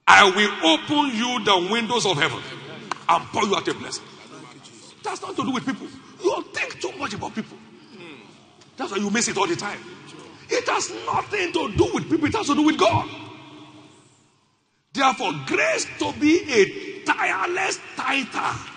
I 0.07 0.23
will 0.31 0.71
open 0.71 1.15
you 1.15 1.43
the 1.45 1.71
windows 1.71 2.05
of 2.05 2.17
heaven 2.17 2.41
and 3.07 3.25
pour 3.25 3.43
you 3.43 3.55
out 3.55 3.67
a 3.67 3.73
blessing. 3.75 4.03
That's 5.03 5.21
not 5.21 5.35
to 5.35 5.43
do 5.43 5.51
with 5.51 5.65
people. 5.65 5.87
You 6.23 6.43
think 6.53 6.81
too 6.81 6.91
much 6.97 7.13
about 7.13 7.35
people. 7.35 7.57
That's 8.75 8.91
why 8.91 8.97
you 8.97 9.11
miss 9.11 9.27
it 9.27 9.37
all 9.37 9.47
the 9.47 9.55
time. 9.55 9.79
It 10.49 10.67
has 10.67 10.91
nothing 11.05 11.53
to 11.53 11.71
do 11.75 11.93
with 11.93 12.09
people, 12.09 12.25
it 12.25 12.35
has 12.35 12.47
to 12.47 12.55
do 12.55 12.63
with 12.63 12.79
God. 12.79 13.07
Therefore, 14.91 15.33
grace 15.45 15.87
to 15.99 16.13
be 16.19 16.51
a 16.51 17.03
tireless 17.05 17.79
tither 17.95 18.72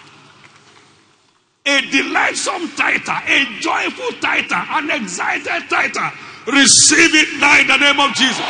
a 1.66 1.80
delightsome 1.90 2.68
tither, 2.76 3.18
a 3.26 3.44
joyful 3.60 4.12
tither, 4.20 4.62
an 4.70 4.90
excited 5.02 5.68
tither. 5.68 6.12
Receive 6.46 7.10
it 7.12 7.40
now 7.40 7.60
in 7.60 7.66
the 7.66 7.76
name 7.76 7.98
of 7.98 8.14
Jesus. 8.14 8.46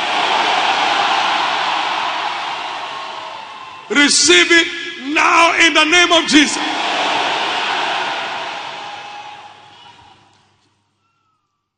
Receive 3.88 4.46
it 4.50 5.14
now 5.14 5.56
in 5.66 5.72
the 5.72 5.84
name 5.84 6.12
of 6.12 6.28
Jesus. 6.28 6.62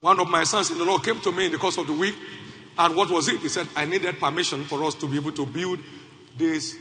One 0.01 0.19
of 0.21 0.29
my 0.29 0.45
sons 0.45 0.71
in 0.71 0.79
the 0.79 0.85
Lord 0.85 1.05
came 1.05 1.21
to 1.21 1.33
me 1.33 1.47
in 1.47 1.53
the 1.53 1.59
course 1.59 1.77
of 1.77 1.87
the 1.87 1.93
week, 1.93 2.15
and 2.79 2.97
what 2.97 3.11
was 3.11 3.29
it? 3.29 3.41
He 3.41 3.49
said, 3.49 3.69
I 3.77 3.85
needed 3.85 4.19
permission 4.19 4.65
for 4.65 4.83
us 4.85 4.95
to 4.97 5.09
be 5.09 5.17
able 5.17 5.33
to 5.33 5.47
build 5.47 5.81
this 6.37 6.77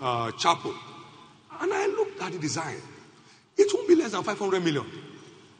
uh, 0.00 0.32
chapel. 0.32 0.74
And 1.60 1.72
I 1.72 1.86
looked 1.86 2.22
at 2.22 2.32
the 2.32 2.38
design. 2.38 2.80
It 3.60 3.70
won't 3.74 3.86
be 3.86 3.94
less 3.94 4.12
than 4.12 4.22
500 4.22 4.64
million. 4.64 4.86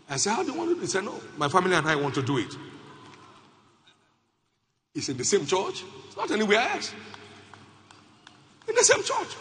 I 0.08 0.16
said, 0.16 0.30
How 0.34 0.42
do 0.42 0.52
you 0.52 0.58
want 0.58 0.70
to 0.70 0.74
do 0.74 0.80
it? 0.80 0.84
He 0.84 0.88
said, 0.88 1.04
No, 1.04 1.20
my 1.36 1.48
family 1.48 1.76
and 1.76 1.86
I 1.86 1.96
want 1.96 2.14
to 2.14 2.22
do 2.22 2.38
it. 2.38 2.56
It's 4.94 5.10
in 5.10 5.18
the 5.18 5.24
same 5.24 5.44
church, 5.44 5.84
it's 6.06 6.16
not 6.16 6.30
anywhere 6.30 6.60
else. 6.60 6.94
In 8.66 8.74
the 8.74 8.82
same 8.82 9.02
church. 9.02 9.36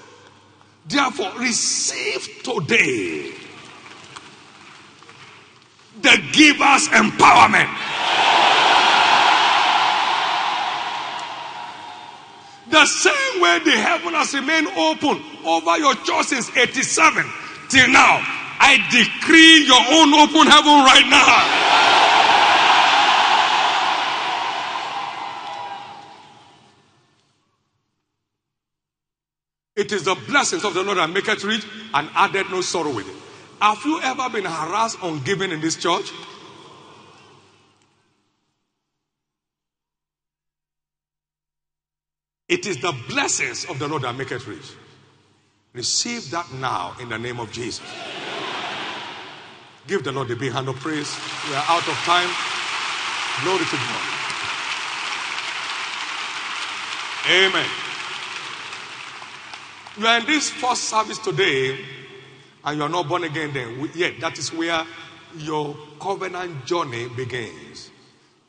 Therefore, 0.86 1.32
receive 1.40 2.44
today 2.44 3.32
the 6.02 6.22
giver's 6.34 6.88
empowerment. 6.90 7.70
The 12.70 12.86
same 12.86 13.42
way 13.42 13.60
the 13.64 13.72
heaven 13.72 14.14
has 14.14 14.34
remained 14.34 14.68
open 14.68 15.22
over 15.46 15.78
your 15.78 15.96
church 15.96 16.28
since 16.28 16.56
87 16.56 17.26
till 17.70 17.90
now, 17.90 18.39
I 18.60 18.78
decree 18.92 19.66
your 19.66 19.80
own 19.80 20.14
open 20.14 20.48
heaven 20.48 20.84
right 20.84 21.08
now. 21.10 21.70
It 29.76 29.94
is 29.94 30.04
the 30.04 30.16
blessings 30.28 30.66
of 30.66 30.74
the 30.74 30.84
Lord 30.84 30.98
that 30.98 31.10
make 31.10 31.30
it 31.30 31.42
rich 31.42 31.66
and 31.94 32.10
added 32.14 32.50
no 32.52 32.60
sorrow 32.60 32.94
with 32.94 33.08
it. 33.08 33.16
Have 33.62 33.80
you 33.86 34.02
ever 34.02 34.30
been 34.30 34.44
harassed 34.44 35.02
on 35.02 35.24
giving 35.24 35.52
in 35.52 35.62
this 35.62 35.78
church? 35.78 36.12
It 42.50 42.66
is 42.66 42.82
the 42.82 42.94
blessings 43.08 43.66
of 43.66 43.80
the 43.80 43.88
Lord 43.88 44.02
that 44.02 44.18
make 44.18 44.32
it 44.32 44.46
rich. 44.48 44.74
Receive 45.74 46.30
that 46.32 46.52
now 46.56 46.96
in 47.00 47.08
the 47.08 47.18
name 47.18 47.40
of 47.40 47.50
Jesus. 47.52 47.82
Give 49.90 50.04
the 50.04 50.12
Lord 50.12 50.30
a 50.30 50.36
big 50.36 50.52
hand 50.52 50.70
of 50.70 50.76
praise. 50.76 51.18
We 51.50 51.56
are 51.56 51.66
out 51.68 51.88
of 51.88 51.96
time. 52.06 52.30
Glory 53.42 53.66
to 53.66 53.76
God. 53.76 54.20
Amen. 57.28 57.70
You 59.98 60.06
are 60.06 60.20
in 60.20 60.28
this 60.28 60.52
first 60.52 60.84
service 60.84 61.18
today 61.18 61.80
and 62.64 62.78
you 62.78 62.84
are 62.84 62.90
not 62.90 63.10
born 63.10 63.24
again 63.24 63.52
then. 63.52 63.90
Yet 63.96 64.20
that 64.22 64.38
is 64.38 64.54
where 64.54 64.86
your 65.40 65.76
covenant 66.00 66.68
journey 66.68 67.10
begins. 67.10 67.90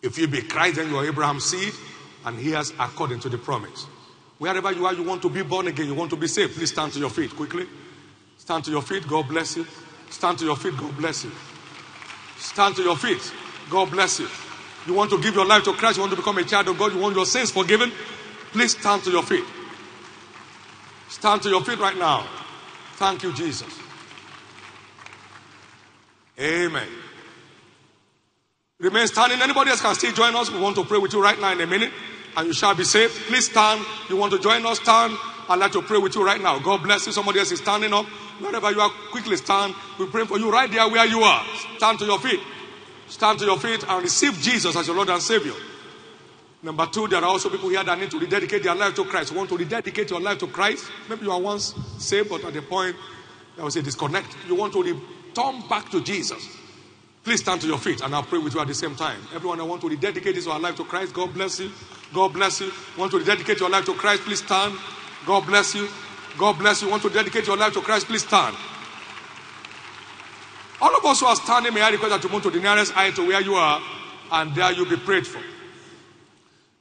If 0.02 0.18
you 0.18 0.28
be 0.28 0.42
Christ, 0.42 0.76
then 0.76 0.90
you 0.90 0.98
are 0.98 1.06
Abraham's 1.06 1.46
seed 1.46 1.72
and 2.26 2.38
he 2.38 2.50
has 2.50 2.74
according 2.78 3.20
to 3.20 3.30
the 3.30 3.38
promise. 3.38 3.84
Wherever 4.36 4.72
you 4.72 4.84
are, 4.84 4.92
you 4.92 5.04
want 5.04 5.22
to 5.22 5.30
be 5.30 5.40
born 5.40 5.68
again, 5.68 5.86
you 5.86 5.94
want 5.94 6.10
to 6.10 6.16
be 6.16 6.26
saved, 6.26 6.54
please 6.54 6.70
stand 6.70 6.92
to 6.92 6.98
your 6.98 7.10
feet 7.10 7.34
quickly. 7.34 7.66
Stand 8.36 8.64
to 8.64 8.70
your 8.70 8.82
feet, 8.82 9.08
God 9.08 9.26
bless 9.26 9.56
you. 9.56 9.66
Stand 10.10 10.38
to 10.38 10.44
your 10.44 10.56
feet, 10.56 10.76
God 10.76 10.96
bless 10.96 11.24
you. 11.24 11.30
Stand 12.38 12.76
to 12.76 12.82
your 12.82 12.96
feet, 12.96 13.32
God 13.70 13.90
bless 13.90 14.20
you. 14.20 14.28
You 14.86 14.94
want 14.94 15.10
to 15.10 15.20
give 15.20 15.34
your 15.34 15.46
life 15.46 15.64
to 15.64 15.72
Christ, 15.72 15.96
you 15.96 16.02
want 16.02 16.12
to 16.12 16.16
become 16.16 16.38
a 16.38 16.44
child 16.44 16.68
of 16.68 16.78
God, 16.78 16.92
you 16.92 16.98
want 16.98 17.16
your 17.16 17.26
sins 17.26 17.50
forgiven, 17.50 17.92
please 18.52 18.76
stand 18.78 19.02
to 19.04 19.10
your 19.10 19.22
feet. 19.22 19.44
Stand 21.08 21.42
to 21.42 21.48
your 21.48 21.62
feet 21.62 21.78
right 21.78 21.96
now. 21.96 22.26
Thank 22.94 23.22
you, 23.22 23.32
Jesus. 23.32 23.72
Amen. 26.38 26.88
Remain 28.78 29.06
standing. 29.08 29.40
Anybody 29.42 29.70
else 29.70 29.82
can 29.82 29.94
still 29.94 30.12
join 30.12 30.34
us. 30.34 30.50
We 30.50 30.58
want 30.58 30.76
to 30.76 30.84
pray 30.84 30.98
with 30.98 31.12
you 31.12 31.22
right 31.22 31.38
now 31.38 31.52
in 31.52 31.60
a 31.60 31.66
minute, 31.66 31.92
and 32.36 32.46
you 32.46 32.54
shall 32.54 32.74
be 32.74 32.84
saved. 32.84 33.12
Please 33.26 33.50
stand. 33.50 33.84
You 34.08 34.16
want 34.16 34.32
to 34.32 34.38
join 34.38 34.64
us? 34.64 34.80
Stand. 34.80 35.16
I'd 35.48 35.58
like 35.58 35.72
to 35.72 35.82
pray 35.82 35.98
with 35.98 36.14
you 36.14 36.24
right 36.24 36.40
now. 36.40 36.58
God 36.58 36.82
bless 36.82 37.06
you. 37.06 37.12
Somebody 37.12 37.40
else 37.40 37.52
is 37.52 37.58
standing 37.58 37.92
up. 37.92 38.06
Wherever 38.40 38.70
you 38.70 38.80
are, 38.80 38.90
quickly 39.10 39.36
stand. 39.36 39.74
We 39.98 40.06
pray 40.06 40.24
for 40.24 40.38
you 40.38 40.50
right 40.50 40.70
there 40.70 40.88
where 40.88 41.06
you 41.06 41.20
are. 41.20 41.44
Stand 41.76 41.98
to 42.00 42.04
your 42.06 42.18
feet. 42.18 42.40
Stand 43.08 43.38
to 43.40 43.44
your 43.44 43.58
feet 43.58 43.84
and 43.88 44.02
receive 44.02 44.34
Jesus 44.40 44.76
as 44.76 44.86
your 44.86 44.96
Lord 44.96 45.10
and 45.10 45.20
Savior. 45.20 45.54
Number 46.62 46.86
two, 46.86 47.08
there 47.08 47.20
are 47.20 47.24
also 47.24 47.48
people 47.48 47.70
here 47.70 47.82
that 47.82 47.98
need 47.98 48.10
to 48.10 48.18
rededicate 48.18 48.62
their 48.62 48.74
life 48.74 48.94
to 48.94 49.04
Christ. 49.04 49.32
Want 49.32 49.48
to 49.48 49.56
rededicate 49.56 50.10
your 50.10 50.20
life 50.20 50.38
to 50.38 50.46
Christ? 50.46 50.90
Maybe 51.08 51.24
you 51.24 51.32
are 51.32 51.40
once 51.40 51.74
saved, 51.98 52.28
but 52.28 52.44
at 52.44 52.52
the 52.52 52.62
point 52.62 52.96
there 53.56 53.64
was 53.64 53.76
a 53.76 53.82
disconnect. 53.82 54.28
You 54.46 54.54
want 54.54 54.72
to 54.74 54.82
return 54.82 55.62
back 55.68 55.90
to 55.90 56.02
Jesus. 56.02 56.46
Please 57.24 57.40
stand 57.40 57.60
to 57.60 57.66
your 57.66 57.78
feet 57.78 58.00
and 58.00 58.14
I'll 58.14 58.22
pray 58.22 58.38
with 58.38 58.54
you 58.54 58.60
at 58.60 58.66
the 58.66 58.74
same 58.74 58.94
time. 58.94 59.20
Everyone 59.34 59.60
I 59.60 59.64
want 59.64 59.80
to 59.82 59.88
rededicate 59.88 60.34
his 60.34 60.46
life 60.46 60.76
to 60.76 60.84
Christ, 60.84 61.12
God 61.14 61.34
bless 61.34 61.60
you. 61.60 61.70
God 62.14 62.32
bless 62.32 62.60
you. 62.60 62.72
Want 62.96 63.10
to 63.12 63.18
rededicate 63.18 63.60
your 63.60 63.70
life 63.70 63.84
to 63.86 63.94
Christ, 63.94 64.22
please 64.22 64.42
stand. 64.42 64.74
God 65.26 65.46
bless 65.46 65.74
you. 65.74 65.88
God 66.38 66.58
bless 66.58 66.82
you. 66.82 66.88
Want 66.88 67.02
to 67.02 67.10
dedicate 67.10 67.46
your 67.46 67.56
life 67.56 67.72
to 67.74 67.80
Christ, 67.80 68.06
please 68.06 68.24
stand. 68.24 68.56
All 70.80 70.96
of 70.96 71.04
us 71.04 71.20
who 71.20 71.26
are 71.26 71.36
standing, 71.36 71.74
may 71.74 71.82
I 71.82 71.90
request 71.90 72.10
that 72.10 72.24
you 72.24 72.30
move 72.30 72.42
to 72.44 72.50
the 72.50 72.60
nearest 72.60 72.96
eye 72.96 73.10
to 73.10 73.26
where 73.26 73.40
you 73.40 73.54
are, 73.54 73.82
and 74.32 74.54
there 74.54 74.72
you'll 74.72 74.88
be 74.88 74.96
prayed 74.96 75.26
for. 75.26 75.42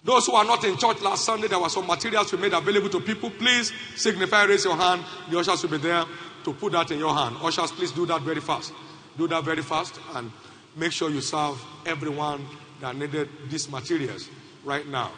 Those 0.04 0.28
who 0.28 0.34
are 0.34 0.46
not 0.46 0.64
in 0.64 0.78
church 0.78 1.02
last 1.02 1.26
Sunday, 1.26 1.48
there 1.48 1.60
were 1.60 1.68
some 1.68 1.86
materials 1.86 2.32
we 2.32 2.38
made 2.38 2.54
available 2.54 2.90
to 2.90 3.02
people. 3.02 3.30
Please 3.30 3.74
signify, 3.96 4.46
raise 4.46 4.64
your 4.64 4.78
hand. 4.78 5.04
The 5.30 5.38
ushers 5.38 5.62
will 5.62 5.72
be 5.72 5.78
there 5.78 6.06
to 6.46 6.54
put 6.54 6.72
that 6.72 6.92
in 6.92 7.00
your 7.00 7.14
hand. 7.14 7.36
Ushers, 7.42 7.72
please 7.72 7.92
do 7.92 8.06
that 8.06 8.22
very 8.22 8.40
fast. 8.40 8.72
Do 9.18 9.28
that 9.28 9.44
very 9.44 9.62
fast 9.62 10.00
and 10.16 10.32
make 10.78 10.94
sure 10.94 11.10
you 11.10 11.20
serve 11.20 11.62
everyone 11.86 12.46
that 12.80 12.96
needed 12.96 13.28
these 13.50 13.70
materials 13.70 14.30
right 14.64 14.88
now. 14.88 15.12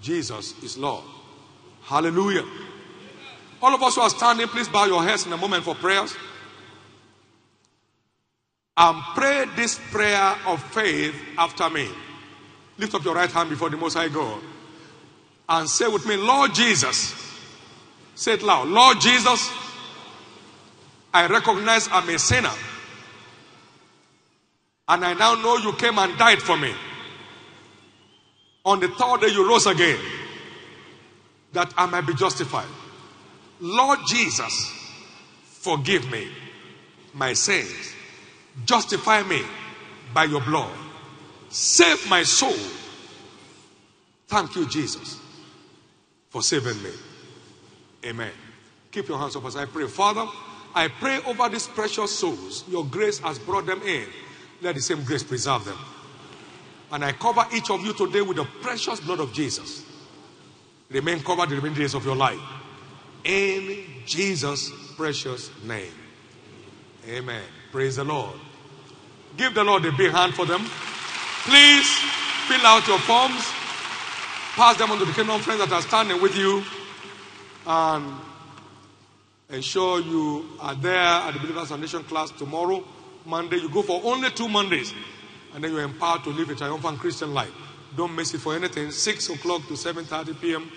Jesus 0.00 0.62
is 0.62 0.78
Lord. 0.78 1.04
Hallelujah. 1.82 2.44
All 3.62 3.74
of 3.74 3.82
us 3.82 3.94
who 3.94 4.00
are 4.00 4.10
standing, 4.10 4.48
please 4.48 4.68
bow 4.68 4.86
your 4.86 5.04
heads 5.04 5.24
in 5.24 5.32
a 5.32 5.36
moment 5.36 5.64
for 5.64 5.74
prayers. 5.76 6.14
And 8.76 9.00
pray 9.14 9.46
this 9.54 9.78
prayer 9.90 10.36
of 10.46 10.62
faith 10.72 11.14
after 11.38 11.70
me. 11.70 11.88
Lift 12.78 12.94
up 12.94 13.04
your 13.04 13.14
right 13.14 13.30
hand 13.30 13.50
before 13.50 13.70
the 13.70 13.76
Most 13.76 13.94
High 13.94 14.08
God 14.08 14.42
and 15.48 15.68
say 15.68 15.86
with 15.86 16.06
me, 16.06 16.16
Lord 16.16 16.54
Jesus. 16.54 17.14
Say 18.14 18.34
it 18.34 18.42
loud. 18.42 18.68
Lord 18.68 19.00
Jesus, 19.00 19.50
I 21.12 21.26
recognize 21.26 21.88
I'm 21.92 22.08
a 22.08 22.18
sinner. 22.18 22.52
And 24.88 25.04
I 25.04 25.14
now 25.14 25.34
know 25.34 25.58
you 25.58 25.72
came 25.74 25.98
and 25.98 26.18
died 26.18 26.40
for 26.40 26.56
me. 26.56 26.72
On 28.64 28.80
the 28.80 28.88
third 28.88 29.20
day, 29.20 29.28
you 29.28 29.48
rose 29.48 29.66
again 29.66 29.98
that 31.52 31.72
I 31.76 31.86
might 31.86 32.06
be 32.06 32.14
justified. 32.14 32.68
Lord 33.62 34.00
Jesus, 34.08 34.72
forgive 35.44 36.10
me 36.10 36.26
my 37.14 37.32
sins. 37.32 37.94
Justify 38.66 39.22
me 39.22 39.40
by 40.12 40.24
your 40.24 40.40
blood. 40.40 40.76
Save 41.48 42.10
my 42.10 42.24
soul. 42.24 42.56
Thank 44.26 44.56
you, 44.56 44.68
Jesus, 44.68 45.20
for 46.28 46.42
saving 46.42 46.82
me. 46.82 46.90
Amen. 48.04 48.32
Keep 48.90 49.06
your 49.06 49.18
hands 49.18 49.36
up 49.36 49.44
as 49.44 49.54
I 49.54 49.66
pray. 49.66 49.86
Father, 49.86 50.26
I 50.74 50.88
pray 50.88 51.20
over 51.24 51.48
these 51.48 51.68
precious 51.68 52.10
souls. 52.18 52.64
Your 52.68 52.84
grace 52.84 53.20
has 53.20 53.38
brought 53.38 53.66
them 53.66 53.80
in. 53.82 54.06
Let 54.60 54.74
the 54.74 54.80
same 54.80 55.04
grace 55.04 55.22
preserve 55.22 55.66
them. 55.66 55.78
And 56.90 57.04
I 57.04 57.12
cover 57.12 57.46
each 57.54 57.70
of 57.70 57.84
you 57.84 57.92
today 57.92 58.22
with 58.22 58.38
the 58.38 58.44
precious 58.60 58.98
blood 58.98 59.20
of 59.20 59.32
Jesus. 59.32 59.84
Remain 60.90 61.20
covered 61.20 61.50
the 61.50 61.54
remaining 61.54 61.78
days 61.78 61.94
of 61.94 62.04
your 62.04 62.16
life. 62.16 62.40
In 63.24 63.84
Jesus' 64.06 64.70
precious 64.96 65.50
name. 65.64 65.92
Amen. 67.08 67.42
Praise 67.70 67.96
the 67.96 68.04
Lord. 68.04 68.34
Give 69.36 69.54
the 69.54 69.64
Lord 69.64 69.84
a 69.84 69.92
big 69.92 70.12
hand 70.12 70.34
for 70.34 70.46
them. 70.46 70.60
Please 71.44 71.88
fill 72.46 72.66
out 72.66 72.86
your 72.86 72.98
forms, 73.00 73.44
pass 74.54 74.76
them 74.76 74.90
on 74.90 74.98
to 74.98 75.04
the 75.04 75.12
kingdom 75.12 75.40
friends 75.40 75.60
that 75.60 75.72
are 75.72 75.82
standing 75.82 76.20
with 76.20 76.36
you, 76.36 76.62
and 77.66 78.12
ensure 79.50 80.00
you 80.00 80.48
are 80.60 80.74
there 80.74 80.96
at 80.96 81.32
the 81.32 81.40
Believers 81.40 81.68
Foundation 81.68 82.04
class 82.04 82.30
tomorrow, 82.32 82.84
Monday. 83.24 83.56
You 83.56 83.68
go 83.68 83.82
for 83.82 84.00
only 84.04 84.30
two 84.30 84.48
Mondays, 84.48 84.92
and 85.54 85.62
then 85.62 85.72
you're 85.72 85.82
empowered 85.82 86.24
to 86.24 86.30
live 86.30 86.50
a 86.50 86.54
triumphant 86.54 86.98
Christian 86.98 87.32
life. 87.32 87.52
Don't 87.96 88.14
miss 88.14 88.34
it 88.34 88.38
for 88.38 88.54
anything. 88.54 88.90
6 88.90 89.30
o'clock 89.30 89.62
to 89.68 89.74
7.30 89.74 90.40
p.m. 90.40 90.70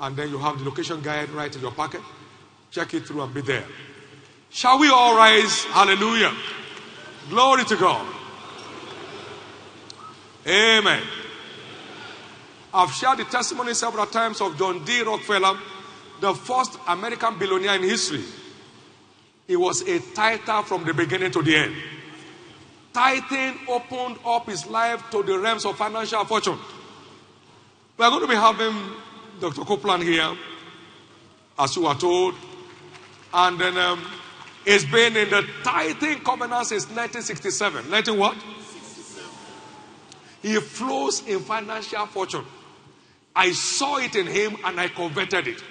And 0.00 0.16
then 0.16 0.30
you 0.30 0.38
have 0.38 0.58
the 0.58 0.64
location 0.64 1.00
guide 1.02 1.28
right 1.30 1.54
in 1.54 1.60
your 1.60 1.72
pocket. 1.72 2.00
Check 2.70 2.94
it 2.94 3.06
through 3.06 3.22
and 3.22 3.34
be 3.34 3.42
there. 3.42 3.64
Shall 4.48 4.78
we 4.78 4.88
all 4.88 5.16
rise? 5.16 5.64
Hallelujah. 5.64 6.32
Glory 7.28 7.64
to 7.64 7.76
God. 7.76 8.06
Amen. 10.46 11.02
I've 12.72 12.92
shared 12.92 13.18
the 13.18 13.24
testimony 13.24 13.74
several 13.74 14.06
times 14.06 14.40
of 14.40 14.56
John 14.56 14.84
D. 14.84 15.02
Rockefeller, 15.02 15.58
the 16.20 16.32
first 16.34 16.78
American 16.88 17.38
billionaire 17.38 17.76
in 17.76 17.82
history. 17.82 18.22
He 19.46 19.56
was 19.56 19.82
a 19.82 19.98
tither 19.98 20.62
from 20.62 20.84
the 20.84 20.94
beginning 20.94 21.32
to 21.32 21.42
the 21.42 21.56
end. 21.56 21.74
Titan 22.92 23.58
opened 23.68 24.18
up 24.24 24.46
his 24.46 24.66
life 24.66 25.02
to 25.10 25.22
the 25.22 25.38
realms 25.38 25.64
of 25.64 25.76
financial 25.76 26.24
fortune. 26.24 26.58
We 27.98 28.04
are 28.04 28.10
going 28.10 28.22
to 28.22 28.28
be 28.28 28.34
having 28.34 28.74
Dr. 29.40 29.62
Copeland 29.62 30.02
here, 30.02 30.36
as 31.58 31.76
you 31.76 31.86
are 31.86 31.98
told. 31.98 32.34
And 33.32 33.60
then 33.60 33.76
um, 33.76 34.04
it's 34.66 34.84
been 34.84 35.16
in 35.16 35.30
the 35.30 35.46
tithing 35.62 36.20
covenant 36.20 36.66
since 36.66 36.84
1967. 36.84 37.90
19 37.90 38.18
what? 38.18 38.34
67. 38.34 39.30
He 40.42 40.54
flows 40.56 41.26
in 41.26 41.40
financial 41.40 42.06
fortune. 42.06 42.44
I 43.34 43.52
saw 43.52 43.98
it 43.98 44.16
in 44.16 44.26
him 44.26 44.56
and 44.64 44.80
I 44.80 44.88
converted 44.88 45.48
it. 45.48 45.62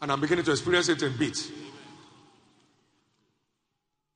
And 0.00 0.12
I'm 0.12 0.20
beginning 0.20 0.44
to 0.44 0.52
experience 0.52 0.88
it 0.88 1.02
in 1.02 1.16
bits. 1.16 1.50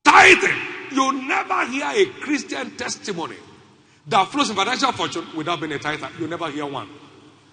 Tithing. 0.05 0.59
You 0.93 1.27
never 1.27 1.66
hear 1.66 1.91
a 1.95 2.07
Christian 2.20 2.77
testimony 2.77 3.37
that 4.07 4.29
flows 4.29 4.51
in 4.51 4.57
financial 4.57 4.93
fortune 4.93 5.27
without 5.37 5.61
being 5.61 5.73
a 5.73 5.79
tither. 5.79 6.09
You 6.19 6.27
never 6.27 6.51
hear 6.51 6.66
one. 6.66 6.89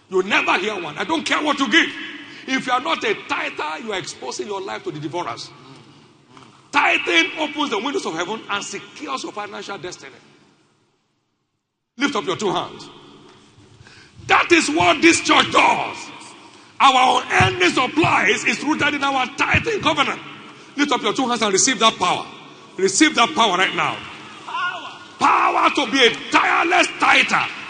You 0.10 0.24
never 0.24 0.58
hear 0.60 0.82
one. 0.82 0.98
I 0.98 1.04
don't 1.04 1.26
care 1.26 1.44
what 1.44 1.60
you 1.60 1.70
give. 1.70 1.90
If 2.48 2.68
you 2.68 2.74
are 2.74 2.82
not 2.82 3.04
a 3.04 3.16
tither, 3.28 3.84
you 3.84 3.94
are 3.94 4.00
exposing 4.00 4.48
your 4.48 4.62
life 4.62 4.84
to 4.84 4.92
the 4.92 5.00
devourers. 5.00 5.50
Tithing 6.72 7.32
opens 7.40 7.70
the 7.70 7.80
windows 7.80 8.06
of 8.06 8.14
heaven 8.14 8.42
and 8.50 8.64
secures 8.64 9.24
your 9.24 9.32
financial 9.32 9.78
destiny. 9.78 10.16
Lift 11.98 12.16
up 12.16 12.26
your 12.26 12.36
two 12.36 12.52
hands. 12.52 12.90
That 14.28 14.52
is 14.52 14.70
what 14.70 15.02
this 15.02 15.22
church 15.22 15.52
does. 15.52 15.98
Our 16.80 17.24
ending 17.30 17.70
supplies 17.70 18.44
is 18.44 18.62
rooted 18.64 18.96
in 18.96 19.04
our 19.04 19.26
tithing 19.38 19.82
covenant. 19.82 20.20
Lift 20.76 20.92
up 20.92 21.02
your 21.02 21.14
two 21.14 21.28
hands 21.28 21.42
and 21.42 21.54
receive 21.54 21.80
that 21.80 21.96
power. 21.96 22.28
Receive 22.78 23.16
that 23.16 23.34
power 23.34 23.58
right 23.58 23.74
now. 23.74 23.98
Power, 25.18 25.70
to 25.70 25.92
be 25.92 26.06
a 26.06 26.10
tireless 26.32 26.88
tither. 27.00 27.65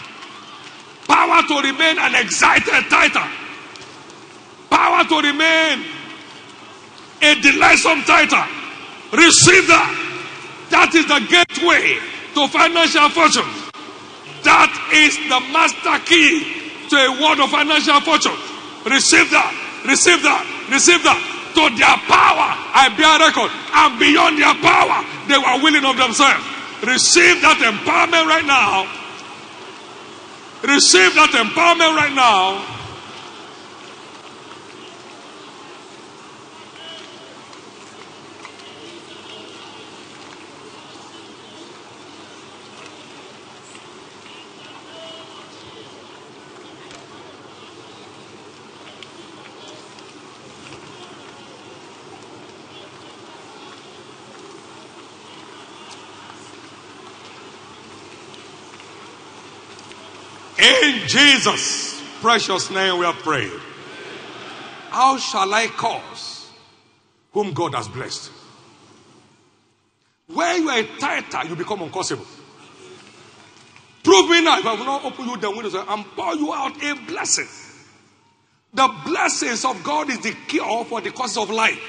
Power 1.16 1.48
to 1.48 1.56
remain 1.64 1.98
an 1.98 2.14
excited 2.16 2.84
tither. 2.92 3.24
Power 4.70 5.08
to 5.08 5.16
remain 5.24 5.86
a 7.24 7.40
delightsome 7.40 8.04
tither. 8.04 8.44
Receive 9.16 9.64
that. 9.72 9.96
That 10.72 10.92
is 10.92 11.08
the 11.08 11.24
gateway 11.32 12.04
to 12.36 12.52
financial 12.52 13.08
fortune. 13.16 13.48
That 14.44 14.76
is 14.92 15.16
the 15.32 15.40
master 15.56 16.04
key 16.04 16.44
to 16.92 16.96
a 17.00 17.10
world 17.24 17.40
of 17.40 17.50
financial 17.50 18.02
fortune. 18.04 18.36
Receive 18.84 19.32
that. 19.32 19.56
Receive 19.88 20.20
that. 20.20 20.44
Receive 20.68 21.00
that 21.08 21.16
to 21.56 21.64
their 21.80 21.96
power, 22.12 22.52
I 22.76 22.92
bear 22.92 23.24
record, 23.24 23.56
and 23.56 23.96
beyond 23.96 24.36
their 24.36 24.52
power, 24.60 25.00
they 25.32 25.40
were 25.40 25.64
willing 25.64 25.88
of 25.88 25.96
themselves. 25.96 26.44
Receive 26.84 27.40
that 27.40 27.64
empowerment 27.64 28.28
right 28.28 28.44
now. 28.44 29.05
Receive 30.64 31.14
that 31.16 31.30
empowerment 31.32 31.96
right 31.96 32.14
now. 32.14 32.75
In 60.66 61.08
Jesus' 61.08 62.02
precious 62.22 62.72
name 62.72 62.98
we 62.98 63.06
are 63.06 63.14
praying. 63.14 63.60
How 64.90 65.18
shall 65.18 65.54
I 65.54 65.68
cause 65.68 66.50
whom 67.34 67.54
God 67.54 67.76
has 67.76 67.88
blessed? 67.88 68.32
When 70.28 70.64
you 70.64 70.70
are 70.70 70.80
a 70.80 71.48
you 71.48 71.56
become 71.56 71.82
uncausable. 71.82 72.26
Prove 74.04 74.30
me 74.30 74.44
now 74.44 74.58
if 74.58 74.66
I 74.66 74.74
will 74.74 74.86
not 74.86 75.06
open 75.06 75.28
you 75.30 75.38
the 75.38 75.52
windows 75.52 75.76
and 75.76 76.06
pour 76.16 76.34
you 76.36 76.52
out 76.52 76.84
a 76.84 76.96
blessing. 77.06 77.48
The 78.74 78.88
blessings 79.06 79.66
of 79.66 79.84
God 79.84 80.10
is 80.10 80.20
the 80.22 80.36
cure 80.48 80.84
for 80.86 81.00
the 81.00 81.12
cause 81.12 81.38
of 81.38 81.52
life. 81.52 81.80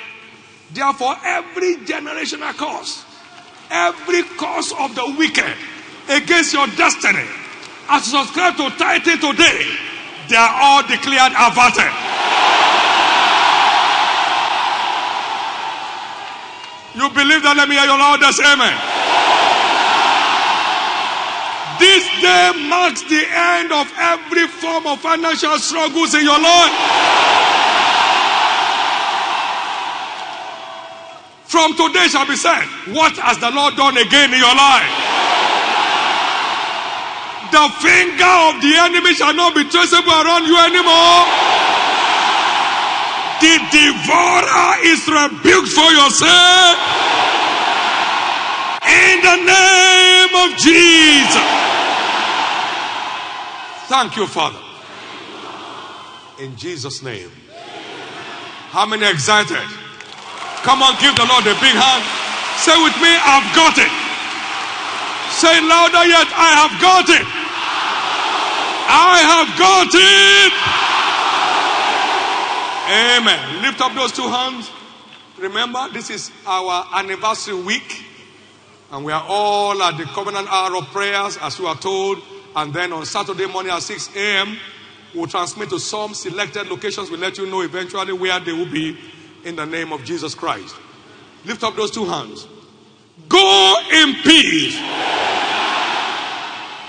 Therefore, 0.73 1.17
every 1.25 1.77
generational 1.77 2.53
cause, 2.55 3.05
every 3.71 4.23
cause 4.37 4.73
of 4.79 4.95
the 4.95 5.15
wicked 5.17 5.55
against 6.11 6.53
your 6.53 6.67
destiny, 6.69 7.25
as 7.89 8.07
you 8.07 8.19
subscribe 8.19 8.57
to 8.57 8.71
tithing 8.77 9.21
today, 9.21 9.63
they 10.29 10.37
are 10.37 10.55
all 10.61 10.83
declared 10.83 11.33
averted. 11.39 11.93
You 16.97 17.11
believe 17.13 17.45
that? 17.45 17.55
Let 17.57 17.69
me 17.69 17.77
hear 17.77 17.85
your 17.85 18.01
loudest 18.01 18.41
amen. 18.41 18.73
This 21.77 22.09
day 22.25 22.57
marks 22.73 23.05
the 23.05 23.21
end 23.21 23.69
of 23.71 23.85
every 24.01 24.49
form 24.49 24.87
of 24.87 24.99
financial 25.01 25.59
struggles 25.61 26.15
in 26.15 26.25
your 26.25 26.41
life. 26.41 26.73
From 31.45 31.77
today 31.77 32.09
shall 32.09 32.27
be 32.27 32.37
said, 32.37 32.65
What 32.97 33.13
has 33.21 33.39
the 33.39 33.51
Lord 33.53 33.77
done 33.77 33.97
again 33.99 34.33
in 34.33 34.41
your 34.41 34.57
life? 34.57 35.06
The 37.53 37.67
finger 37.79 38.35
of 38.51 38.61
the 38.61 38.75
enemy 38.75 39.15
shall 39.15 39.35
not 39.35 39.55
be 39.55 39.65
traceable 39.71 40.13
around 40.13 40.47
you 40.47 40.59
anymore. 40.59 41.27
The 43.41 43.55
devourer 43.71 44.81
is 44.83 45.07
rebuked 45.07 45.73
for 45.73 45.91
yourself. 45.93 46.77
In 48.87 49.21
the 49.21 49.37
name 49.45 50.33
of 50.35 50.57
Jesus. 50.59 51.47
Thank 53.89 54.17
you, 54.17 54.27
Father. 54.27 54.59
In 56.39 56.57
Jesus' 56.57 57.03
name. 57.03 57.31
How 58.71 58.87
many 58.87 59.07
excited? 59.07 59.63
Come 60.63 60.83
on, 60.83 60.99
give 61.01 61.15
the 61.15 61.25
Lord 61.25 61.47
a 61.47 61.55
big 61.61 61.77
hand. 61.77 62.05
Say 62.59 62.75
with 62.83 62.97
me, 63.01 63.13
I've 63.15 63.47
got 63.55 63.79
it. 63.79 63.93
Say 65.31 65.61
louder 65.61 66.05
yet, 66.09 66.29
I 66.33 66.51
have 66.65 66.81
got 66.81 67.09
it. 67.09 67.36
I 68.89 69.19
have 69.19 69.59
got 69.59 69.89
it. 69.95 70.53
Amen. 72.89 73.63
Lift 73.63 73.81
up 73.81 73.95
those 73.95 74.13
two 74.13 74.29
hands. 74.29 74.71
Remember, 75.39 75.89
this 75.93 76.11
is 76.11 76.31
our 76.47 76.87
anniversary 76.95 77.61
week. 77.61 78.05
And 78.93 79.05
we 79.05 79.13
are 79.13 79.25
all 79.27 79.83
at 79.83 79.99
the 79.99 80.05
covenant 80.05 80.49
hour 80.51 80.77
of 80.77 80.87
prayers, 80.87 81.37
as 81.41 81.59
you 81.59 81.67
are 81.67 81.77
told. 81.77 82.23
And 82.55 82.73
then 82.73 82.93
on 82.93 83.05
Saturday 83.05 83.47
morning 83.47 83.73
at 83.73 83.83
6 83.83 84.15
a.m., 84.17 84.57
we'll 85.15 85.27
transmit 85.27 85.71
to 85.71 85.81
some 85.81 86.15
selected 86.15 86.69
locations. 86.69 87.11
We'll 87.11 87.21
let 87.21 87.39
you 87.39 87.47
know 87.47 87.63
eventually 87.63 88.13
where 88.13 88.39
they 88.39 88.53
will 88.53 88.71
be 88.71 88.97
in 89.45 89.57
the 89.57 89.67
name 89.67 89.93
of 89.93 90.05
Jesus 90.05 90.35
Christ. 90.35 90.77
Lift 91.45 91.65
up 91.65 91.75
those 91.77 91.91
two 91.91 92.05
hands. 92.05 92.47
Go 93.29 93.75
in 93.93 94.15
peace 94.23 94.77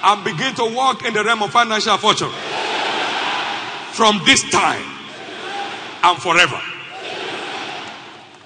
and 0.03 0.24
begin 0.24 0.53
to 0.56 0.65
walk 0.74 1.06
in 1.06 1.14
the 1.14 1.24
realm 1.24 1.44
of 1.44 1.52
financial 1.52 1.98
fortune 1.98 2.32
from 3.94 4.22
this 4.26 4.44
time 4.52 4.84
and 6.03 6.22
forever. 6.22 6.61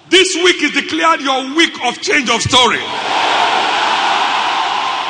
This 0.10 0.36
week 0.36 0.64
is 0.64 0.72
declared 0.72 1.22
your 1.22 1.56
week 1.56 1.74
of 1.86 2.00
change 2.02 2.30
of 2.30 2.42
story. 2.42 2.82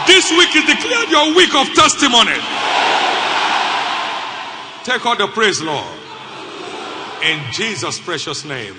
This 0.07 0.29
week 0.31 0.55
is 0.55 0.65
declared 0.65 1.09
your 1.09 1.35
week 1.35 1.53
of 1.55 1.67
testimony. 1.73 2.37
Take 4.83 5.05
all 5.05 5.15
the 5.15 5.27
praise, 5.27 5.61
Lord. 5.61 5.85
In 7.23 7.39
Jesus' 7.51 7.99
precious 7.99 8.43
name. 8.45 8.75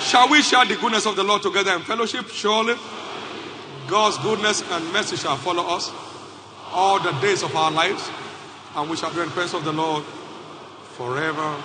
Shall 0.00 0.28
we 0.28 0.42
share 0.42 0.64
the 0.64 0.76
goodness 0.76 1.06
of 1.06 1.16
the 1.16 1.24
Lord 1.24 1.42
together 1.42 1.72
in 1.72 1.82
fellowship? 1.82 2.28
Surely 2.28 2.74
God's 3.88 4.16
goodness 4.18 4.62
and 4.70 4.92
mercy 4.92 5.16
shall 5.16 5.36
follow 5.36 5.64
us 5.74 5.90
all 6.72 7.00
the 7.00 7.12
days 7.20 7.42
of 7.42 7.54
our 7.56 7.70
lives, 7.70 8.08
and 8.76 8.90
we 8.90 8.96
shall 8.96 9.12
be 9.12 9.20
in 9.20 9.26
the 9.26 9.32
presence 9.32 9.54
of 9.54 9.64
the 9.64 9.72
Lord 9.72 10.04
forever. 10.96 11.56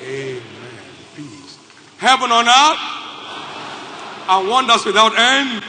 Amen. 0.00 0.42
Peace. 1.16 1.58
Heaven 1.98 2.30
on 2.30 2.48
earth 2.48 3.02
and 4.28 4.48
wonders 4.48 4.84
without 4.84 5.18
end. 5.18 5.62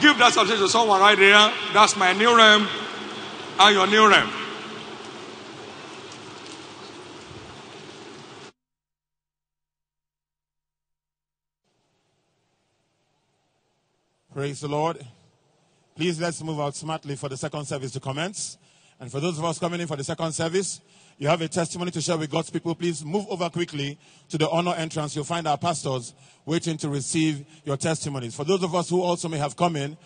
Give 0.00 0.16
that 0.18 0.32
subject 0.32 0.58
to 0.60 0.68
someone 0.68 1.00
right 1.00 1.18
there. 1.18 1.52
That's 1.72 1.96
my 1.96 2.12
new 2.12 2.36
realm 2.36 2.66
and 3.58 3.74
your 3.74 3.86
new 3.86 4.08
realm. 4.08 4.30
Praise 14.32 14.60
the 14.60 14.68
Lord. 14.68 15.04
Please 15.96 16.20
let's 16.20 16.42
move 16.42 16.60
out 16.60 16.74
smartly 16.76 17.16
for 17.16 17.28
the 17.28 17.36
second 17.36 17.64
service 17.66 17.92
to 17.92 18.00
commence. 18.00 18.58
And 18.98 19.10
for 19.10 19.20
those 19.20 19.38
of 19.38 19.44
us 19.44 19.58
coming 19.58 19.80
in 19.80 19.86
for 19.86 19.96
the 19.96 20.04
second 20.04 20.32
service, 20.32 20.80
you 21.18 21.28
have 21.28 21.40
a 21.40 21.48
testimony 21.48 21.90
to 21.90 22.00
share 22.00 22.16
with 22.16 22.30
God's 22.30 22.50
people. 22.50 22.74
Please 22.74 23.04
move 23.04 23.26
over 23.28 23.48
quickly 23.50 23.98
to 24.28 24.38
the 24.38 24.48
honor 24.48 24.74
entrance. 24.74 25.14
You'll 25.14 25.24
find 25.24 25.46
our 25.46 25.58
pastors 25.58 26.14
waiting 26.46 26.76
to 26.78 26.88
receive 26.88 27.44
your 27.64 27.76
testimonies. 27.76 28.34
For 28.34 28.44
those 28.44 28.62
of 28.62 28.74
us 28.74 28.88
who 28.90 29.02
also 29.02 29.28
may 29.28 29.38
have 29.38 29.56
come 29.56 29.76
in, 29.76 29.96